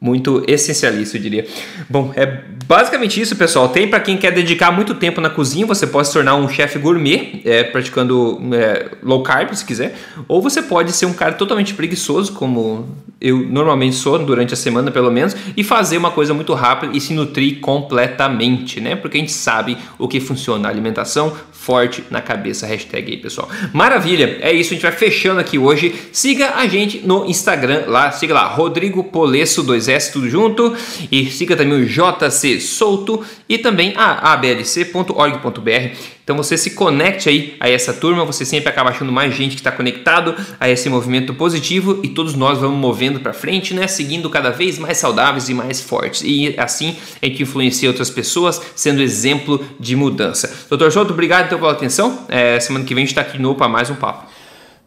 muito 0.00 0.44
essencialista, 0.46 1.16
eu 1.16 1.22
diria. 1.22 1.46
Bom, 1.88 2.12
é 2.14 2.42
basicamente 2.66 3.20
isso, 3.20 3.36
pessoal. 3.36 3.68
Tem 3.68 3.88
para 3.88 4.00
quem 4.00 4.16
quer 4.16 4.32
dedicar 4.32 4.70
muito 4.70 4.94
tempo 4.94 5.20
na 5.20 5.30
cozinha, 5.30 5.66
você 5.66 5.86
pode 5.86 6.08
se 6.08 6.14
tornar 6.14 6.36
um 6.36 6.48
chefe 6.48 6.78
gourmet, 6.78 7.40
é, 7.44 7.64
praticando 7.64 8.40
é, 8.52 8.90
low 9.02 9.22
carb, 9.22 9.54
se 9.54 9.64
quiser, 9.64 9.96
ou 10.28 10.42
você 10.42 10.62
pode 10.62 10.92
ser 10.92 11.06
um 11.06 11.12
cara 11.12 11.34
totalmente 11.34 11.74
preguiçoso, 11.74 12.32
como 12.32 12.86
eu 13.20 13.38
normalmente 13.38 13.96
sou 13.96 14.18
durante 14.18 14.52
a 14.52 14.56
semana, 14.56 14.90
pelo 14.90 15.10
menos, 15.10 15.34
e 15.56 15.64
fazer 15.64 15.96
uma 15.96 16.10
coisa 16.10 16.34
muito 16.34 16.52
rápida 16.52 16.94
e 16.94 17.00
se 17.00 17.14
nutrir 17.14 17.60
completamente, 17.60 18.80
né? 18.80 18.94
Porque 18.94 19.16
a 19.16 19.20
gente 19.20 19.32
sabe 19.32 19.78
o 19.98 20.06
que 20.06 20.20
funciona. 20.20 20.68
Alimentação 20.68 21.34
forte 21.50 22.04
na 22.10 22.20
cabeça, 22.20 22.66
hashtag 22.66 23.12
aí, 23.12 23.16
pessoal. 23.16 23.48
Maravilha, 23.72 24.38
é 24.40 24.52
isso, 24.52 24.72
a 24.72 24.74
gente 24.74 24.82
vai 24.82 24.92
fechando 24.92 25.40
aqui 25.40 25.58
hoje. 25.58 25.94
Siga 26.12 26.54
a 26.56 26.66
gente 26.68 27.04
no 27.06 27.24
Instagram 27.24 27.84
lá, 27.86 28.12
siga 28.12 28.34
lá, 28.34 28.46
Rodrigo 28.46 29.02
Polesso 29.02 29.62
2 29.62 29.88
s 29.88 30.12
tudo 30.12 30.28
junto. 30.28 30.74
E 31.10 31.26
siga 31.30 31.56
também 31.56 31.82
o 31.82 31.86
JC 31.86 32.55
Solto 32.60 33.24
e 33.48 33.58
também 33.58 33.92
a 33.96 34.32
ablc.org.br. 34.32 36.16
Então 36.24 36.36
você 36.36 36.58
se 36.58 36.70
conecte 36.70 37.28
aí 37.28 37.56
a 37.60 37.70
essa 37.70 37.92
turma, 37.92 38.24
você 38.24 38.44
sempre 38.44 38.68
acaba 38.68 38.90
achando 38.90 39.12
mais 39.12 39.32
gente 39.34 39.54
que 39.54 39.60
está 39.60 39.70
conectado 39.70 40.34
a 40.58 40.68
esse 40.68 40.88
movimento 40.88 41.32
positivo 41.34 42.00
e 42.02 42.08
todos 42.08 42.34
nós 42.34 42.58
vamos 42.58 42.78
movendo 42.78 43.20
para 43.20 43.32
frente, 43.32 43.72
né? 43.72 43.86
Seguindo 43.86 44.28
cada 44.28 44.50
vez 44.50 44.76
mais 44.76 44.98
saudáveis 44.98 45.48
e 45.48 45.54
mais 45.54 45.80
fortes. 45.80 46.22
E 46.24 46.54
assim 46.58 46.96
a 47.22 47.26
gente 47.26 47.42
influencia 47.44 47.88
outras 47.88 48.10
pessoas, 48.10 48.60
sendo 48.74 49.00
exemplo 49.00 49.64
de 49.78 49.94
mudança. 49.94 50.52
Doutor 50.68 50.90
Souto, 50.90 51.12
obrigado 51.12 51.46
então 51.46 51.60
pela 51.60 51.72
atenção. 51.72 52.26
É, 52.28 52.58
semana 52.58 52.84
que 52.84 52.92
vem 52.92 53.04
a 53.04 53.06
gente 53.06 53.12
está 53.12 53.20
aqui 53.20 53.36
de 53.36 53.42
novo 53.42 53.54
para 53.54 53.68
mais 53.68 53.88
um 53.88 53.94
papo. 53.94 54.26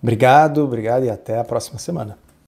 Obrigado, 0.03 0.63
obrigado 0.63 1.05
e 1.05 1.09
até 1.09 1.39
a 1.39 1.43
próxima 1.43 1.79
semana. 1.79 2.28